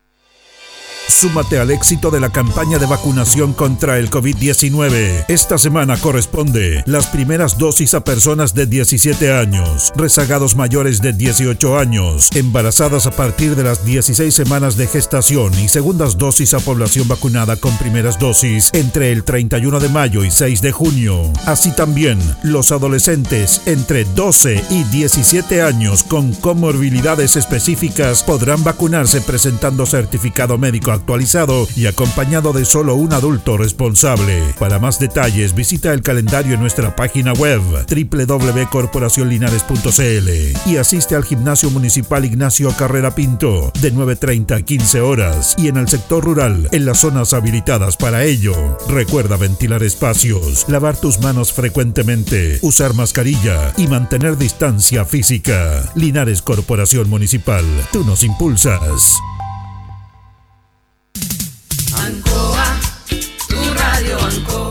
Súmate 1.11 1.59
al 1.59 1.73
éxito 1.73 2.13
de 2.13 2.21
la 2.21 2.31
campaña 2.31 2.79
de 2.79 2.87
vacunación 2.87 3.53
contra 3.53 3.99
el 3.99 4.11
COVID-19. 4.11 5.25
Esta 5.27 5.59
semana 5.59 5.97
corresponde 5.97 6.85
las 6.87 7.09
primeras 7.09 7.59
dosis 7.59 7.95
a 7.95 8.05
personas 8.05 8.55
de 8.55 8.67
17 8.67 9.33
años, 9.33 9.93
rezagados 9.97 10.55
mayores 10.55 11.03
de 11.03 11.13
18 11.13 11.79
años, 11.79 12.31
embarazadas 12.37 13.07
a 13.07 13.11
partir 13.11 13.57
de 13.57 13.65
las 13.65 13.85
16 13.85 14.33
semanas 14.33 14.77
de 14.77 14.87
gestación 14.87 15.53
y 15.59 15.69
segundas 15.69 16.17
dosis 16.17 16.55
a 16.55 16.61
población 16.61 17.09
vacunada 17.09 17.57
con 17.57 17.77
primeras 17.77 18.19
dosis 18.19 18.71
entre 18.73 19.11
el 19.11 19.25
31 19.25 19.81
de 19.81 19.89
mayo 19.89 20.25
y 20.25 20.31
6 20.31 20.63
de 20.63 20.71
junio. 20.71 21.25
Así 21.45 21.73
también 21.73 22.21
los 22.45 22.71
adolescentes 22.71 23.63
entre 23.67 24.05
12 24.05 24.65
y 24.71 24.85
17 24.85 25.61
años 25.61 26.05
con 26.05 26.33
comorbilidades 26.35 27.35
específicas 27.35 28.23
podrán 28.23 28.63
vacunarse 28.63 29.21
presentando 29.21 29.87
certificado 29.87 30.57
médico 30.57 31.00
actualizado 31.01 31.67
y 31.75 31.87
acompañado 31.87 32.53
de 32.53 32.67
solo 32.67 32.95
un 32.95 33.13
adulto 33.13 33.57
responsable. 33.57 34.55
Para 34.59 34.79
más 34.79 35.01
detalles 35.01 35.55
visita 35.55 35.93
el 35.93 36.03
calendario 36.03 36.55
en 36.55 36.61
nuestra 36.61 36.95
página 36.95 37.33
web 37.33 37.61
www.corporacionlinares.cl 37.89 40.71
y 40.71 40.77
asiste 40.77 41.17
al 41.17 41.25
Gimnasio 41.25 41.71
Municipal 41.71 42.25
Ignacio 42.25 42.71
Carrera 42.77 43.13
Pinto 43.15 43.73
de 43.81 43.95
9.30 43.95 44.59
a 44.59 44.63
15 44.63 45.01
horas 45.01 45.57
y 45.59 45.69
en 45.69 45.79
el 45.79 45.89
sector 45.89 46.23
rural 46.23 46.69
en 46.71 46.85
las 46.85 47.01
zonas 47.01 47.33
habilitadas 47.33 47.97
para 47.97 48.25
ello. 48.25 48.79
Recuerda 48.89 49.37
ventilar 49.37 49.83
espacios, 49.83 50.67
lavar 50.69 50.97
tus 50.97 51.19
manos 51.21 51.53
frecuentemente, 51.53 52.59
usar 52.63 52.95
mascarilla 52.95 53.73
y 53.77 53.87
mantener 53.87 54.37
distancia 54.37 55.05
física. 55.05 55.91
Linares 55.95 56.43
Corporación 56.43 57.09
Municipal, 57.09 57.65
tú 57.91 58.05
nos 58.05 58.23
impulsas. 58.23 59.19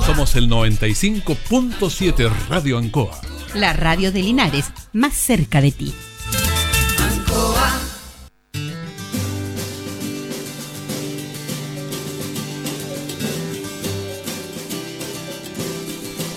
Somos 0.06 0.36
el 0.36 0.50
95.7 0.50 2.32
Radio 2.50 2.78
Ancoa. 2.78 3.20
La 3.54 3.74
radio 3.74 4.12
de 4.12 4.22
Linares, 4.22 4.72
más 4.94 5.14
cerca 5.14 5.62
de 5.62 5.72
ti. 5.72 5.94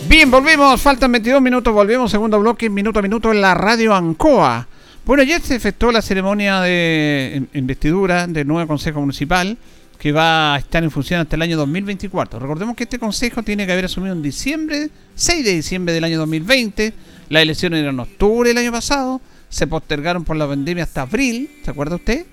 Bien, 0.09 0.31
volvemos, 0.31 0.81
faltan 0.81 1.11
22 1.13 1.41
minutos, 1.41 1.73
volvemos, 1.73 2.11
segundo 2.11 2.39
bloque, 2.39 2.69
minuto 2.69 2.99
a 2.99 3.03
minuto 3.03 3.33
en 3.33 3.41
la 3.41 3.55
radio 3.55 3.95
Ancoa. 3.95 4.67
Bueno, 5.05 5.23
ayer 5.23 5.41
se 5.41 5.57
efectuó 5.57 5.91
la 5.91 6.03
ceremonia 6.03 6.61
de 6.61 7.45
investidura 7.55 8.27
del 8.27 8.47
nuevo 8.47 8.69
Consejo 8.69 9.01
Municipal 9.01 9.57
que 10.03 10.11
va 10.11 10.57
a 10.57 10.59
estar 10.59 10.83
en 10.83 10.91
función 10.91 11.21
hasta 11.21 11.37
el 11.37 11.43
año 11.43 11.57
2024. 11.57 12.41
Recordemos 12.41 12.75
que 12.75 12.83
este 12.83 12.99
Consejo 12.99 13.45
tiene 13.45 13.67
que 13.67 13.73
haber 13.73 13.85
asumido 13.85 14.13
en 14.13 14.21
diciembre, 14.21 14.91
6 15.15 15.45
de 15.45 15.53
diciembre 15.53 15.95
del 15.95 16.03
año 16.03 16.19
2020. 16.19 16.93
Las 17.29 17.43
elecciones 17.45 17.79
eran 17.79 17.95
en 17.95 18.01
octubre 18.01 18.49
del 18.49 18.59
año 18.59 18.73
pasado, 18.73 19.21
se 19.49 19.69
postergaron 19.69 20.25
por 20.25 20.35
la 20.35 20.49
pandemia 20.49 20.83
hasta 20.83 21.03
abril, 21.03 21.49
¿se 21.65 21.71
acuerda 21.71 21.95
usted? 21.95 22.27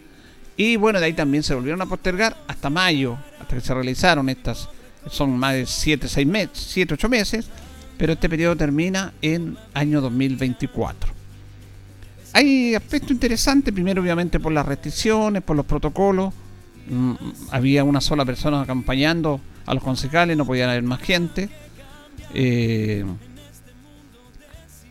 Y 0.57 0.77
bueno, 0.77 0.99
de 0.99 1.05
ahí 1.05 1.13
también 1.13 1.43
se 1.43 1.53
volvieron 1.53 1.79
a 1.83 1.85
postergar 1.85 2.35
hasta 2.47 2.71
mayo, 2.71 3.19
hasta 3.39 3.53
que 3.53 3.61
se 3.61 3.71
realizaron 3.71 4.29
estas, 4.29 4.67
son 5.07 5.37
más 5.37 5.53
de 5.53 5.67
7, 5.67 6.07
6 6.07 6.25
meses, 6.25 6.65
7, 6.71 6.95
8 6.95 7.07
meses, 7.07 7.49
pero 7.99 8.13
este 8.13 8.27
periodo 8.27 8.55
termina 8.55 9.13
en 9.21 9.59
año 9.75 10.01
2024. 10.01 11.13
Hay 12.33 12.73
aspectos 12.73 13.11
interesantes, 13.11 13.71
primero 13.71 14.01
obviamente 14.01 14.39
por 14.39 14.51
las 14.51 14.65
restricciones, 14.65 15.43
por 15.43 15.55
los 15.55 15.67
protocolos, 15.67 16.33
había 17.51 17.83
una 17.83 18.01
sola 18.01 18.25
persona 18.25 18.61
acompañando 18.61 19.39
a 19.65 19.73
los 19.73 19.83
concejales, 19.83 20.35
no 20.35 20.45
podía 20.45 20.69
haber 20.69 20.83
más 20.83 20.99
gente. 21.01 21.49
Eh, 22.33 23.05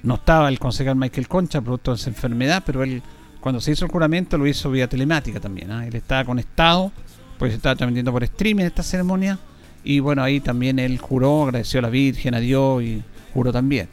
no 0.03 0.15
estaba 0.15 0.49
el 0.49 0.59
concejal 0.59 0.97
Michael 0.97 1.29
Concha, 1.29 1.61
producto 1.61 1.93
de 1.93 1.97
esa 1.97 2.11
enfermedad, 2.11 2.63
pero 2.65 2.83
él 2.83 3.03
cuando 3.41 3.61
se 3.61 3.73
hizo 3.73 3.85
el 3.85 3.91
juramento 3.91 4.37
lo 4.37 4.47
hizo 4.47 4.71
vía 4.71 4.89
telemática 4.89 5.41
también. 5.41 5.71
¿ah? 5.71 5.87
Él 5.87 5.95
estaba 5.95 6.25
conectado, 6.25 6.93
pues 7.39 7.55
estaba 7.55 7.77
transmitiendo 7.77 8.13
por 8.13 8.25
streaming 8.25 8.65
esta 8.65 8.83
ceremonia. 8.83 9.39
Y 9.85 10.01
bueno, 10.01 10.23
ahí 10.23 10.41
también 10.41 10.79
él 10.79 10.99
juró, 10.99 11.45
agradeció 11.45 11.79
a 11.79 11.83
la 11.83 11.91
Virgen, 11.91 12.35
a 12.35 12.41
Dios 12.41 12.83
y 12.83 13.03
juró 13.33 13.53
también. 13.53 13.89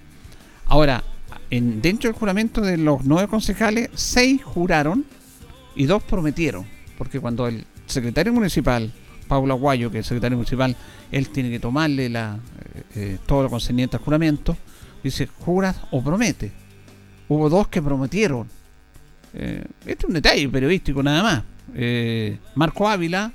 Ahora, 0.67 1.03
en, 1.51 1.81
dentro 1.81 2.09
del 2.09 2.17
juramento 2.17 2.61
de 2.61 2.77
los 2.77 3.05
nueve 3.05 3.27
concejales, 3.27 3.89
seis 3.93 4.43
juraron 4.43 5.05
y 5.75 5.85
dos 5.85 6.03
prometieron. 6.03 6.65
Porque 6.97 7.19
cuando 7.19 7.47
el 7.47 7.65
secretario 7.85 8.33
municipal, 8.33 8.91
Paula 9.27 9.53
Aguayo, 9.53 9.91
que 9.91 9.99
es 9.99 10.05
secretario 10.05 10.37
municipal, 10.37 10.75
él 11.11 11.29
tiene 11.29 11.49
que 11.49 11.59
tomarle 11.59 12.09
la, 12.09 12.37
eh, 12.75 12.83
eh, 12.95 13.17
todo 13.25 13.43
lo 13.43 13.49
concerniente 13.49 13.97
al 13.97 14.03
juramento, 14.03 14.57
dice, 15.03 15.27
juras 15.27 15.77
o 15.91 16.03
promete. 16.03 16.51
Hubo 17.27 17.49
dos 17.49 17.67
que 17.67 17.81
prometieron. 17.81 18.47
Eh, 19.33 19.63
este 19.85 20.05
es 20.05 20.05
un 20.05 20.13
detalle 20.13 20.47
periodístico 20.49 21.01
nada 21.01 21.23
más. 21.23 21.43
Marco 22.53 22.87
Ávila 22.87 23.31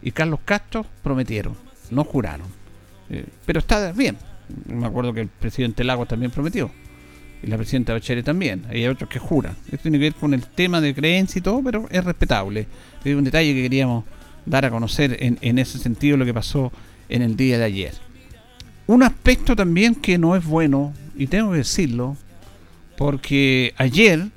y 0.00 0.12
Carlos 0.12 0.40
Castro 0.44 0.86
prometieron, 1.02 1.56
no 1.90 2.04
juraron. 2.04 2.46
pero 3.44 3.58
está 3.58 3.90
bien. 3.92 4.16
Me 4.66 4.86
acuerdo 4.86 5.12
que 5.12 5.22
el 5.22 5.28
presidente 5.28 5.82
Lagos 5.82 6.06
también 6.06 6.30
prometió 6.30 6.70
y 7.42 7.46
la 7.46 7.56
presidenta 7.56 7.92
Bachelet 7.92 8.24
también. 8.24 8.64
Hay 8.68 8.86
otros 8.86 9.08
que 9.08 9.18
juran. 9.18 9.56
Esto 9.66 9.78
tiene 9.78 9.98
que 9.98 10.04
ver 10.04 10.14
con 10.14 10.34
el 10.34 10.42
tema 10.46 10.80
de 10.80 10.94
creencia 10.94 11.38
y 11.38 11.42
todo, 11.42 11.62
pero 11.62 11.88
es 11.90 12.04
respetable. 12.04 12.66
Es 13.04 13.14
un 13.14 13.24
detalle 13.24 13.54
que 13.54 13.62
queríamos 13.62 14.04
dar 14.46 14.64
a 14.64 14.70
conocer 14.70 15.16
en, 15.20 15.38
en 15.40 15.58
ese 15.58 15.78
sentido 15.78 16.16
lo 16.16 16.24
que 16.24 16.34
pasó 16.34 16.72
en 17.08 17.22
el 17.22 17.36
día 17.36 17.58
de 17.58 17.64
ayer. 17.64 17.94
Un 18.86 19.02
aspecto 19.02 19.54
también 19.54 19.94
que 19.94 20.18
no 20.18 20.36
es 20.36 20.44
bueno, 20.44 20.92
y 21.16 21.26
tengo 21.26 21.52
que 21.52 21.58
decirlo, 21.58 22.16
porque 22.96 23.74
ayer 23.76 24.28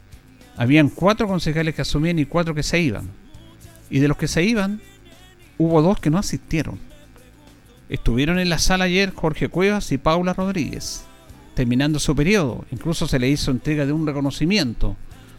habían 0.58 0.90
cuatro 0.90 1.28
concejales 1.28 1.76
que 1.76 1.82
asumían 1.82 2.20
y 2.20 2.26
cuatro 2.26 2.54
que 2.54 2.64
se 2.64 2.80
iban. 2.80 3.10
Y 3.90 4.00
de 4.00 4.08
los 4.08 4.18
que 4.18 4.28
se 4.28 4.44
iban, 4.44 4.82
hubo 5.58 5.82
dos 5.82 6.00
que 6.00 6.10
no 6.10 6.18
asistieron. 6.18 6.80
Estuvieron 7.90 8.40
en 8.40 8.50
la 8.50 8.60
sala 8.60 8.86
ayer 8.86 9.14
Jorge 9.14 9.50
Cuevas 9.50 9.92
y 9.92 9.98
Paula 9.98 10.34
Rodríguez 10.34 11.06
terminando 11.54 12.00
su 12.00 12.16
periodo. 12.16 12.66
Incluso 12.72 13.08
se 13.08 13.20
le 13.20 13.30
hizo 13.30 13.52
entrega 13.52 13.86
de 13.86 13.92
un 13.92 14.06
reconocimiento, 14.06 14.96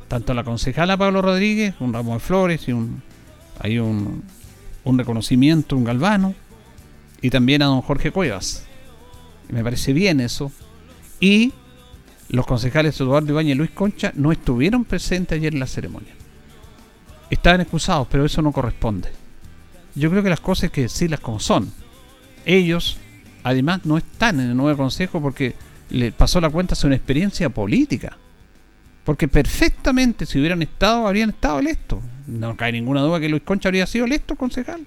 tanto 0.09 0.33
a 0.33 0.35
la 0.35 0.45
concejala 0.45 0.97
Pablo 0.97 1.23
Rodríguez, 1.23 1.75
un 1.81 1.93
ramo 1.93 2.15
de 2.15 2.21
flores 2.21 2.69
y 2.69 2.73
un, 2.73 3.03
hay 3.61 3.79
un, 3.79 4.25
un 4.85 4.99
reconocimiento, 4.99 5.77
un 5.77 5.85
galvano, 5.85 6.35
y 7.21 7.31
también 7.31 7.63
a 7.63 7.67
don 7.67 7.81
Jorge 7.81 8.11
Cuevas. 8.11 8.65
me 9.49 9.65
parece 9.65 9.93
bien 9.93 10.21
eso. 10.21 10.53
Y 11.21 11.53
los 12.29 12.47
concejales 12.47 13.01
Eduardo 13.01 13.33
Ibañez 13.33 13.55
y 13.55 13.59
Luis 13.59 13.71
Concha 13.71 14.13
no 14.15 14.33
estuvieron 14.33 14.85
presentes 14.85 15.39
ayer 15.39 15.55
en 15.55 15.61
la 15.61 15.67
ceremonia. 15.67 16.13
Estaban 17.31 17.63
excusados, 17.63 18.09
pero 18.11 18.25
eso 18.25 18.43
no 18.43 18.53
corresponde. 18.53 19.09
Yo 19.95 20.11
creo 20.11 20.23
que 20.23 20.29
las 20.29 20.41
cosas 20.41 20.65
hay 20.65 20.71
que 20.71 20.83
decirlas 20.83 21.21
como 21.21 21.41
son. 21.41 21.71
Ellos, 22.45 22.99
además, 23.43 23.85
no 23.85 23.97
están 23.97 24.41
en 24.41 24.51
el 24.51 24.57
nuevo 24.57 24.77
consejo 24.77 25.21
porque 25.23 25.55
le 25.91 26.13
pasó 26.13 26.41
la 26.41 26.51
cuenta 26.51 26.75
a 26.75 26.87
una 26.87 26.97
experiencia 26.97 27.49
política. 27.49 28.19
Porque 29.05 29.29
perfectamente, 29.29 30.27
si 30.27 30.39
hubieran 30.39 30.63
estado, 30.63 31.07
habrían 31.07 31.31
estado 31.31 31.59
electos. 31.59 32.01
No 32.27 32.57
cae 32.57 32.73
ninguna 32.73 33.03
duda 33.03 33.21
que 33.21 33.29
Luis 33.29 33.43
Concha 33.43 33.69
habría 33.69 33.87
sido 33.87 34.07
electo 34.07 34.35
concejal. 34.35 34.87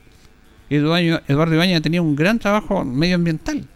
Eduardo, 0.69 1.21
Eduardo 1.27 1.55
Ibañez 1.55 1.81
tenía 1.81 2.01
un 2.01 2.15
gran 2.15 2.39
trabajo 2.39 2.83
medioambiental. 2.83 3.67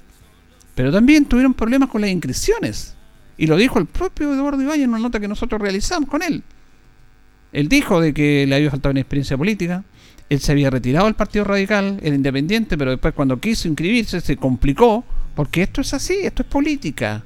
Pero 0.73 0.91
también 0.91 1.25
tuvieron 1.25 1.53
problemas 1.53 1.89
con 1.89 2.01
las 2.01 2.09
inscripciones. 2.09 2.95
Y 3.37 3.47
lo 3.47 3.55
dijo 3.55 3.77
el 3.79 3.85
propio 3.85 4.33
Eduardo 4.33 4.61
Ibañez 4.61 4.85
en 4.85 4.89
una 4.89 4.99
nota 4.99 5.19
que 5.19 5.27
nosotros 5.27 5.61
realizamos 5.61 6.09
con 6.09 6.23
él. 6.23 6.43
Él 7.53 7.67
dijo 7.67 8.01
de 8.01 8.13
que 8.13 8.45
le 8.47 8.55
había 8.55 8.71
faltado 8.71 8.91
una 8.91 9.01
experiencia 9.01 9.37
política. 9.37 9.83
Él 10.29 10.39
se 10.39 10.53
había 10.53 10.69
retirado 10.69 11.05
del 11.05 11.15
Partido 11.15 11.43
Radical, 11.43 11.99
era 12.01 12.15
independiente, 12.15 12.77
pero 12.77 12.91
después 12.91 13.13
cuando 13.13 13.39
quiso 13.39 13.67
inscribirse 13.67 14.21
se 14.21 14.37
complicó. 14.37 15.03
Porque 15.35 15.61
esto 15.61 15.81
es 15.81 15.93
así, 15.93 16.19
esto 16.23 16.41
es 16.43 16.47
política. 16.47 17.23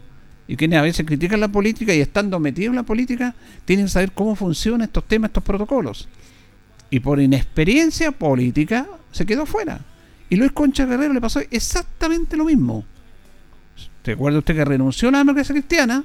Y 0.47 0.55
quienes 0.55 0.79
a 0.79 0.83
veces 0.83 1.05
critican 1.05 1.39
la 1.39 1.47
política 1.47 1.93
y 1.93 2.01
estando 2.01 2.39
metidos 2.39 2.69
en 2.71 2.75
la 2.75 2.83
política, 2.83 3.33
tienen 3.65 3.85
que 3.85 3.91
saber 3.91 4.11
cómo 4.11 4.35
funcionan 4.35 4.81
estos 4.81 5.03
temas, 5.05 5.29
estos 5.29 5.43
protocolos. 5.43 6.07
Y 6.89 6.99
por 6.99 7.19
inexperiencia 7.19 8.11
política 8.11 8.85
se 9.11 9.25
quedó 9.25 9.45
fuera. 9.45 9.79
Y 10.29 10.35
Luis 10.35 10.51
Concha 10.51 10.85
Guerrero 10.85 11.13
le 11.13 11.21
pasó 11.21 11.39
exactamente 11.49 12.37
lo 12.37 12.45
mismo. 12.45 12.85
¿Recuerda 14.03 14.39
usted 14.39 14.55
que 14.55 14.65
renunció 14.65 15.09
a 15.09 15.13
la 15.13 15.17
democracia 15.19 15.53
cristiana? 15.53 16.03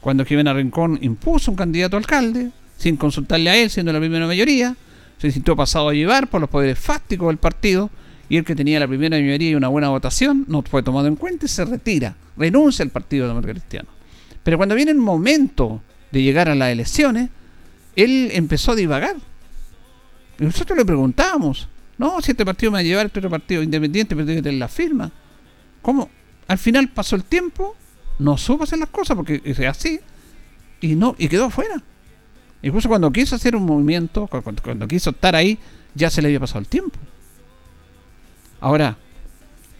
Cuando 0.00 0.24
Jimena 0.24 0.54
Rincón 0.54 0.98
impuso 1.02 1.50
un 1.50 1.56
candidato 1.56 1.96
a 1.96 2.00
alcalde, 2.00 2.50
sin 2.78 2.96
consultarle 2.96 3.50
a 3.50 3.56
él, 3.56 3.68
siendo 3.68 3.92
la 3.92 3.98
primera 3.98 4.26
mayoría, 4.26 4.76
se 5.18 5.30
sintió 5.30 5.56
pasado 5.56 5.88
a 5.88 5.94
llevar 5.94 6.28
por 6.28 6.40
los 6.40 6.48
poderes 6.48 6.78
fácticos 6.78 7.28
del 7.28 7.38
partido 7.38 7.90
y 8.28 8.36
el 8.36 8.44
que 8.44 8.54
tenía 8.54 8.78
la 8.78 8.86
primera 8.86 9.16
mayoría 9.16 9.50
y 9.50 9.54
una 9.54 9.68
buena 9.68 9.88
votación 9.88 10.44
no 10.48 10.62
fue 10.62 10.82
tomado 10.82 11.06
en 11.06 11.16
cuenta 11.16 11.46
y 11.46 11.48
se 11.48 11.64
retira, 11.64 12.14
renuncia 12.36 12.82
al 12.82 12.90
Partido 12.90 13.26
Democrático 13.26 13.60
Cristiano. 13.60 13.88
Pero 14.42 14.56
cuando 14.56 14.74
viene 14.74 14.90
el 14.90 14.98
momento 14.98 15.82
de 16.10 16.22
llegar 16.22 16.48
a 16.48 16.54
las 16.54 16.70
elecciones, 16.70 17.30
él 17.96 18.30
empezó 18.32 18.72
a 18.72 18.76
divagar. 18.76 19.16
Y 20.38 20.44
nosotros 20.44 20.78
le 20.78 20.84
preguntábamos, 20.84 21.68
no, 21.96 22.20
si 22.20 22.30
este 22.30 22.44
partido 22.44 22.70
me 22.70 22.76
va 22.76 22.80
a 22.80 22.82
llevar, 22.82 23.06
este 23.06 23.18
otro 23.18 23.30
partido 23.30 23.62
independiente, 23.62 24.14
pero 24.14 24.26
tiene 24.26 24.40
que 24.40 24.44
tener 24.44 24.58
la 24.58 24.68
firma. 24.68 25.10
¿Cómo? 25.82 26.08
Al 26.46 26.58
final 26.58 26.88
pasó 26.88 27.16
el 27.16 27.24
tiempo, 27.24 27.76
no 28.18 28.36
supo 28.36 28.64
hacer 28.64 28.78
las 28.78 28.88
cosas 28.90 29.16
porque 29.16 29.42
es 29.44 29.58
así, 29.60 30.00
y 30.80 30.94
no 30.94 31.16
y 31.18 31.28
quedó 31.28 31.46
afuera. 31.46 31.82
Incluso 32.62 32.88
cuando 32.88 33.10
quiso 33.10 33.36
hacer 33.36 33.56
un 33.56 33.64
movimiento, 33.64 34.28
cuando 34.28 34.86
quiso 34.86 35.10
estar 35.10 35.34
ahí, 35.34 35.58
ya 35.94 36.10
se 36.10 36.22
le 36.22 36.28
había 36.28 36.40
pasado 36.40 36.60
el 36.60 36.68
tiempo. 36.68 36.98
Ahora, 38.60 38.96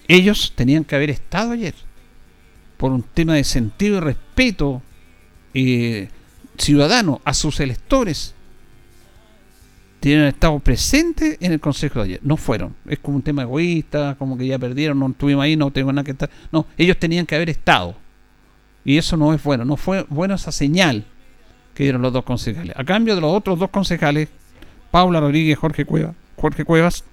ellos 0.06 0.52
tenían 0.54 0.84
que 0.84 0.96
haber 0.96 1.10
estado 1.10 1.52
ayer 1.52 1.74
por 2.76 2.92
un 2.92 3.02
tema 3.02 3.34
de 3.34 3.44
sentido 3.44 3.98
y 3.98 4.00
respeto 4.00 4.82
eh, 5.52 6.08
ciudadano 6.56 7.20
a 7.24 7.34
sus 7.34 7.60
electores. 7.60 8.34
Tienen 10.00 10.26
estado 10.26 10.58
presentes 10.60 11.36
en 11.40 11.52
el 11.52 11.60
consejo 11.60 11.98
de 11.98 12.04
ayer. 12.04 12.20
No 12.22 12.36
fueron. 12.36 12.74
Es 12.86 13.00
como 13.00 13.16
un 13.16 13.22
tema 13.22 13.42
egoísta, 13.42 14.14
como 14.16 14.38
que 14.38 14.46
ya 14.46 14.58
perdieron, 14.58 14.98
no 15.00 15.08
estuvimos 15.08 15.42
ahí, 15.42 15.56
no 15.56 15.72
tengo 15.72 15.92
nada 15.92 16.04
que 16.04 16.12
estar. 16.12 16.30
No, 16.52 16.66
ellos 16.76 16.96
tenían 16.98 17.26
que 17.26 17.34
haber 17.34 17.50
estado. 17.50 17.96
Y 18.84 18.96
eso 18.96 19.16
no 19.16 19.34
es 19.34 19.42
bueno. 19.42 19.64
No 19.64 19.76
fue 19.76 20.06
buena 20.08 20.36
esa 20.36 20.52
señal 20.52 21.04
que 21.74 21.82
dieron 21.82 22.00
los 22.00 22.12
dos 22.12 22.24
concejales. 22.24 22.74
A 22.76 22.84
cambio 22.84 23.16
de 23.16 23.20
los 23.20 23.32
otros 23.32 23.58
dos 23.58 23.70
concejales, 23.70 24.28
Paula 24.90 25.20
Rodríguez 25.20 25.58
Jorge 25.58 25.84
Cuevas, 25.84 26.14
Jorge 26.36 26.64
Cuevas, 26.64 27.04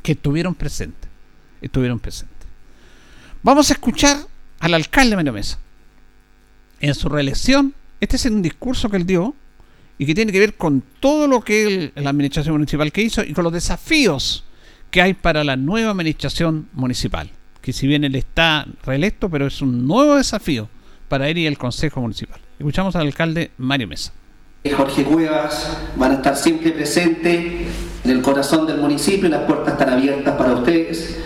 que 0.00 0.12
estuvieron 0.12 0.54
presentes. 0.54 1.10
Estuvieron 1.60 1.98
presentes. 1.98 2.36
Vamos 3.42 3.70
a 3.70 3.74
escuchar 3.74 4.18
al 4.58 4.74
alcalde 4.74 5.16
Mario 5.16 5.32
Mesa. 5.32 5.58
En 6.80 6.94
su 6.94 7.08
reelección, 7.08 7.74
este 8.00 8.16
es 8.16 8.24
un 8.26 8.42
discurso 8.42 8.88
que 8.88 8.96
él 8.96 9.06
dio 9.06 9.34
y 9.98 10.06
que 10.06 10.14
tiene 10.14 10.32
que 10.32 10.40
ver 10.40 10.54
con 10.56 10.82
todo 11.00 11.26
lo 11.26 11.42
que 11.42 11.66
él, 11.66 11.92
la 11.94 12.10
administración 12.10 12.54
municipal 12.54 12.90
que 12.92 13.02
hizo 13.02 13.22
y 13.22 13.34
con 13.34 13.44
los 13.44 13.52
desafíos 13.52 14.44
que 14.90 15.02
hay 15.02 15.14
para 15.14 15.44
la 15.44 15.56
nueva 15.56 15.90
administración 15.90 16.68
municipal. 16.72 17.30
Que 17.60 17.72
si 17.72 17.86
bien 17.86 18.04
él 18.04 18.14
está 18.14 18.66
reelecto, 18.84 19.28
pero 19.28 19.46
es 19.46 19.60
un 19.60 19.86
nuevo 19.86 20.16
desafío 20.16 20.68
para 21.08 21.28
él 21.28 21.38
y 21.38 21.46
el 21.46 21.58
Consejo 21.58 22.00
Municipal. 22.00 22.40
Escuchamos 22.58 22.96
al 22.96 23.08
alcalde 23.08 23.50
Mario 23.58 23.88
Mesa. 23.88 24.12
Jorge 24.68 25.04
Cuevas 25.04 25.68
van 25.96 26.10
a 26.12 26.14
estar 26.16 26.36
siempre 26.36 26.70
presentes 26.72 27.66
en 28.04 28.10
el 28.10 28.20
corazón 28.20 28.66
del 28.66 28.76
municipio 28.76 29.26
y 29.26 29.30
las 29.30 29.42
puertas 29.42 29.72
están 29.72 29.88
abiertas 29.88 30.36
para 30.36 30.52
ustedes. 30.52 31.16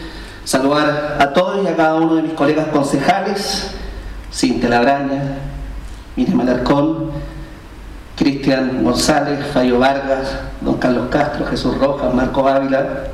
Saludar 0.44 1.16
a 1.18 1.32
todos 1.32 1.64
y 1.64 1.66
a 1.66 1.74
cada 1.74 1.96
uno 1.96 2.14
de 2.14 2.22
mis 2.22 2.34
colegas 2.34 2.68
concejales, 2.68 3.72
Cintia 4.32 4.68
Labraña, 4.68 5.38
Miriam 6.14 6.42
Alarcón, 6.42 7.10
Cristian 8.16 8.84
González, 8.84 9.44
Fallo 9.52 9.80
Vargas, 9.80 10.36
don 10.60 10.76
Carlos 10.76 11.08
Castro, 11.10 11.44
Jesús 11.46 11.76
Rojas, 11.78 12.14
Marco 12.14 12.48
Ávila, 12.48 13.08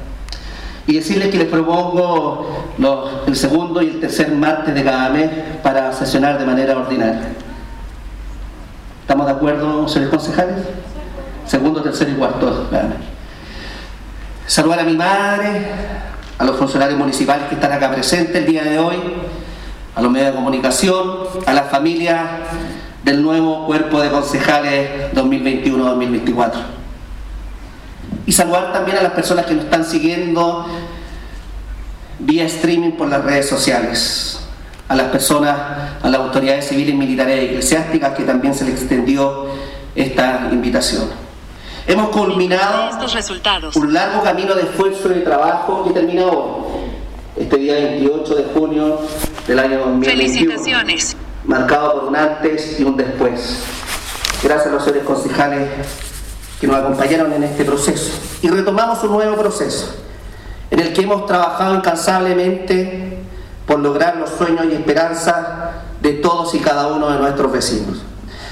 y 0.86 0.96
decirles 0.96 1.28
que 1.28 1.38
les 1.38 1.48
propongo 1.48 2.74
el 3.26 3.36
segundo 3.36 3.80
y 3.80 3.88
el 3.88 4.00
tercer 4.00 4.32
martes 4.32 4.74
de 4.74 4.84
cada 4.84 5.08
mes 5.08 5.30
para 5.62 5.92
sesionar 5.94 6.38
de 6.38 6.44
manera 6.44 6.76
ordinaria. 6.76 7.32
¿Estamos 9.10 9.26
de 9.26 9.32
acuerdo, 9.32 9.88
señores 9.88 10.14
concejales? 10.14 10.54
Segundo, 11.44 11.82
tercer 11.82 12.10
y 12.10 12.12
cuarto. 12.12 12.68
Saludar 14.46 14.78
a 14.78 14.84
mi 14.84 14.96
madre, 14.96 15.66
a 16.38 16.44
los 16.44 16.54
funcionarios 16.54 16.96
municipales 16.96 17.48
que 17.48 17.56
están 17.56 17.72
acá 17.72 17.90
presentes 17.90 18.36
el 18.36 18.46
día 18.46 18.62
de 18.62 18.78
hoy, 18.78 18.94
a 19.96 20.00
los 20.00 20.12
medios 20.12 20.28
de 20.28 20.36
comunicación, 20.36 21.24
a 21.44 21.52
la 21.52 21.64
familia 21.64 22.38
del 23.02 23.20
nuevo 23.20 23.66
cuerpo 23.66 24.00
de 24.00 24.10
concejales 24.10 25.12
2021-2024. 25.12 26.52
Y 28.26 28.30
saludar 28.30 28.72
también 28.72 28.98
a 28.98 29.02
las 29.02 29.12
personas 29.14 29.44
que 29.44 29.54
nos 29.54 29.64
están 29.64 29.84
siguiendo 29.84 30.66
vía 32.20 32.44
streaming 32.44 32.92
por 32.92 33.08
las 33.08 33.24
redes 33.24 33.48
sociales 33.48 34.39
a 34.90 34.96
las 34.96 35.06
personas, 35.06 35.56
a 36.02 36.08
las 36.08 36.20
autoridades 36.20 36.66
civiles, 36.66 36.96
militares 36.96 37.40
y 37.40 37.44
eclesiásticas 37.44 38.12
que 38.12 38.24
también 38.24 38.52
se 38.52 38.64
les 38.64 38.74
extendió 38.74 39.46
esta 39.94 40.48
invitación. 40.50 41.04
Hemos 41.86 42.08
culminado 42.08 42.98
un 43.76 43.92
largo 43.92 44.20
camino 44.24 44.52
de 44.52 44.62
esfuerzo 44.62 45.12
y 45.12 45.14
de 45.14 45.20
trabajo 45.20 45.84
que 45.84 45.92
termina 45.92 46.26
hoy, 46.26 46.64
este 47.36 47.56
día 47.56 47.74
28 47.74 48.34
de 48.34 48.44
junio 48.52 48.98
del 49.46 49.60
año 49.60 49.78
2021. 49.78 50.10
Felicitaciones. 50.10 51.16
Marcado 51.44 52.00
por 52.00 52.08
un 52.08 52.16
antes 52.16 52.80
y 52.80 52.82
un 52.82 52.96
después. 52.96 53.62
Gracias 54.42 54.66
a 54.66 54.70
los 54.70 54.82
señores 54.82 55.04
concejales 55.04 55.68
que 56.60 56.66
nos 56.66 56.76
acompañaron 56.76 57.32
en 57.32 57.44
este 57.44 57.64
proceso. 57.64 58.10
Y 58.42 58.48
retomamos 58.48 59.00
un 59.04 59.12
nuevo 59.12 59.36
proceso 59.36 59.94
en 60.68 60.80
el 60.80 60.92
que 60.92 61.02
hemos 61.02 61.26
trabajado 61.26 61.76
incansablemente 61.76 63.19
por 63.70 63.78
lograr 63.78 64.16
los 64.16 64.30
sueños 64.30 64.66
y 64.68 64.74
esperanzas 64.74 65.36
de 66.02 66.14
todos 66.14 66.52
y 66.56 66.58
cada 66.58 66.88
uno 66.88 67.08
de 67.08 67.20
nuestros 67.20 67.52
vecinos. 67.52 68.02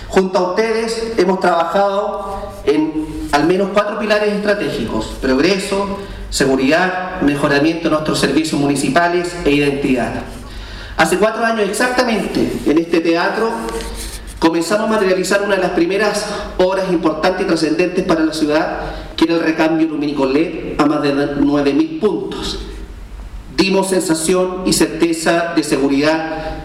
Junto 0.06 0.38
a 0.38 0.50
ustedes 0.50 1.14
hemos 1.16 1.40
trabajado 1.40 2.52
en 2.64 3.28
al 3.32 3.44
menos 3.44 3.70
cuatro 3.74 3.98
pilares 3.98 4.32
estratégicos, 4.32 5.06
progreso, 5.20 5.98
seguridad, 6.30 7.20
mejoramiento 7.22 7.88
de 7.88 7.90
nuestros 7.90 8.20
servicios 8.20 8.60
municipales 8.60 9.34
e 9.44 9.50
identidad. 9.50 10.22
Hace 10.96 11.18
cuatro 11.18 11.44
años 11.44 11.68
exactamente, 11.68 12.52
en 12.66 12.78
este 12.78 13.00
teatro, 13.00 13.50
comenzamos 14.38 14.86
a 14.86 14.92
materializar 14.92 15.42
una 15.42 15.56
de 15.56 15.62
las 15.62 15.72
primeras 15.72 16.26
obras 16.58 16.92
importantes 16.92 17.42
y 17.42 17.48
trascendentes 17.48 18.04
para 18.04 18.20
la 18.20 18.32
ciudad, 18.32 18.82
que 19.16 19.24
era 19.24 19.34
el 19.34 19.40
recambio 19.40 19.88
lumínico 19.88 20.26
LED 20.26 20.80
a 20.80 20.86
más 20.86 21.02
de 21.02 21.12
9.000 21.12 21.98
puntos 21.98 22.67
dimos 23.58 23.88
sensación 23.88 24.62
y 24.64 24.72
certeza 24.72 25.52
de 25.54 25.62
seguridad 25.64 26.60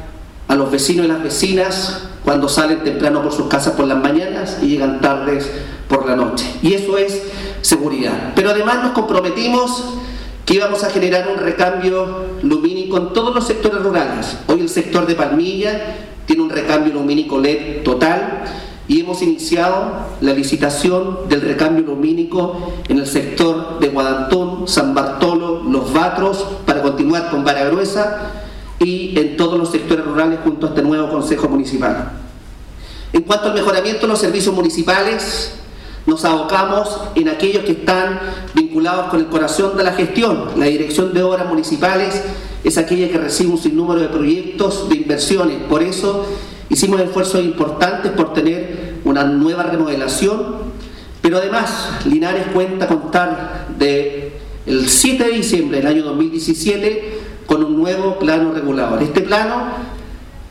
a 0.47 0.55
los 0.55 0.71
vecinos 0.71 1.05
y 1.05 1.09
las 1.09 1.23
vecinas 1.23 2.03
cuando 2.23 2.47
salen 2.47 2.83
temprano 2.83 3.21
por 3.23 3.33
sus 3.33 3.47
casas 3.47 3.73
por 3.73 3.87
las 3.87 3.97
mañanas 3.97 4.59
y 4.61 4.67
llegan 4.67 5.01
tardes 5.01 5.49
por 5.89 6.07
la 6.07 6.15
noche. 6.15 6.45
Y 6.61 6.73
eso 6.73 6.97
es 6.97 7.23
seguridad. 7.61 8.33
Pero 8.35 8.51
además 8.51 8.83
nos 8.83 8.91
comprometimos 8.93 9.83
que 10.45 10.55
íbamos 10.55 10.83
a 10.83 10.89
generar 10.89 11.27
un 11.27 11.37
recambio 11.37 12.25
lumínico 12.43 12.97
en 12.97 13.13
todos 13.13 13.33
los 13.33 13.45
sectores 13.45 13.81
rurales. 13.81 14.37
Hoy 14.47 14.61
el 14.61 14.69
sector 14.69 15.07
de 15.07 15.15
Palmilla 15.15 15.95
tiene 16.25 16.43
un 16.43 16.49
recambio 16.49 16.93
lumínico 16.93 17.39
LED 17.39 17.83
total 17.83 18.43
y 18.87 18.99
hemos 18.99 19.21
iniciado 19.21 19.91
la 20.21 20.33
licitación 20.33 21.29
del 21.29 21.41
recambio 21.41 21.85
lumínico 21.85 22.73
en 22.89 22.99
el 22.99 23.07
sector 23.07 23.79
de 23.79 23.89
Guadantón, 23.89 24.67
San 24.67 24.93
Bartolo, 24.93 25.63
Los 25.63 25.93
Batros, 25.93 26.45
para 26.65 26.81
continuar 26.81 27.29
con 27.29 27.43
Vara 27.43 27.65
Gruesa 27.65 28.31
y 28.79 29.17
en 29.17 29.37
todos 29.37 29.57
los 29.57 29.71
sectores 29.71 30.03
rurales 30.03 30.39
junto 30.43 30.67
a 30.67 30.69
este 30.69 30.81
nuevo 30.81 31.09
Consejo 31.09 31.47
Municipal. 31.47 32.11
En 33.13 33.21
cuanto 33.21 33.47
al 33.47 33.53
mejoramiento 33.53 34.01
de 34.01 34.07
los 34.07 34.19
servicios 34.19 34.53
municipales, 34.53 35.53
nos 36.05 36.25
abocamos 36.25 36.99
en 37.15 37.29
aquellos 37.29 37.63
que 37.63 37.71
están 37.71 38.19
vinculados 38.53 39.07
con 39.09 39.21
el 39.21 39.27
corazón 39.27 39.77
de 39.77 39.83
la 39.83 39.93
gestión. 39.93 40.49
La 40.57 40.65
Dirección 40.65 41.13
de 41.13 41.23
Obras 41.23 41.47
Municipales 41.47 42.21
es 42.63 42.77
aquella 42.77 43.09
que 43.09 43.17
recibe 43.17 43.51
un 43.51 43.57
sinnúmero 43.57 44.01
de 44.01 44.09
proyectos, 44.09 44.89
de 44.89 44.95
inversiones. 44.95 45.57
Por 45.69 45.81
eso 45.81 46.25
hicimos 46.69 47.01
esfuerzos 47.01 47.43
importantes 47.43 48.11
por 48.11 48.33
tener 48.33 48.95
una 49.05 49.23
nueva 49.23 49.63
remodelación, 49.63 50.73
pero 51.21 51.37
además 51.37 51.89
Linares 52.05 52.47
cuenta 52.53 52.87
contar 52.87 53.67
de 53.77 54.33
el 54.65 54.87
7 54.87 55.23
de 55.25 55.31
diciembre 55.31 55.77
del 55.79 55.87
año 55.87 56.03
2017 56.03 57.19
con 57.45 57.63
un 57.63 57.77
nuevo 57.77 58.17
plano 58.19 58.53
regulador. 58.53 59.03
Este 59.03 59.21
plano 59.21 59.63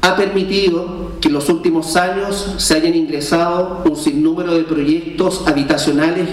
ha 0.03 0.17
permitido 0.17 1.13
que 1.21 1.29
en 1.29 1.35
los 1.35 1.49
últimos 1.49 1.97
años 1.97 2.55
se 2.59 2.75
hayan 2.75 2.95
ingresado 2.95 3.83
un 3.89 3.97
sinnúmero 3.97 4.55
de 4.55 4.65
proyectos 4.65 5.45
habitacionales 5.47 6.29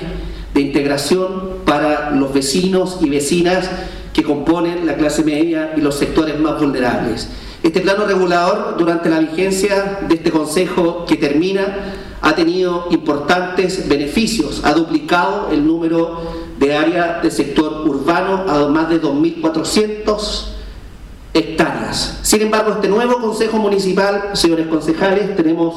de 0.54 0.62
integración 0.62 1.60
para 1.66 2.12
los 2.12 2.34
vecinos 2.34 2.98
y 3.02 3.10
vecinas 3.10 3.70
que 4.12 4.24
componen 4.24 4.86
la 4.86 4.96
clase 4.96 5.24
media 5.24 5.74
y 5.78 5.82
los 5.82 5.96
sectores 5.96 6.40
más 6.40 6.60
vulnerables. 6.60 7.30
Este 7.62 7.82
plano 7.82 8.06
regulador, 8.06 8.78
durante 8.78 9.10
la 9.10 9.20
vigencia 9.20 10.00
de 10.08 10.16
este 10.16 10.32
Consejo 10.32 11.06
que 11.06 11.18
termina, 11.18 11.94
ha 12.22 12.34
tenido 12.34 12.88
importantes 12.92 13.88
beneficios, 13.88 14.62
ha 14.64 14.74
duplicado 14.74 15.50
el 15.52 15.66
número 15.66 16.22
de 16.58 16.76
áreas 16.76 17.22
de 17.22 17.32
sector 17.32 17.88
urbano 17.88 18.46
a 18.48 18.68
más 18.68 18.90
de 18.90 19.02
2.400 19.02 20.48
hectáreas. 21.34 22.20
Sin 22.22 22.42
embargo, 22.42 22.72
este 22.74 22.88
nuevo 22.88 23.20
Consejo 23.20 23.58
Municipal, 23.58 24.32
señores 24.34 24.68
concejales, 24.68 25.36
tenemos 25.36 25.76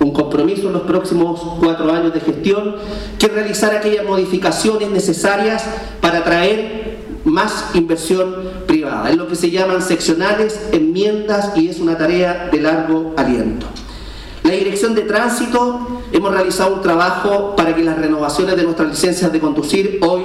un 0.00 0.12
compromiso 0.12 0.68
en 0.68 0.72
los 0.72 0.82
próximos 0.82 1.40
cuatro 1.60 1.92
años 1.92 2.14
de 2.14 2.20
gestión, 2.20 2.76
que 3.18 3.28
realizar 3.28 3.74
aquellas 3.74 4.04
modificaciones 4.06 4.90
necesarias 4.90 5.64
para 6.00 6.24
traer 6.24 6.93
más 7.24 7.70
inversión 7.74 8.34
privada. 8.66 9.10
Es 9.10 9.16
lo 9.16 9.28
que 9.28 9.36
se 9.36 9.50
llaman 9.50 9.82
seccionales, 9.82 10.68
enmiendas 10.72 11.52
y 11.56 11.68
es 11.68 11.80
una 11.80 11.96
tarea 11.96 12.48
de 12.50 12.60
largo 12.60 13.14
aliento. 13.16 13.66
La 14.42 14.52
Dirección 14.52 14.94
de 14.94 15.02
Tránsito 15.02 16.02
hemos 16.12 16.32
realizado 16.32 16.74
un 16.74 16.82
trabajo 16.82 17.56
para 17.56 17.74
que 17.74 17.82
las 17.82 17.96
renovaciones 17.96 18.56
de 18.56 18.64
nuestras 18.64 18.90
licencias 18.90 19.32
de 19.32 19.40
conducir 19.40 19.98
hoy 20.02 20.22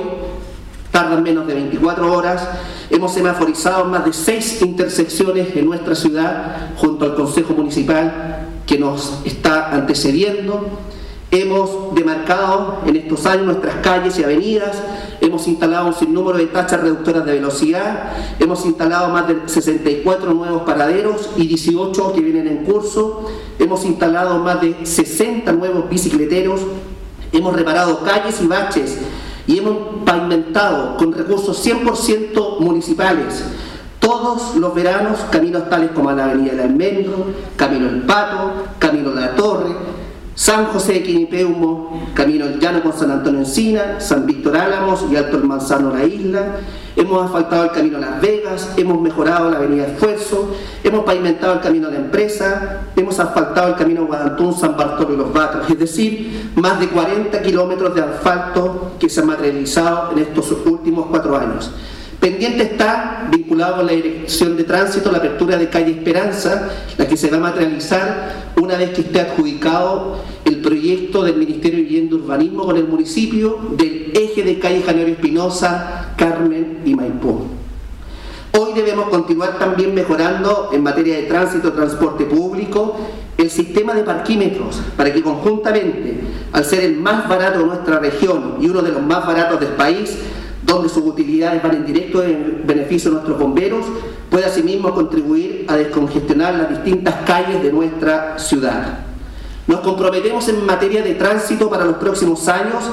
tardan 0.92 1.24
menos 1.24 1.48
de 1.48 1.54
24 1.54 2.14
horas. 2.14 2.46
Hemos 2.90 3.14
semaforizado 3.14 3.86
más 3.86 4.04
de 4.04 4.12
seis 4.12 4.62
intersecciones 4.62 5.56
en 5.56 5.66
nuestra 5.66 5.96
ciudad 5.96 6.72
junto 6.76 7.06
al 7.06 7.16
Consejo 7.16 7.54
Municipal 7.54 8.48
que 8.66 8.78
nos 8.78 9.22
está 9.24 9.74
antecediendo. 9.74 10.68
Hemos 11.32 11.94
demarcado 11.94 12.80
en 12.88 12.96
estos 12.96 13.28
años 13.28 13.46
nuestras 13.46 13.76
calles 13.84 14.18
y 14.18 14.24
avenidas, 14.24 14.82
hemos 15.22 15.48
instalado 15.48 15.86
un 15.86 15.94
sinnúmero 15.94 16.40
de 16.40 16.48
tachas 16.48 16.82
reductoras 16.82 17.24
de 17.24 17.34
velocidad, 17.34 18.14
hemos 18.40 18.66
instalado 18.66 19.10
más 19.10 19.28
de 19.28 19.38
64 19.46 20.34
nuevos 20.34 20.64
paraderos 20.64 21.30
y 21.38 21.46
18 21.46 22.14
que 22.14 22.22
vienen 22.22 22.48
en 22.48 22.66
curso, 22.66 23.30
hemos 23.60 23.86
instalado 23.86 24.40
más 24.40 24.60
de 24.60 24.76
60 24.84 25.52
nuevos 25.52 25.88
bicicleteros, 25.88 26.62
hemos 27.32 27.56
reparado 27.56 28.04
calles 28.04 28.42
y 28.42 28.48
baches 28.48 28.98
y 29.46 29.60
hemos 29.60 30.04
pavimentado 30.06 30.98
con 30.98 31.14
recursos 31.14 31.64
100% 31.64 32.60
municipales 32.60 33.44
todos 34.10 34.56
los 34.56 34.74
veranos 34.74 35.20
caminos 35.32 35.70
tales 35.70 35.92
como 35.92 36.12
la 36.12 36.26
Avenida 36.26 36.52
del 36.52 36.62
Almendro, 36.62 37.28
Camino 37.56 37.88
El 37.88 38.02
Pato, 38.04 38.54
Camino 38.80 39.12
la 39.14 39.36
Torre, 39.36 39.49
San 40.40 40.68
José 40.68 40.94
de 40.94 41.04
Quinipeumo, 41.04 42.12
Camino 42.14 42.46
Llano 42.62 42.82
con 42.82 42.94
San 42.94 43.12
Antonio 43.12 43.42
Encina, 43.42 44.00
San 44.00 44.26
Víctor 44.26 44.56
Álamos 44.56 45.04
y 45.12 45.18
Alto 45.18 45.36
el 45.36 45.44
Manzano 45.44 45.94
La 45.94 46.06
Isla. 46.06 46.56
Hemos 46.96 47.26
asfaltado 47.26 47.66
el 47.66 47.72
camino 47.72 47.98
a 47.98 48.00
Las 48.00 48.22
Vegas, 48.22 48.72
hemos 48.78 49.02
mejorado 49.02 49.52
la 49.52 49.58
avenida 49.58 49.88
Esfuerzo, 49.88 50.56
hemos 50.82 51.04
pavimentado 51.04 51.56
el 51.56 51.60
camino 51.60 51.90
a 51.90 51.92
la 51.92 51.98
empresa, 51.98 52.84
hemos 52.96 53.20
asfaltado 53.20 53.68
el 53.68 53.76
camino 53.76 54.06
Guadantún, 54.06 54.56
San 54.56 54.78
Bartolo 54.78 55.14
y 55.14 55.18
Los 55.18 55.34
Batos, 55.34 55.70
es 55.70 55.78
decir, 55.78 56.52
más 56.56 56.80
de 56.80 56.88
40 56.88 57.42
kilómetros 57.42 57.94
de 57.94 58.02
asfalto 58.02 58.94
que 58.98 59.10
se 59.10 59.20
han 59.20 59.28
materializado 59.28 60.14
en 60.14 60.20
estos 60.20 60.54
últimos 60.66 61.08
cuatro 61.08 61.36
años. 61.36 61.70
Pendiente 62.20 62.64
está, 62.64 63.30
vinculado 63.32 63.76
a 63.76 63.84
la 63.84 63.94
dirección 63.94 64.58
de 64.58 64.66
tránsito, 64.66 65.10
la 65.10 65.20
apertura 65.20 65.56
de 65.56 65.70
calle 65.70 65.92
Esperanza, 65.92 66.70
la 66.98 67.08
que 67.08 67.16
se 67.16 67.30
va 67.30 67.38
a 67.38 67.40
materializar 67.40 68.52
una 68.62 68.76
vez 68.76 68.90
que 68.90 69.02
esté 69.02 69.22
adjudicado 69.22 70.18
el 70.44 70.58
proyecto 70.58 71.24
del 71.24 71.38
Ministerio 71.38 71.78
de 71.78 71.84
Vivienda 71.84 72.16
y 72.16 72.20
Urbanismo 72.20 72.66
con 72.66 72.76
el 72.76 72.88
municipio 72.88 73.58
del 73.78 74.12
eje 74.14 74.44
de 74.44 74.60
calle 74.60 74.82
Janeiro 74.82 75.12
Espinosa, 75.12 76.14
Carmen 76.18 76.80
y 76.84 76.94
Maipú. 76.94 77.48
Hoy 78.52 78.74
debemos 78.74 79.08
continuar 79.08 79.58
también 79.58 79.94
mejorando 79.94 80.72
en 80.74 80.84
materia 80.84 81.16
de 81.16 81.24
tránsito, 81.24 81.72
transporte 81.72 82.26
público, 82.26 82.98
el 83.38 83.50
sistema 83.50 83.94
de 83.94 84.04
parquímetros 84.04 84.82
para 84.98 85.14
que 85.14 85.22
conjuntamente, 85.22 86.20
al 86.52 86.66
ser 86.66 86.84
el 86.84 86.98
más 86.98 87.30
barato 87.30 87.60
de 87.60 87.66
nuestra 87.66 88.00
región 88.00 88.58
y 88.60 88.66
uno 88.66 88.82
de 88.82 88.92
los 88.92 89.02
más 89.02 89.26
baratos 89.26 89.62
del 89.62 89.70
país, 89.70 90.18
donde 90.70 90.90
sus 90.90 91.04
utilidades 91.04 91.62
van 91.64 91.76
en 91.76 91.86
directo 91.86 92.24
en 92.24 92.62
beneficio 92.66 93.10
de 93.10 93.16
nuestros 93.16 93.40
bomberos, 93.40 93.86
puede 94.30 94.46
asimismo 94.46 94.94
contribuir 94.94 95.66
a 95.68 95.76
descongestionar 95.76 96.54
las 96.54 96.70
distintas 96.70 97.16
calles 97.26 97.62
de 97.62 97.72
nuestra 97.72 98.38
ciudad. 98.38 99.00
Nos 99.68 99.82
comprometemos 99.82 100.48
en 100.48 100.66
materia 100.66 101.02
de 101.02 101.16
tránsito 101.16 101.70
para 101.70 101.86
los 101.86 101.98
próximos 101.98 102.48
años 102.48 102.84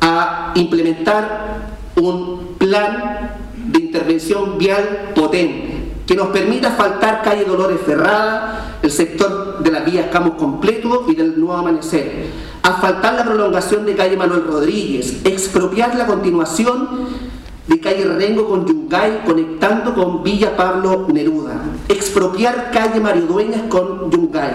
a 0.00 0.52
implementar 0.54 1.68
un 1.96 2.54
plan 2.58 3.30
de 3.54 3.78
intervención 3.78 4.58
vial 4.58 5.12
potente 5.14 5.73
que 6.06 6.14
nos 6.14 6.28
permita 6.28 6.70
faltar 6.72 7.22
calle 7.22 7.44
Dolores 7.44 7.80
Ferrada, 7.84 8.78
el 8.82 8.90
sector 8.90 9.62
de 9.62 9.70
las 9.70 9.84
vías 9.84 10.06
Camus 10.12 10.34
Completo 10.34 11.06
y 11.08 11.14
del 11.14 11.38
Nuevo 11.38 11.54
Amanecer, 11.54 12.26
asfaltar 12.62 13.14
la 13.14 13.24
prolongación 13.24 13.86
de 13.86 13.94
calle 13.94 14.16
Manuel 14.16 14.44
Rodríguez, 14.46 15.22
expropiar 15.24 15.94
la 15.96 16.06
continuación 16.06 16.88
de 17.66 17.80
calle 17.80 18.04
Rengo 18.04 18.46
con 18.46 18.66
Yungay 18.66 19.24
conectando 19.24 19.94
con 19.94 20.22
Villa 20.22 20.54
Pablo 20.56 21.06
Neruda, 21.10 21.62
expropiar 21.88 22.70
calle 22.70 23.00
Mario 23.00 23.22
Dueñas 23.22 23.62
con 23.70 24.10
Yungay, 24.10 24.52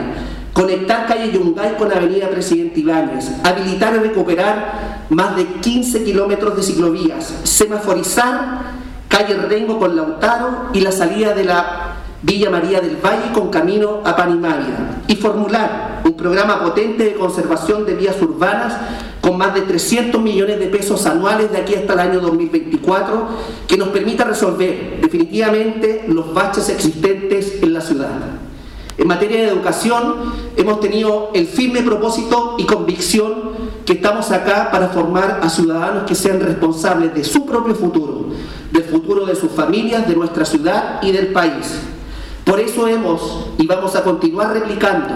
conectar 0.53 1.07
calle 1.07 1.31
Yungay 1.31 1.77
con 1.77 1.91
Avenida 1.91 2.29
Presidente 2.29 2.81
Ibáñez, 2.81 3.31
habilitar 3.43 3.95
y 3.95 3.99
recuperar 3.99 5.07
más 5.09 5.35
de 5.35 5.45
15 5.45 6.03
kilómetros 6.03 6.55
de 6.55 6.61
ciclovías, 6.61 7.33
semaforizar 7.43 8.88
calle 9.09 9.35
Rengo 9.35 9.77
con 9.79 9.95
Lautaro 9.95 10.69
y 10.71 10.79
la 10.79 10.93
salida 10.93 11.33
de 11.33 11.43
la 11.43 11.95
Villa 12.21 12.49
María 12.49 12.79
del 12.79 12.97
Valle 12.97 13.31
con 13.33 13.49
camino 13.49 14.01
a 14.05 14.15
Panimávida 14.15 15.01
y 15.07 15.15
formular 15.15 16.01
un 16.05 16.13
programa 16.13 16.61
potente 16.61 17.03
de 17.03 17.13
conservación 17.15 17.85
de 17.85 17.95
vías 17.95 18.21
urbanas 18.21 18.77
con 19.21 19.37
más 19.37 19.53
de 19.53 19.61
300 19.61 20.21
millones 20.21 20.59
de 20.59 20.67
pesos 20.67 21.05
anuales 21.05 21.51
de 21.51 21.57
aquí 21.57 21.75
hasta 21.75 21.93
el 21.93 21.99
año 21.99 22.19
2024 22.19 23.27
que 23.67 23.77
nos 23.77 23.89
permita 23.89 24.23
resolver 24.23 24.99
definitivamente 25.01 26.05
los 26.07 26.33
baches 26.33 26.69
existentes 26.69 27.61
en 27.61 27.73
la 27.73 27.81
ciudad. 27.81 28.09
En 28.97 29.07
materia 29.07 29.37
de 29.37 29.47
educación 29.47 30.15
hemos 30.57 30.81
tenido 30.81 31.31
el 31.33 31.47
firme 31.47 31.81
propósito 31.81 32.55
y 32.57 32.65
convicción 32.65 33.33
que 33.85 33.93
estamos 33.93 34.29
acá 34.31 34.69
para 34.71 34.89
formar 34.89 35.39
a 35.41 35.49
ciudadanos 35.49 36.03
que 36.03 36.15
sean 36.15 36.41
responsables 36.41 37.15
de 37.15 37.23
su 37.23 37.45
propio 37.45 37.75
futuro, 37.75 38.25
del 38.71 38.83
futuro 38.83 39.25
de 39.25 39.35
sus 39.35 39.51
familias, 39.51 40.07
de 40.07 40.15
nuestra 40.15 40.45
ciudad 40.45 40.99
y 41.01 41.11
del 41.11 41.27
país. 41.27 41.79
Por 42.45 42.59
eso 42.59 42.87
hemos 42.87 43.47
y 43.57 43.67
vamos 43.67 43.95
a 43.95 44.03
continuar 44.03 44.53
replicando 44.53 45.13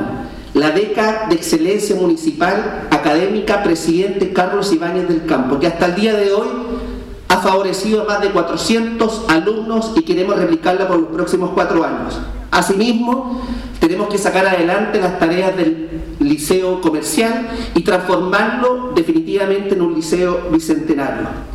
la 0.54 0.70
beca 0.70 1.26
de 1.30 1.36
excelencia 1.36 1.96
municipal 1.96 2.88
académica 2.92 3.64
presidente 3.64 4.34
Carlos 4.34 4.72
Ibáñez 4.72 5.08
del 5.08 5.26
Campo, 5.26 5.60
que 5.60 5.68
hasta 5.68 5.88
el 5.88 5.96
día 5.96 6.14
de 6.14 6.32
hoy 6.32 6.48
ha 7.28 7.38
favorecido 7.38 8.04
a 8.04 8.06
más 8.06 8.22
de 8.22 8.30
400 8.30 9.26
alumnos 9.30 9.94
y 9.96 10.04
queremos 10.04 10.38
replicarla 10.38 10.88
por 10.88 11.00
los 11.00 11.10
próximos 11.10 11.52
cuatro 11.56 11.84
años. 11.84 12.20
Asimismo, 12.52 13.42
tenemos 13.80 14.10
que 14.10 14.20
sacar 14.20 14.46
adelante 14.46 15.02
las 15.02 15.18
tareas 15.18 15.58
del 15.58 15.90
liceo 16.20 16.82
comercial 16.82 17.48
y 17.74 17.82
transformarlo 17.82 18.92
definitivamente 18.94 19.74
en 19.74 19.82
un 19.82 19.96
liceo 19.96 20.50
bicentenario. 20.52 21.53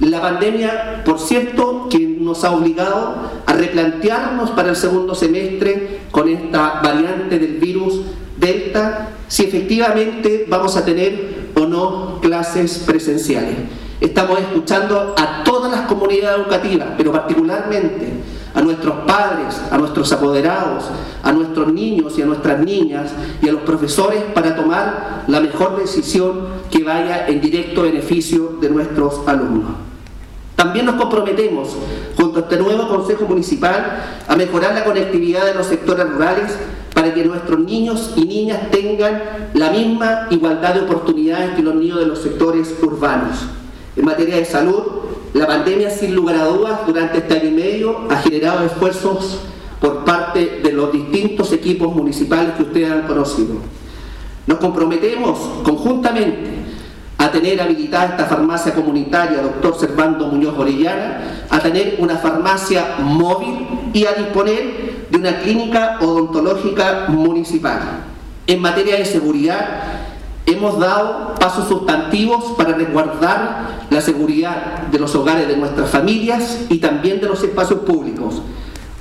La 0.00 0.20
pandemia, 0.20 1.02
por 1.04 1.18
cierto, 1.18 1.88
que 1.90 1.98
nos 1.98 2.44
ha 2.44 2.52
obligado 2.52 3.16
a 3.44 3.52
replantearnos 3.52 4.50
para 4.52 4.70
el 4.70 4.76
segundo 4.76 5.14
semestre 5.16 6.02
con 6.12 6.28
esta 6.28 6.80
variante 6.82 7.38
del 7.38 7.56
virus 7.56 8.02
Delta, 8.36 9.08
si 9.26 9.44
efectivamente 9.44 10.46
vamos 10.48 10.76
a 10.76 10.84
tener 10.84 11.48
o 11.56 11.66
no 11.66 12.20
clases 12.20 12.78
presenciales. 12.86 13.56
Estamos 14.00 14.38
escuchando 14.38 15.16
a 15.18 15.42
todas 15.42 15.72
las 15.72 15.88
comunidades 15.88 16.38
educativas, 16.38 16.90
pero 16.96 17.10
particularmente 17.10 18.12
a 18.54 18.60
nuestros 18.60 18.94
padres, 19.04 19.60
a 19.68 19.76
nuestros 19.78 20.12
apoderados, 20.12 20.84
a 21.24 21.32
nuestros 21.32 21.72
niños 21.72 22.16
y 22.16 22.22
a 22.22 22.26
nuestras 22.26 22.60
niñas 22.60 23.10
y 23.42 23.48
a 23.48 23.52
los 23.52 23.62
profesores 23.62 24.22
para 24.32 24.54
tomar 24.54 25.24
la 25.26 25.40
mejor 25.40 25.76
decisión 25.76 26.46
que 26.70 26.84
vaya 26.84 27.26
en 27.26 27.40
directo 27.40 27.82
beneficio 27.82 28.58
de 28.60 28.70
nuestros 28.70 29.26
alumnos. 29.26 29.87
También 30.58 30.86
nos 30.86 30.96
comprometemos, 30.96 31.68
junto 32.16 32.40
a 32.40 32.42
este 32.42 32.56
nuevo 32.56 32.88
Consejo 32.88 33.26
Municipal, 33.26 34.02
a 34.26 34.34
mejorar 34.34 34.74
la 34.74 34.82
conectividad 34.82 35.46
de 35.46 35.54
los 35.54 35.68
sectores 35.68 36.10
rurales 36.10 36.50
para 36.92 37.14
que 37.14 37.24
nuestros 37.24 37.60
niños 37.60 38.14
y 38.16 38.24
niñas 38.24 38.68
tengan 38.72 39.22
la 39.54 39.70
misma 39.70 40.26
igualdad 40.30 40.74
de 40.74 40.80
oportunidades 40.80 41.54
que 41.54 41.62
los 41.62 41.76
niños 41.76 42.00
de 42.00 42.06
los 42.06 42.18
sectores 42.18 42.74
urbanos. 42.82 43.36
En 43.94 44.04
materia 44.04 44.34
de 44.34 44.44
salud, 44.44 44.82
la 45.32 45.46
pandemia 45.46 45.90
sin 45.90 46.16
lugar 46.16 46.34
a 46.34 46.46
dudas 46.46 46.80
durante 46.84 47.18
este 47.18 47.34
año 47.38 47.50
y 47.50 47.52
medio 47.52 47.96
ha 48.10 48.16
generado 48.16 48.66
esfuerzos 48.66 49.38
por 49.80 50.04
parte 50.04 50.58
de 50.60 50.72
los 50.72 50.90
distintos 50.90 51.52
equipos 51.52 51.94
municipales 51.94 52.54
que 52.56 52.64
ustedes 52.64 52.90
han 52.90 53.02
conocido. 53.02 53.58
Nos 54.48 54.58
comprometemos 54.58 55.38
conjuntamente 55.62 56.57
a 57.18 57.32
tener 57.32 57.60
habilitada 57.60 58.06
esta 58.06 58.26
farmacia 58.26 58.72
comunitaria, 58.72 59.42
doctor 59.42 59.76
Servando 59.78 60.28
Muñoz 60.28 60.56
Orellana, 60.56 61.46
a 61.50 61.58
tener 61.58 61.96
una 61.98 62.16
farmacia 62.16 62.96
móvil 63.00 63.66
y 63.92 64.06
a 64.06 64.12
disponer 64.12 65.08
de 65.10 65.18
una 65.18 65.40
clínica 65.40 65.98
odontológica 66.00 67.06
municipal. 67.08 67.80
En 68.46 68.62
materia 68.62 68.96
de 68.96 69.04
seguridad, 69.04 69.82
hemos 70.46 70.78
dado 70.78 71.34
pasos 71.34 71.66
sustantivos 71.68 72.54
para 72.56 72.74
resguardar 72.74 73.86
la 73.90 74.00
seguridad 74.00 74.86
de 74.90 74.98
los 75.00 75.12
hogares 75.16 75.48
de 75.48 75.56
nuestras 75.56 75.90
familias 75.90 76.66
y 76.68 76.78
también 76.78 77.20
de 77.20 77.26
los 77.26 77.42
espacios 77.42 77.80
públicos. 77.80 78.42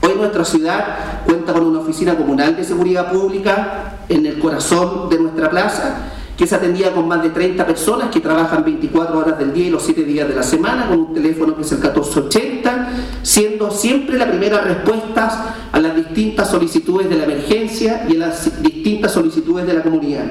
Hoy 0.01 0.13
nuestra 0.17 0.43
ciudad 0.43 1.23
cuenta 1.25 1.53
con 1.53 1.67
una 1.67 1.79
oficina 1.79 2.15
comunal 2.15 2.55
de 2.55 2.63
seguridad 2.63 3.11
pública 3.11 3.93
en 4.09 4.25
el 4.25 4.39
corazón 4.39 5.07
de 5.07 5.19
nuestra 5.19 5.51
plaza 5.51 6.13
que 6.37 6.43
es 6.43 6.53
atendida 6.53 6.91
con 6.93 7.07
más 7.07 7.23
de 7.23 7.31
30 7.31 7.65
personas 7.65 8.11
que 8.11 8.19
trabajan 8.19 8.63
24 8.63 9.17
horas 9.17 9.39
del 9.39 9.53
día 9.53 9.67
y 9.67 9.69
los 9.71 9.81
7 9.81 10.03
días 10.03 10.27
de 10.27 10.35
la 10.35 10.43
semana, 10.43 10.87
con 10.87 10.99
un 10.99 11.13
teléfono 11.13 11.55
que 11.55 11.63
es 11.63 11.71
el 11.71 11.79
1480, 11.79 12.89
siendo 13.23 13.71
siempre 13.71 14.19
la 14.19 14.27
primera 14.27 14.61
respuesta 14.61 15.55
a 15.71 15.79
las 15.79 15.95
distintas 15.95 16.51
solicitudes 16.51 17.09
de 17.09 17.17
la 17.17 17.23
emergencia 17.23 18.05
y 18.07 18.15
a 18.17 18.27
las 18.27 18.61
distintas 18.61 19.13
solicitudes 19.13 19.65
de 19.65 19.73
la 19.73 19.81
comunidad. 19.81 20.25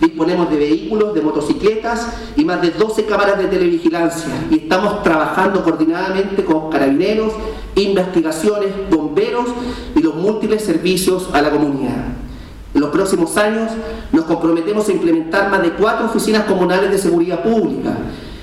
Disponemos 0.00 0.50
de 0.50 0.56
vehículos, 0.56 1.14
de 1.14 1.20
motocicletas 1.22 2.08
y 2.36 2.44
más 2.44 2.60
de 2.60 2.70
12 2.70 3.04
cámaras 3.04 3.38
de 3.38 3.46
televigilancia 3.46 4.32
y 4.50 4.56
estamos 4.56 5.02
trabajando 5.04 5.62
coordinadamente 5.62 6.44
con 6.44 6.70
carabineros, 6.70 7.32
investigaciones, 7.76 8.70
bomberos 8.90 9.46
y 9.94 10.00
los 10.00 10.16
múltiples 10.16 10.64
servicios 10.64 11.28
a 11.32 11.42
la 11.42 11.50
comunidad. 11.50 12.27
En 12.74 12.80
los 12.80 12.90
próximos 12.90 13.36
años 13.36 13.70
nos 14.12 14.24
comprometemos 14.24 14.88
a 14.88 14.92
implementar 14.92 15.50
más 15.50 15.62
de 15.62 15.70
cuatro 15.72 16.06
oficinas 16.06 16.44
comunales 16.44 16.90
de 16.90 16.98
seguridad 16.98 17.42
pública 17.42 17.96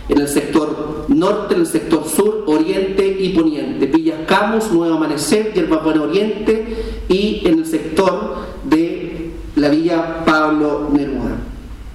en 0.08 0.20
el 0.20 0.28
sector 0.28 1.06
norte, 1.08 1.56
en 1.56 1.62
el 1.62 1.68
sector 1.68 2.08
sur, 2.08 2.44
oriente 2.48 3.06
y 3.06 3.30
poniente, 3.30 3.88
Villas 3.88 4.20
Camus, 4.28 4.72
Nuevo 4.72 4.96
Amanecer, 4.96 5.54
Yerba 5.54 5.78
Buena 5.78 6.04
Oriente 6.04 7.04
y 7.08 7.42
en 7.46 7.60
el 7.60 7.66
sector 7.66 8.36
de 8.64 9.32
la 9.56 9.70
Villa 9.70 10.24
Pablo 10.26 10.90
Neruda. 10.92 11.38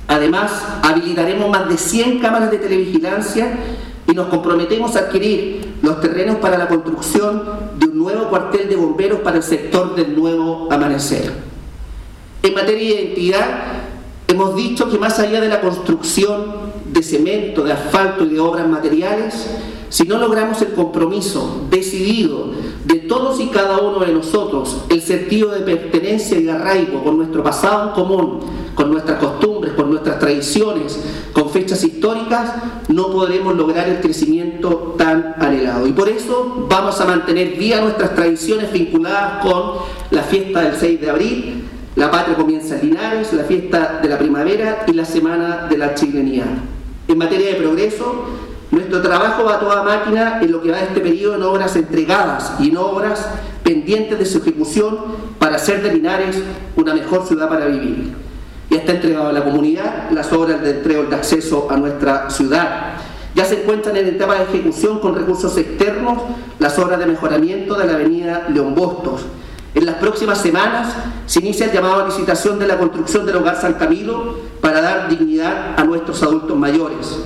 Además, 0.08 0.50
habilitaremos 0.82 1.48
más 1.50 1.68
de 1.68 1.76
100 1.76 2.18
cámaras 2.18 2.50
de 2.50 2.58
televigilancia 2.58 3.52
y 4.08 4.12
nos 4.12 4.26
comprometemos 4.26 4.96
a 4.96 5.00
adquirir 5.00 5.74
los 5.82 6.00
terrenos 6.00 6.36
para 6.36 6.58
la 6.58 6.66
construcción 6.66 7.42
de 7.78 7.86
un 7.86 7.98
nuevo 7.98 8.28
cuartel 8.28 8.68
de 8.68 8.74
bomberos 8.74 9.20
para 9.20 9.36
el 9.36 9.42
sector 9.42 9.94
del 9.94 10.16
Nuevo 10.16 10.68
Amanecer. 10.70 11.49
En 12.42 12.54
materia 12.54 12.96
de 12.96 13.02
identidad, 13.02 13.46
hemos 14.26 14.56
dicho 14.56 14.88
que 14.88 14.98
más 14.98 15.18
allá 15.18 15.40
de 15.42 15.48
la 15.48 15.60
construcción 15.60 16.70
de 16.86 17.02
cemento, 17.02 17.62
de 17.62 17.72
asfalto 17.72 18.24
y 18.24 18.30
de 18.30 18.40
obras 18.40 18.66
materiales, 18.66 19.46
si 19.90 20.04
no 20.04 20.18
logramos 20.18 20.62
el 20.62 20.72
compromiso 20.72 21.66
decidido 21.68 22.52
de 22.84 23.00
todos 23.00 23.40
y 23.40 23.48
cada 23.48 23.78
uno 23.78 23.98
de 23.98 24.12
nosotros, 24.12 24.78
el 24.88 25.02
sentido 25.02 25.50
de 25.50 25.60
pertenencia 25.60 26.38
y 26.38 26.48
arraigo 26.48 27.04
con 27.04 27.18
nuestro 27.18 27.42
pasado 27.42 27.88
en 27.88 27.94
común, 27.94 28.40
con 28.74 28.90
nuestras 28.90 29.18
costumbres, 29.18 29.74
con 29.74 29.90
nuestras 29.90 30.18
tradiciones, 30.18 30.98
con 31.34 31.50
fechas 31.50 31.84
históricas, 31.84 32.54
no 32.88 33.10
podremos 33.10 33.54
lograr 33.54 33.88
el 33.88 34.00
crecimiento 34.00 34.94
tan 34.96 35.34
anhelado. 35.38 35.86
Y 35.86 35.92
por 35.92 36.08
eso 36.08 36.66
vamos 36.70 36.98
a 37.00 37.04
mantener 37.04 37.58
vía 37.58 37.82
nuestras 37.82 38.14
tradiciones 38.14 38.72
vinculadas 38.72 39.44
con 39.44 39.72
la 40.10 40.22
fiesta 40.22 40.62
del 40.62 40.76
6 40.76 41.00
de 41.00 41.10
abril, 41.10 41.64
la 42.00 42.10
patria 42.10 42.34
comienza 42.34 42.76
en 42.76 42.88
Linares, 42.88 43.30
la 43.34 43.44
fiesta 43.44 44.00
de 44.02 44.08
la 44.08 44.16
primavera 44.16 44.84
y 44.86 44.94
la 44.94 45.04
semana 45.04 45.66
de 45.68 45.76
la 45.76 45.94
chilenía. 45.94 46.44
En 47.06 47.18
materia 47.18 47.48
de 47.48 47.56
progreso, 47.56 48.24
nuestro 48.70 49.02
trabajo 49.02 49.44
va 49.44 49.56
a 49.56 49.60
toda 49.60 49.82
máquina 49.82 50.38
en 50.40 50.50
lo 50.50 50.62
que 50.62 50.70
va 50.70 50.78
de 50.78 50.84
este 50.84 51.00
periodo 51.00 51.34
en 51.34 51.42
obras 51.42 51.76
entregadas 51.76 52.54
y 52.58 52.70
en 52.70 52.78
obras 52.78 53.28
pendientes 53.62 54.18
de 54.18 54.24
su 54.24 54.38
ejecución 54.38 54.96
para 55.38 55.56
hacer 55.56 55.82
de 55.82 55.92
Linares 55.92 56.42
una 56.74 56.94
mejor 56.94 57.26
ciudad 57.26 57.50
para 57.50 57.66
vivir. 57.66 58.14
Ya 58.70 58.78
está 58.78 58.92
entregado 58.92 59.28
a 59.28 59.32
la 59.34 59.44
comunidad 59.44 60.10
las 60.10 60.32
obras 60.32 60.62
de 60.62 60.70
entrega 60.70 61.02
de 61.02 61.16
acceso 61.16 61.68
a 61.70 61.76
nuestra 61.76 62.30
ciudad. 62.30 62.94
Ya 63.34 63.44
se 63.44 63.60
encuentran 63.60 63.98
en 63.98 64.06
etapa 64.06 64.36
de 64.36 64.44
ejecución 64.44 65.00
con 65.00 65.14
recursos 65.14 65.54
externos 65.58 66.16
las 66.58 66.78
obras 66.78 66.98
de 66.98 67.04
mejoramiento 67.04 67.74
de 67.74 67.86
la 67.86 67.92
avenida 67.92 68.46
León 68.48 68.74
Bostos 68.74 69.26
en 69.74 69.86
las 69.86 69.96
próximas 69.96 70.40
semanas 70.40 70.94
se 71.26 71.40
inicia 71.40 71.66
el 71.66 71.72
llamado 71.72 72.02
a 72.02 72.06
licitación 72.06 72.58
de 72.58 72.66
la 72.66 72.78
construcción 72.78 73.24
del 73.24 73.36
hogar 73.36 73.60
San 73.60 73.74
Camilo 73.74 74.36
para 74.60 74.80
dar 74.80 75.08
dignidad 75.08 75.74
a 75.78 75.84
nuestros 75.84 76.22
adultos 76.22 76.56
mayores. 76.56 77.20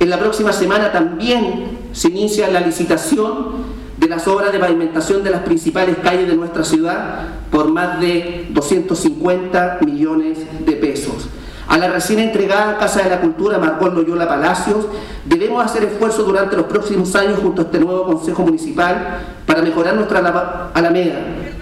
En 0.00 0.10
la 0.10 0.18
próxima 0.18 0.52
semana 0.52 0.90
también 0.90 1.78
se 1.92 2.08
inicia 2.08 2.50
la 2.50 2.60
licitación 2.60 3.80
de 3.98 4.08
las 4.08 4.26
obras 4.26 4.50
de 4.50 4.58
pavimentación 4.58 5.22
de 5.22 5.30
las 5.30 5.42
principales 5.42 5.96
calles 6.02 6.26
de 6.26 6.34
nuestra 6.34 6.64
ciudad 6.64 7.28
por 7.50 7.70
más 7.70 8.00
de 8.00 8.48
250 8.50 9.78
millones 9.84 10.38
de 10.64 10.72
pesos. 10.72 11.28
A 11.68 11.78
la 11.78 11.88
recién 11.88 12.18
entregada 12.18 12.78
Casa 12.78 13.02
de 13.02 13.10
la 13.10 13.20
Cultura 13.20 13.58
Marcón 13.58 13.94
Loyola 13.94 14.26
Palacios, 14.26 14.86
debemos 15.24 15.64
hacer 15.64 15.84
esfuerzos 15.84 16.26
durante 16.26 16.56
los 16.56 16.66
próximos 16.66 17.14
años 17.14 17.38
junto 17.40 17.62
a 17.62 17.64
este 17.66 17.78
nuevo 17.78 18.06
Consejo 18.06 18.42
Municipal 18.42 19.18
para 19.46 19.62
mejorar 19.62 19.94
nuestra 19.94 20.72
Alameda, 20.74 21.20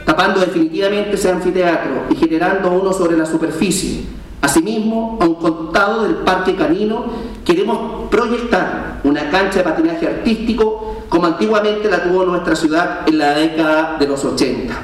tapando 0.08 0.40
definitivamente 0.40 1.16
ese 1.16 1.30
anfiteatro 1.30 2.04
y 2.08 2.16
generando 2.16 2.70
uno 2.70 2.94
sobre 2.94 3.14
la 3.14 3.26
superficie. 3.26 4.06
Asimismo, 4.40 5.18
a 5.20 5.26
un 5.26 5.34
contado 5.34 6.04
del 6.04 6.14
Parque 6.24 6.56
Canino, 6.56 7.04
queremos 7.44 8.08
proyectar 8.08 9.02
una 9.04 9.28
cancha 9.28 9.58
de 9.58 9.64
patinaje 9.64 10.06
artístico 10.06 11.02
como 11.10 11.26
antiguamente 11.26 11.90
la 11.90 12.04
tuvo 12.04 12.24
nuestra 12.24 12.56
ciudad 12.56 13.06
en 13.06 13.18
la 13.18 13.34
década 13.34 13.98
de 13.98 14.08
los 14.08 14.24
80. 14.24 14.74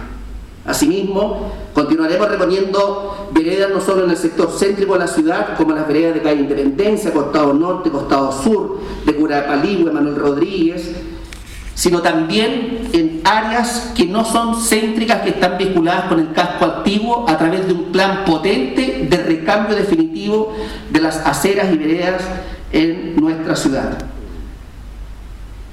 Asimismo, 0.66 1.52
continuaremos 1.72 2.28
reponiendo 2.28 3.28
veredas 3.30 3.70
no 3.72 3.80
solo 3.80 4.04
en 4.04 4.10
el 4.10 4.18
sector 4.18 4.50
céntrico 4.50 4.92
de 4.92 4.98
la 4.98 5.08
ciudad, 5.08 5.56
como 5.56 5.72
las 5.72 5.88
veredas 5.88 6.16
de 6.16 6.20
calle 6.20 6.42
Independencia, 6.42 7.14
Costado 7.14 7.54
Norte, 7.54 7.88
Costado 7.88 8.30
Sur, 8.30 8.78
de 9.06 9.14
Curapalí, 9.14 9.88
Manuel 9.90 10.16
Rodríguez, 10.16 10.94
sino 11.74 12.02
también 12.02 12.88
en 12.92 13.13
áreas 13.24 13.92
que 13.94 14.06
no 14.06 14.24
son 14.24 14.54
céntricas, 14.54 15.22
que 15.22 15.30
están 15.30 15.56
vinculadas 15.58 16.04
con 16.04 16.20
el 16.20 16.32
casco 16.32 16.66
activo 16.66 17.24
a 17.28 17.36
través 17.38 17.66
de 17.66 17.72
un 17.72 17.84
plan 17.90 18.24
potente 18.24 19.06
de 19.08 19.16
recambio 19.16 19.74
definitivo 19.74 20.54
de 20.90 21.00
las 21.00 21.16
aceras 21.26 21.72
y 21.72 21.76
veredas 21.76 22.22
en 22.70 23.16
nuestra 23.16 23.56
ciudad. 23.56 23.98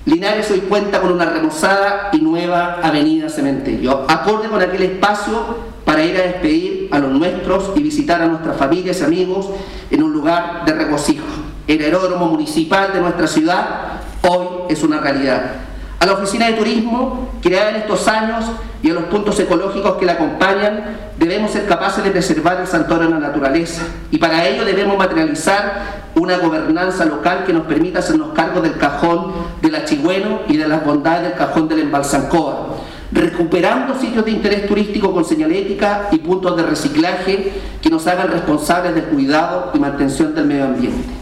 Linares 0.06 0.50
hoy 0.50 0.62
cuenta 0.62 1.00
con 1.00 1.12
una 1.12 1.26
remozada 1.26 2.10
y 2.12 2.20
nueva 2.20 2.80
avenida 2.82 3.30
Cementerio, 3.30 4.06
acorde 4.10 4.48
con 4.48 4.62
aquel 4.62 4.82
espacio 4.84 5.72
para 5.86 6.04
ir 6.04 6.18
a 6.18 6.24
despedir 6.24 6.90
a 6.92 7.00
los 7.00 7.12
nuestros 7.12 7.72
y 7.76 7.84
visitar 7.84 8.22
a 8.22 8.28
nuestras 8.28 8.58
familias 8.58 9.00
y 9.02 9.04
amigos 9.04 9.50
en 9.92 10.02
un 10.02 10.14
lugar 10.14 10.64
de 10.66 10.74
regocijo. 10.74 11.26
El 11.68 11.82
aeródromo 11.82 12.28
municipal 12.28 12.94
de 12.94 13.02
nuestra 13.02 13.28
ciudad 13.28 14.02
hoy 14.28 14.48
es 14.70 14.82
una 14.84 15.00
realidad 15.00 15.71
a 16.02 16.06
la 16.08 16.14
oficina 16.14 16.48
de 16.48 16.54
turismo 16.54 17.30
creada 17.44 17.70
en 17.70 17.76
estos 17.76 18.08
años 18.08 18.44
y 18.82 18.90
a 18.90 18.94
los 18.94 19.04
puntos 19.04 19.40
ecológicos 19.40 19.98
que 19.98 20.08
la 20.08 20.14
acompañan, 20.14 20.98
debemos 21.20 21.52
ser 21.52 21.68
capaces 21.68 22.04
de 22.04 22.10
preservar 22.10 22.60
el 22.60 22.66
santuario 22.66 23.06
de 23.06 23.14
la 23.14 23.28
naturaleza 23.28 23.84
y 24.10 24.18
para 24.18 24.48
ello 24.48 24.66
debemos 24.66 24.98
materializar 24.98 26.10
una 26.16 26.40
gobernanza 26.40 27.06
local 27.06 27.44
que 27.46 27.54
nos 27.54 27.68
permita 27.68 28.00
hacernos 28.00 28.30
cargo 28.34 28.62
del 28.62 28.78
cajón 28.78 29.32
del 29.62 29.76
Achigüeno 29.76 30.40
y 30.48 30.58
de 30.58 30.68
las 30.68 30.84
bondades 30.84 31.22
del 31.22 31.38
cajón 31.38 31.68
del 31.68 31.82
Embalsancoa, 31.82 32.78
recuperando 33.12 33.94
sitios 33.94 34.26
de 34.26 34.32
interés 34.32 34.68
turístico 34.68 35.14
con 35.14 35.24
señalética 35.24 36.08
y 36.12 36.18
puntos 36.18 36.58
de 36.58 36.64
reciclaje 36.64 37.54
que 37.80 37.90
nos 37.92 38.08
hagan 38.08 38.30
responsables 38.30 38.96
del 38.96 39.04
cuidado 39.04 39.70
y 39.76 39.80
mantención 39.80 40.34
del 40.34 40.46
medio 40.46 40.66
ambiente. 40.66 41.21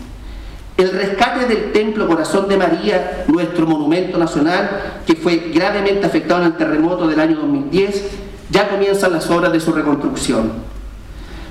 El 0.80 0.92
rescate 0.92 1.46
del 1.46 1.74
Templo 1.74 2.08
Corazón 2.08 2.48
de 2.48 2.56
María, 2.56 3.26
nuestro 3.28 3.68
monumento 3.68 4.18
nacional, 4.18 4.70
que 5.06 5.14
fue 5.14 5.52
gravemente 5.54 6.06
afectado 6.06 6.40
en 6.40 6.48
el 6.48 6.54
terremoto 6.58 7.06
del 7.06 7.20
año 7.20 7.36
2010, 7.36 8.12
ya 8.50 8.70
comienzan 8.70 9.12
las 9.12 9.30
obras 9.30 9.52
de 9.52 9.60
su 9.60 9.74
reconstrucción. 9.74 10.54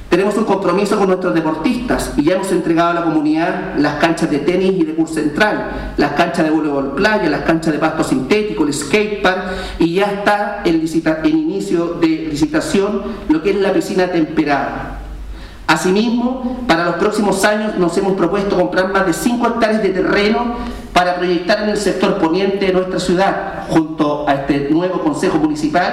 Tenemos 0.09 0.35
un 0.39 0.45
compromiso 0.45 0.97
con 0.97 1.09
nuestros 1.09 1.35
deportistas 1.35 2.15
y 2.17 2.25
ya 2.25 2.37
hemos 2.37 2.51
entregado 2.53 2.89
a 2.89 2.95
la 2.95 3.05
comunidad 3.05 3.75
las 3.77 3.97
canchas 3.97 4.31
de 4.31 4.39
tenis 4.39 4.73
y 4.79 4.85
de 4.85 4.95
curso 4.95 5.17
central, 5.17 5.93
las 5.99 6.13
canchas 6.13 6.47
de 6.47 6.51
voleibol 6.51 6.95
playa, 6.95 7.29
las 7.29 7.43
canchas 7.43 7.75
de 7.75 7.79
pasto 7.79 8.05
sintético, 8.05 8.65
el 8.65 8.73
skatepark 8.73 9.79
y 9.79 9.93
ya 9.93 10.07
está 10.07 10.63
en, 10.65 10.77
en 10.77 11.39
inicio 11.39 11.99
de 12.01 12.29
licitación 12.31 13.03
lo 13.29 13.43
que 13.43 13.51
es 13.51 13.57
la 13.57 13.75
piscina 13.75 14.07
temperada. 14.11 15.01
Asimismo, 15.69 16.65
para 16.67 16.87
los 16.87 16.95
próximos 16.95 17.45
años 17.45 17.77
nos 17.77 17.97
hemos 17.99 18.15
propuesto 18.15 18.57
comprar 18.57 18.91
más 18.91 19.05
de 19.05 19.13
5 19.13 19.47
hectáreas 19.47 19.83
de 19.83 19.91
terreno 19.91 20.55
para 20.95 21.17
proyectar 21.17 21.63
en 21.63 21.69
el 21.69 21.77
sector 21.77 22.17
poniente 22.17 22.67
de 22.67 22.73
nuestra 22.73 22.99
ciudad, 22.99 23.67
junto 23.69 24.27
a 24.27 24.33
este 24.33 24.69
nuevo 24.71 25.01
Consejo 25.01 25.37
Municipal, 25.37 25.93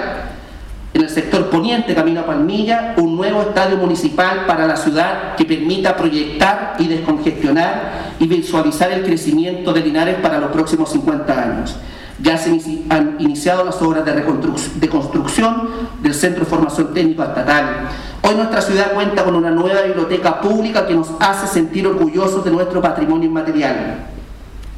en 0.94 1.02
el 1.02 1.10
sector 1.10 1.50
poniente, 1.50 1.94
camino 1.94 2.22
a 2.22 2.26
Palmilla, 2.26 2.94
un 2.96 3.18
nuevo 3.18 3.42
estadio 3.42 3.76
municipal 3.76 4.46
para 4.48 4.66
la 4.66 4.78
ciudad 4.78 5.36
que 5.36 5.44
permita 5.44 5.98
proyectar 5.98 6.76
y 6.80 6.88
descongestionar 6.88 8.14
y 8.18 8.28
visualizar 8.28 8.94
el 8.94 9.04
crecimiento 9.04 9.74
de 9.74 9.82
Linares 9.82 10.16
para 10.22 10.40
los 10.40 10.52
próximos 10.52 10.90
50 10.90 11.34
años. 11.34 11.76
Ya 12.20 12.38
se 12.38 12.50
han 12.90 13.18
iniciado 13.20 13.66
las 13.66 13.82
obras 13.82 14.06
de, 14.06 14.90
construcción 14.90 15.70
del 16.02 16.14
Centro 16.14 16.46
de 16.46 16.50
Formación 16.50 16.94
Técnico 16.94 17.24
Estatal. 17.24 17.90
Hoy 18.22 18.36
nuestra 18.36 18.62
ciudad 18.62 18.94
cuenta 18.94 19.24
con 19.26 19.36
una 19.36 19.52
nueva 19.52 19.82
biblioteca 19.82 20.40
pública 20.40 20.88
que 20.88 20.96
nos 20.96 21.10
hace 21.20 21.46
sentir 21.48 21.86
orgullosos 21.86 22.46
de 22.46 22.52
nuestro 22.52 22.82
patrimonio 22.82 23.28
inmaterial. 23.28 24.06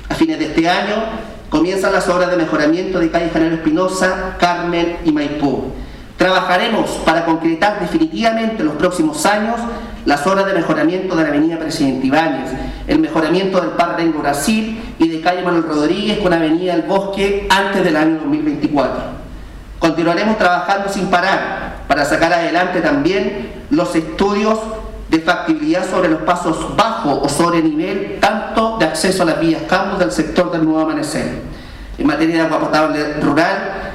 A 0.10 0.16
fines 0.16 0.40
de 0.40 0.46
este 0.46 0.68
año 0.68 0.96
comienzan 1.50 1.94
las 1.94 2.10
obras 2.10 2.32
de 2.32 2.38
mejoramiento 2.38 3.00
de 3.00 3.12
calle 3.12 3.30
General 3.30 3.54
Espinosa, 3.54 4.36
Carmen 4.40 4.98
y 5.06 5.12
Maipú. 5.12 5.72
Trabajaremos 6.18 6.90
para 7.06 7.24
concretar 7.26 7.80
definitivamente 7.80 8.62
en 8.62 8.66
los 8.66 8.76
próximos 8.76 9.24
años 9.28 9.58
las 10.08 10.26
obras 10.26 10.46
de 10.46 10.54
mejoramiento 10.54 11.18
de 11.18 11.24
la 11.24 11.28
avenida 11.28 11.60
Presidente 11.60 12.08
Ibáñez, 12.08 12.50
el 12.88 13.00
mejoramiento 13.00 13.60
del 13.60 13.72
Parque 13.72 14.04
Rengo 14.04 14.20
Brasil 14.20 14.96
y 14.98 15.10
de 15.10 15.20
calle 15.20 15.44
Manuel 15.44 15.64
Rodríguez 15.64 16.20
con 16.20 16.32
avenida 16.32 16.76
El 16.76 16.84
Bosque 16.84 17.46
antes 17.50 17.84
del 17.84 17.98
año 17.98 18.20
2024. 18.20 19.02
Continuaremos 19.80 20.38
trabajando 20.38 20.88
sin 20.88 21.08
parar 21.08 21.80
para 21.90 22.06
sacar 22.06 22.32
adelante 22.32 22.80
también 22.80 23.52
los 23.70 23.94
estudios 23.98 24.58
de 25.10 25.20
factibilidad 25.20 25.86
sobre 25.86 26.08
los 26.08 26.22
pasos 26.22 26.74
bajo 26.78 27.20
o 27.20 27.28
sobre 27.28 27.62
nivel, 27.62 28.18
tanto 28.22 28.78
de 28.78 28.86
acceso 28.86 29.24
a 29.24 29.26
las 29.26 29.42
vías 29.42 29.64
campos 29.68 30.00
del 30.00 30.14
sector 30.14 30.54
del 30.54 30.64
Nuevo 30.64 30.84
Amanecer. 30.84 31.42
En 31.98 32.08
materia 32.08 32.36
de 32.36 32.42
agua 32.44 32.60
potable 32.60 33.16
rural, 33.16 33.87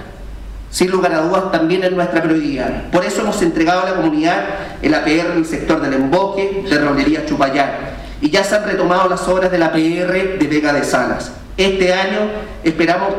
sin 0.72 0.90
lugar 0.90 1.12
a 1.12 1.20
dudas 1.20 1.52
también 1.52 1.84
es 1.84 1.92
nuestra 1.92 2.22
prioridad. 2.22 2.90
Por 2.90 3.04
eso 3.04 3.20
hemos 3.20 3.40
entregado 3.42 3.82
a 3.82 3.90
la 3.90 3.96
comunidad 3.96 4.42
el 4.80 4.94
APR 4.94 5.32
en 5.32 5.36
el 5.36 5.46
sector 5.46 5.82
del 5.82 5.92
emboque 5.92 6.64
de 6.68 6.78
Rolería 6.78 7.26
Chupayar 7.26 7.92
y 8.22 8.30
ya 8.30 8.42
se 8.42 8.56
han 8.56 8.64
retomado 8.64 9.06
las 9.06 9.28
obras 9.28 9.52
del 9.52 9.62
APR 9.62 10.38
de 10.38 10.48
Vega 10.50 10.72
de 10.72 10.82
Salas. 10.82 11.30
Este 11.58 11.92
año 11.92 12.20
esperamos 12.64 13.14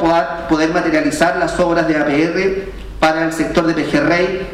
poder 0.50 0.74
materializar 0.74 1.38
las 1.38 1.60
obras 1.60 1.88
de 1.88 1.96
APR 1.96 2.72
para 3.00 3.24
el 3.26 3.32
sector 3.32 3.68
de 3.68 3.76
Pejerrey, 3.76 4.48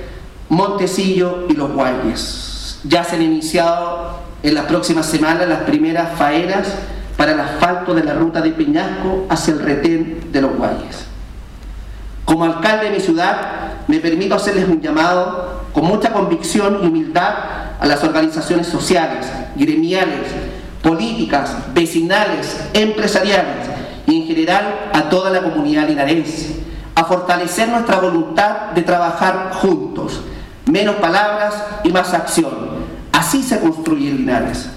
Montecillo 0.50 1.48
y 1.48 1.54
Los 1.54 1.72
Guayes. 1.72 2.80
Ya 2.84 3.06
se 3.06 3.16
han 3.16 3.22
iniciado 3.22 4.20
en 4.44 4.56
las 4.56 4.66
próximas 4.66 5.06
semanas 5.06 5.48
las 5.48 5.62
primeras 5.62 6.18
faenas 6.18 6.68
para 7.16 7.32
el 7.32 7.40
asfalto 7.40 7.94
de 7.94 8.04
la 8.04 8.14
ruta 8.14 8.42
de 8.42 8.52
Peñasco 8.52 9.26
hacia 9.30 9.54
el 9.54 9.60
retén 9.62 10.32
de 10.34 10.42
Los 10.42 10.58
Guayes. 10.58 11.09
Como 12.30 12.46
alcalde 12.46 12.86
de 12.86 12.92
mi 12.92 13.00
ciudad, 13.00 13.38
me 13.88 13.98
permito 14.00 14.36
hacerles 14.36 14.70
un 14.70 14.80
llamado 14.80 15.64
con 15.74 15.86
mucha 15.86 16.14
convicción 16.14 16.78
y 16.84 16.86
humildad 16.86 17.34
a 17.80 17.88
las 17.88 18.04
organizaciones 18.04 18.68
sociales, 18.68 19.26
gremiales, 19.56 20.28
políticas, 20.84 21.56
vecinales, 21.74 22.56
empresariales 22.74 23.66
y 24.06 24.22
en 24.22 24.28
general 24.28 24.92
a 24.94 25.10
toda 25.10 25.32
la 25.32 25.42
comunidad 25.42 25.88
linarense, 25.88 26.62
a 26.94 27.04
fortalecer 27.06 27.68
nuestra 27.68 27.98
voluntad 28.00 28.74
de 28.76 28.84
trabajar 28.84 29.50
juntos, 29.54 30.22
menos 30.68 30.98
palabras 30.98 31.56
y 31.84 31.90
más 31.92 32.14
acción. 32.14 32.54
Así 33.12 33.42
se 33.42 33.60
construye 33.60 34.12
Linares. 34.12 34.70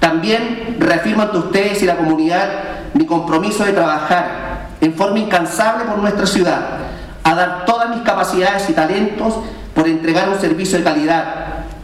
También 0.00 0.76
reafirmo 0.80 1.22
ante 1.22 1.38
ustedes 1.38 1.84
y 1.84 1.86
la 1.86 1.96
comunidad 1.96 2.50
mi 2.94 3.06
compromiso 3.06 3.64
de 3.64 3.74
trabajar 3.74 4.49
en 4.80 4.94
forma 4.94 5.18
incansable 5.18 5.84
por 5.84 5.98
nuestra 5.98 6.26
ciudad, 6.26 6.60
a 7.22 7.34
dar 7.34 7.64
todas 7.66 7.90
mis 7.90 8.00
capacidades 8.00 8.68
y 8.68 8.72
talentos 8.72 9.34
por 9.74 9.86
entregar 9.86 10.28
un 10.28 10.40
servicio 10.40 10.78
de 10.78 10.84
calidad, 10.84 11.24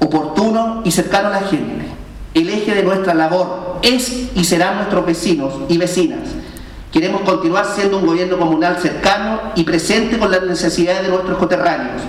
oportuno 0.00 0.82
y 0.84 0.90
cercano 0.90 1.28
a 1.28 1.32
la 1.32 1.40
gente. 1.40 1.86
El 2.34 2.50
eje 2.50 2.74
de 2.74 2.82
nuestra 2.82 3.14
labor 3.14 3.78
es 3.82 4.30
y 4.34 4.44
serán 4.44 4.76
nuestros 4.76 5.06
vecinos 5.06 5.54
y 5.68 5.78
vecinas. 5.78 6.20
Queremos 6.92 7.22
continuar 7.22 7.66
siendo 7.74 7.98
un 7.98 8.06
gobierno 8.06 8.38
comunal 8.38 8.78
cercano 8.78 9.40
y 9.54 9.64
presente 9.64 10.18
con 10.18 10.30
las 10.30 10.42
necesidades 10.42 11.02
de 11.02 11.08
nuestros 11.08 11.38
coterráneos. 11.38 12.02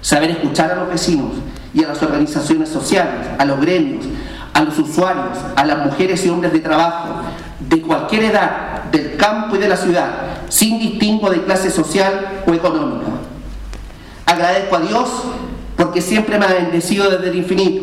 Saber 0.00 0.30
escuchar 0.30 0.72
a 0.72 0.76
los 0.76 0.88
vecinos 0.88 1.32
y 1.74 1.84
a 1.84 1.88
las 1.88 2.02
organizaciones 2.02 2.68
sociales, 2.68 3.26
a 3.38 3.44
los 3.44 3.60
gremios, 3.60 4.06
a 4.54 4.62
los 4.62 4.78
usuarios, 4.78 5.38
a 5.56 5.64
las 5.64 5.84
mujeres 5.84 6.24
y 6.24 6.30
hombres 6.30 6.52
de 6.52 6.60
trabajo, 6.60 7.22
de 7.58 7.82
cualquier 7.82 8.24
edad, 8.24 8.84
del 8.90 9.16
campo 9.16 9.56
y 9.56 9.58
de 9.58 9.68
la 9.68 9.76
ciudad, 9.76 10.08
sin 10.50 10.78
distingo 10.78 11.30
de 11.30 11.42
clase 11.44 11.70
social 11.70 12.42
o 12.46 12.52
económica. 12.52 13.06
Agradezco 14.26 14.76
a 14.76 14.80
Dios 14.80 15.08
porque 15.76 16.02
siempre 16.02 16.38
me 16.38 16.44
ha 16.44 16.52
bendecido 16.52 17.08
desde 17.08 17.30
el 17.30 17.36
infinito, 17.36 17.82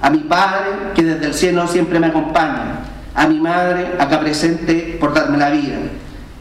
a 0.00 0.10
mi 0.10 0.20
Padre 0.20 0.92
que 0.94 1.02
desde 1.02 1.26
el 1.26 1.34
cielo 1.34 1.68
siempre 1.68 2.00
me 2.00 2.08
acompaña, 2.08 2.80
a 3.14 3.26
mi 3.28 3.38
Madre 3.38 3.92
acá 3.98 4.18
presente 4.20 4.96
por 4.98 5.14
darme 5.14 5.38
la 5.38 5.50
vida 5.50 5.76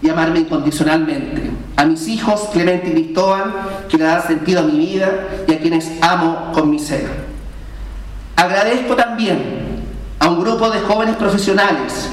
y 0.02 0.10
amarme 0.10 0.40
incondicionalmente, 0.40 1.52
a 1.76 1.86
mis 1.86 2.08
hijos 2.08 2.50
Clemente 2.54 2.90
y 2.90 2.94
Cristóbal 2.94 3.54
que 3.90 3.98
le 3.98 4.06
dan 4.06 4.26
sentido 4.26 4.62
a 4.62 4.64
mi 4.64 4.78
vida 4.78 5.28
y 5.48 5.54
a 5.54 5.60
quienes 5.60 5.92
amo 6.02 6.52
con 6.54 6.70
mi 6.70 6.80
ser. 6.80 7.08
Agradezco 8.36 8.96
también 8.96 9.40
a 10.20 10.30
un 10.30 10.40
grupo 10.40 10.70
de 10.70 10.80
jóvenes 10.80 11.16
profesionales 11.18 12.10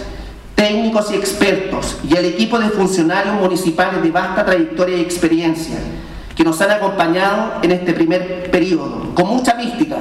técnicos 0.55 1.11
y 1.11 1.15
expertos 1.17 1.99
y 2.09 2.17
al 2.17 2.25
equipo 2.25 2.59
de 2.59 2.69
funcionarios 2.71 3.35
municipales 3.35 4.03
de 4.03 4.11
vasta 4.11 4.45
trayectoria 4.45 4.97
y 4.97 5.01
experiencia 5.01 5.79
que 6.35 6.45
nos 6.45 6.61
han 6.61 6.71
acompañado 6.71 7.55
en 7.63 7.71
este 7.71 7.93
primer 7.93 8.51
periodo, 8.51 9.15
con 9.15 9.29
mucha 9.29 9.55
mística, 9.55 9.97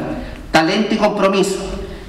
talento 0.51 0.95
y 0.95 0.97
compromiso, 0.97 1.59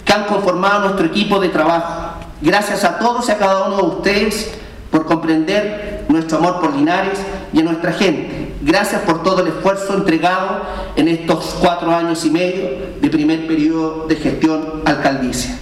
que 0.05 0.13
han 0.13 0.25
conformado 0.25 0.81
nuestro 0.85 1.07
equipo 1.07 1.39
de 1.41 1.49
trabajo. 1.49 2.21
Gracias 2.41 2.85
a 2.85 2.99
todos 2.99 3.29
y 3.29 3.33
a 3.33 3.39
cada 3.39 3.67
uno 3.67 3.77
de 3.77 3.83
ustedes 3.83 4.53
por 4.91 5.07
comprender 5.07 6.05
nuestro 6.09 6.39
amor 6.39 6.61
por 6.61 6.75
Linares 6.75 7.19
y 7.53 7.61
a 7.61 7.65
nuestra 7.65 7.93
gente. 7.93 8.55
Gracias 8.63 9.03
por 9.03 9.23
todo 9.23 9.43
el 9.43 9.49
esfuerzo 9.49 9.95
entregado 9.95 10.63
en 10.97 11.09
estos 11.09 11.57
cuatro 11.61 11.95
años 11.95 12.25
y 12.25 12.31
medio 12.31 12.69
de 13.01 13.11
primer 13.11 13.47
periodo 13.47 14.07
de 14.07 14.17
gestión 14.17 14.83
alcaldicia. 14.85 15.59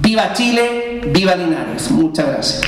Viva 0.00 0.32
Chile, 0.32 1.00
viva 1.12 1.34
Linares. 1.34 1.90
Muchas 1.90 2.26
gracias. 2.26 2.62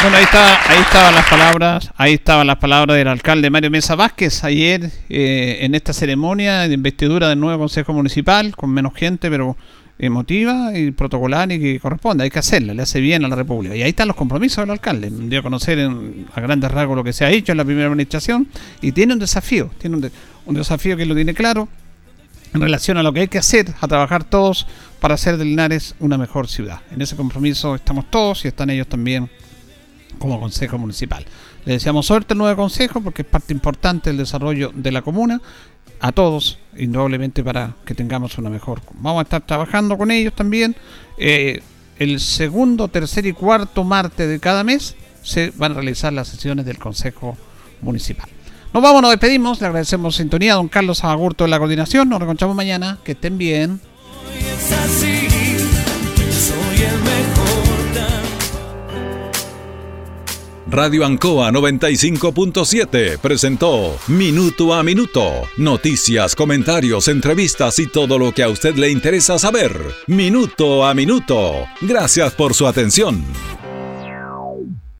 Bueno, 0.00 0.16
ahí, 0.16 0.24
está, 0.24 0.54
ahí 0.68 0.80
estaban 0.80 1.14
las 1.14 1.28
palabras, 1.28 1.90
ahí 1.96 2.14
estaban 2.14 2.46
las 2.46 2.56
palabras 2.56 2.96
del 2.96 3.06
alcalde 3.06 3.50
Mario 3.50 3.70
Mesa 3.70 3.94
Vázquez 3.94 4.42
ayer 4.42 4.90
eh, 5.08 5.58
en 5.60 5.76
esta 5.76 5.92
ceremonia 5.92 6.66
de 6.66 6.74
investidura 6.74 7.28
del 7.28 7.38
nuevo 7.38 7.60
Consejo 7.60 7.92
Municipal, 7.92 8.56
con 8.56 8.70
menos 8.70 8.94
gente, 8.94 9.30
pero 9.30 9.56
emotiva 9.98 10.76
y 10.76 10.90
protocolar 10.90 11.52
y 11.52 11.60
que 11.60 11.78
corresponde, 11.78 12.24
hay 12.24 12.30
que 12.30 12.40
hacerla, 12.40 12.74
le 12.74 12.82
hace 12.82 13.00
bien 13.00 13.24
a 13.24 13.28
la 13.28 13.36
República. 13.36 13.76
Y 13.76 13.82
ahí 13.82 13.90
están 13.90 14.08
los 14.08 14.16
compromisos 14.16 14.62
del 14.64 14.70
alcalde, 14.70 15.08
dio 15.10 15.38
a 15.38 15.42
conocer 15.42 15.78
a 16.34 16.40
grandes 16.40 16.70
rasgos 16.72 16.96
lo 16.96 17.04
que 17.04 17.12
se 17.12 17.24
ha 17.24 17.30
hecho 17.30 17.52
en 17.52 17.58
la 17.58 17.64
primera 17.64 17.86
administración 17.86 18.48
y 18.80 18.90
tiene 18.90 19.12
un 19.12 19.20
desafío, 19.20 19.70
tiene 19.78 19.96
un, 19.96 20.10
un 20.46 20.54
desafío 20.54 20.96
que 20.96 21.06
lo 21.06 21.14
tiene 21.14 21.34
claro, 21.34 21.68
en 22.54 22.60
relación 22.60 22.98
a 22.98 23.02
lo 23.02 23.12
que 23.12 23.20
hay 23.20 23.28
que 23.28 23.38
hacer, 23.38 23.72
a 23.80 23.88
trabajar 23.88 24.24
todos 24.24 24.66
para 25.00 25.14
hacer 25.14 25.36
de 25.36 25.44
Linares 25.44 25.94
una 26.00 26.18
mejor 26.18 26.48
ciudad. 26.48 26.80
En 26.90 27.00
ese 27.00 27.16
compromiso 27.16 27.74
estamos 27.74 28.10
todos 28.10 28.44
y 28.44 28.48
están 28.48 28.70
ellos 28.70 28.86
también 28.86 29.30
como 30.18 30.38
Consejo 30.38 30.78
Municipal. 30.78 31.24
Le 31.64 31.74
deseamos 31.74 32.06
suerte 32.06 32.34
al 32.34 32.38
nuevo 32.38 32.62
Consejo 32.62 33.00
porque 33.00 33.22
es 33.22 33.28
parte 33.28 33.52
importante 33.52 34.10
del 34.10 34.18
desarrollo 34.18 34.70
de 34.74 34.92
la 34.92 35.02
comuna, 35.02 35.40
a 36.00 36.10
todos, 36.12 36.58
indudablemente 36.76 37.44
para 37.44 37.76
que 37.84 37.94
tengamos 37.94 38.36
una 38.36 38.50
mejor. 38.50 38.82
Vamos 38.94 39.20
a 39.20 39.22
estar 39.22 39.46
trabajando 39.46 39.96
con 39.96 40.10
ellos 40.10 40.34
también. 40.34 40.74
Eh, 41.16 41.62
el 41.98 42.18
segundo, 42.18 42.88
tercer 42.88 43.26
y 43.26 43.32
cuarto 43.32 43.84
martes 43.84 44.28
de 44.28 44.40
cada 44.40 44.64
mes 44.64 44.96
se 45.22 45.52
van 45.56 45.72
a 45.72 45.74
realizar 45.76 46.12
las 46.12 46.28
sesiones 46.28 46.66
del 46.66 46.78
Consejo 46.78 47.36
Municipal. 47.80 48.28
Nos 48.72 48.82
vamos, 48.82 49.02
nos 49.02 49.10
despedimos. 49.10 49.60
Le 49.60 49.66
agradecemos 49.66 50.16
sintonía 50.16 50.52
a 50.52 50.56
don 50.56 50.68
Carlos 50.68 51.04
Agurto 51.04 51.44
de 51.44 51.50
la 51.50 51.58
coordinación. 51.58 52.08
Nos 52.08 52.18
reencontramos 52.18 52.56
mañana. 52.56 52.98
Que 53.04 53.12
estén 53.12 53.36
bien. 53.36 53.80
Radio 60.72 61.04
Ancoa 61.04 61.50
95.7 61.50 63.18
presentó 63.18 63.94
Minuto 64.06 64.72
a 64.72 64.82
Minuto. 64.82 65.30
Noticias, 65.58 66.34
comentarios, 66.34 67.08
entrevistas 67.08 67.78
y 67.78 67.88
todo 67.88 68.18
lo 68.18 68.32
que 68.32 68.42
a 68.42 68.48
usted 68.48 68.76
le 68.76 68.88
interesa 68.88 69.38
saber. 69.38 69.78
Minuto 70.06 70.86
a 70.86 70.94
Minuto. 70.94 71.66
Gracias 71.82 72.32
por 72.32 72.54
su 72.54 72.66
atención. 72.66 73.22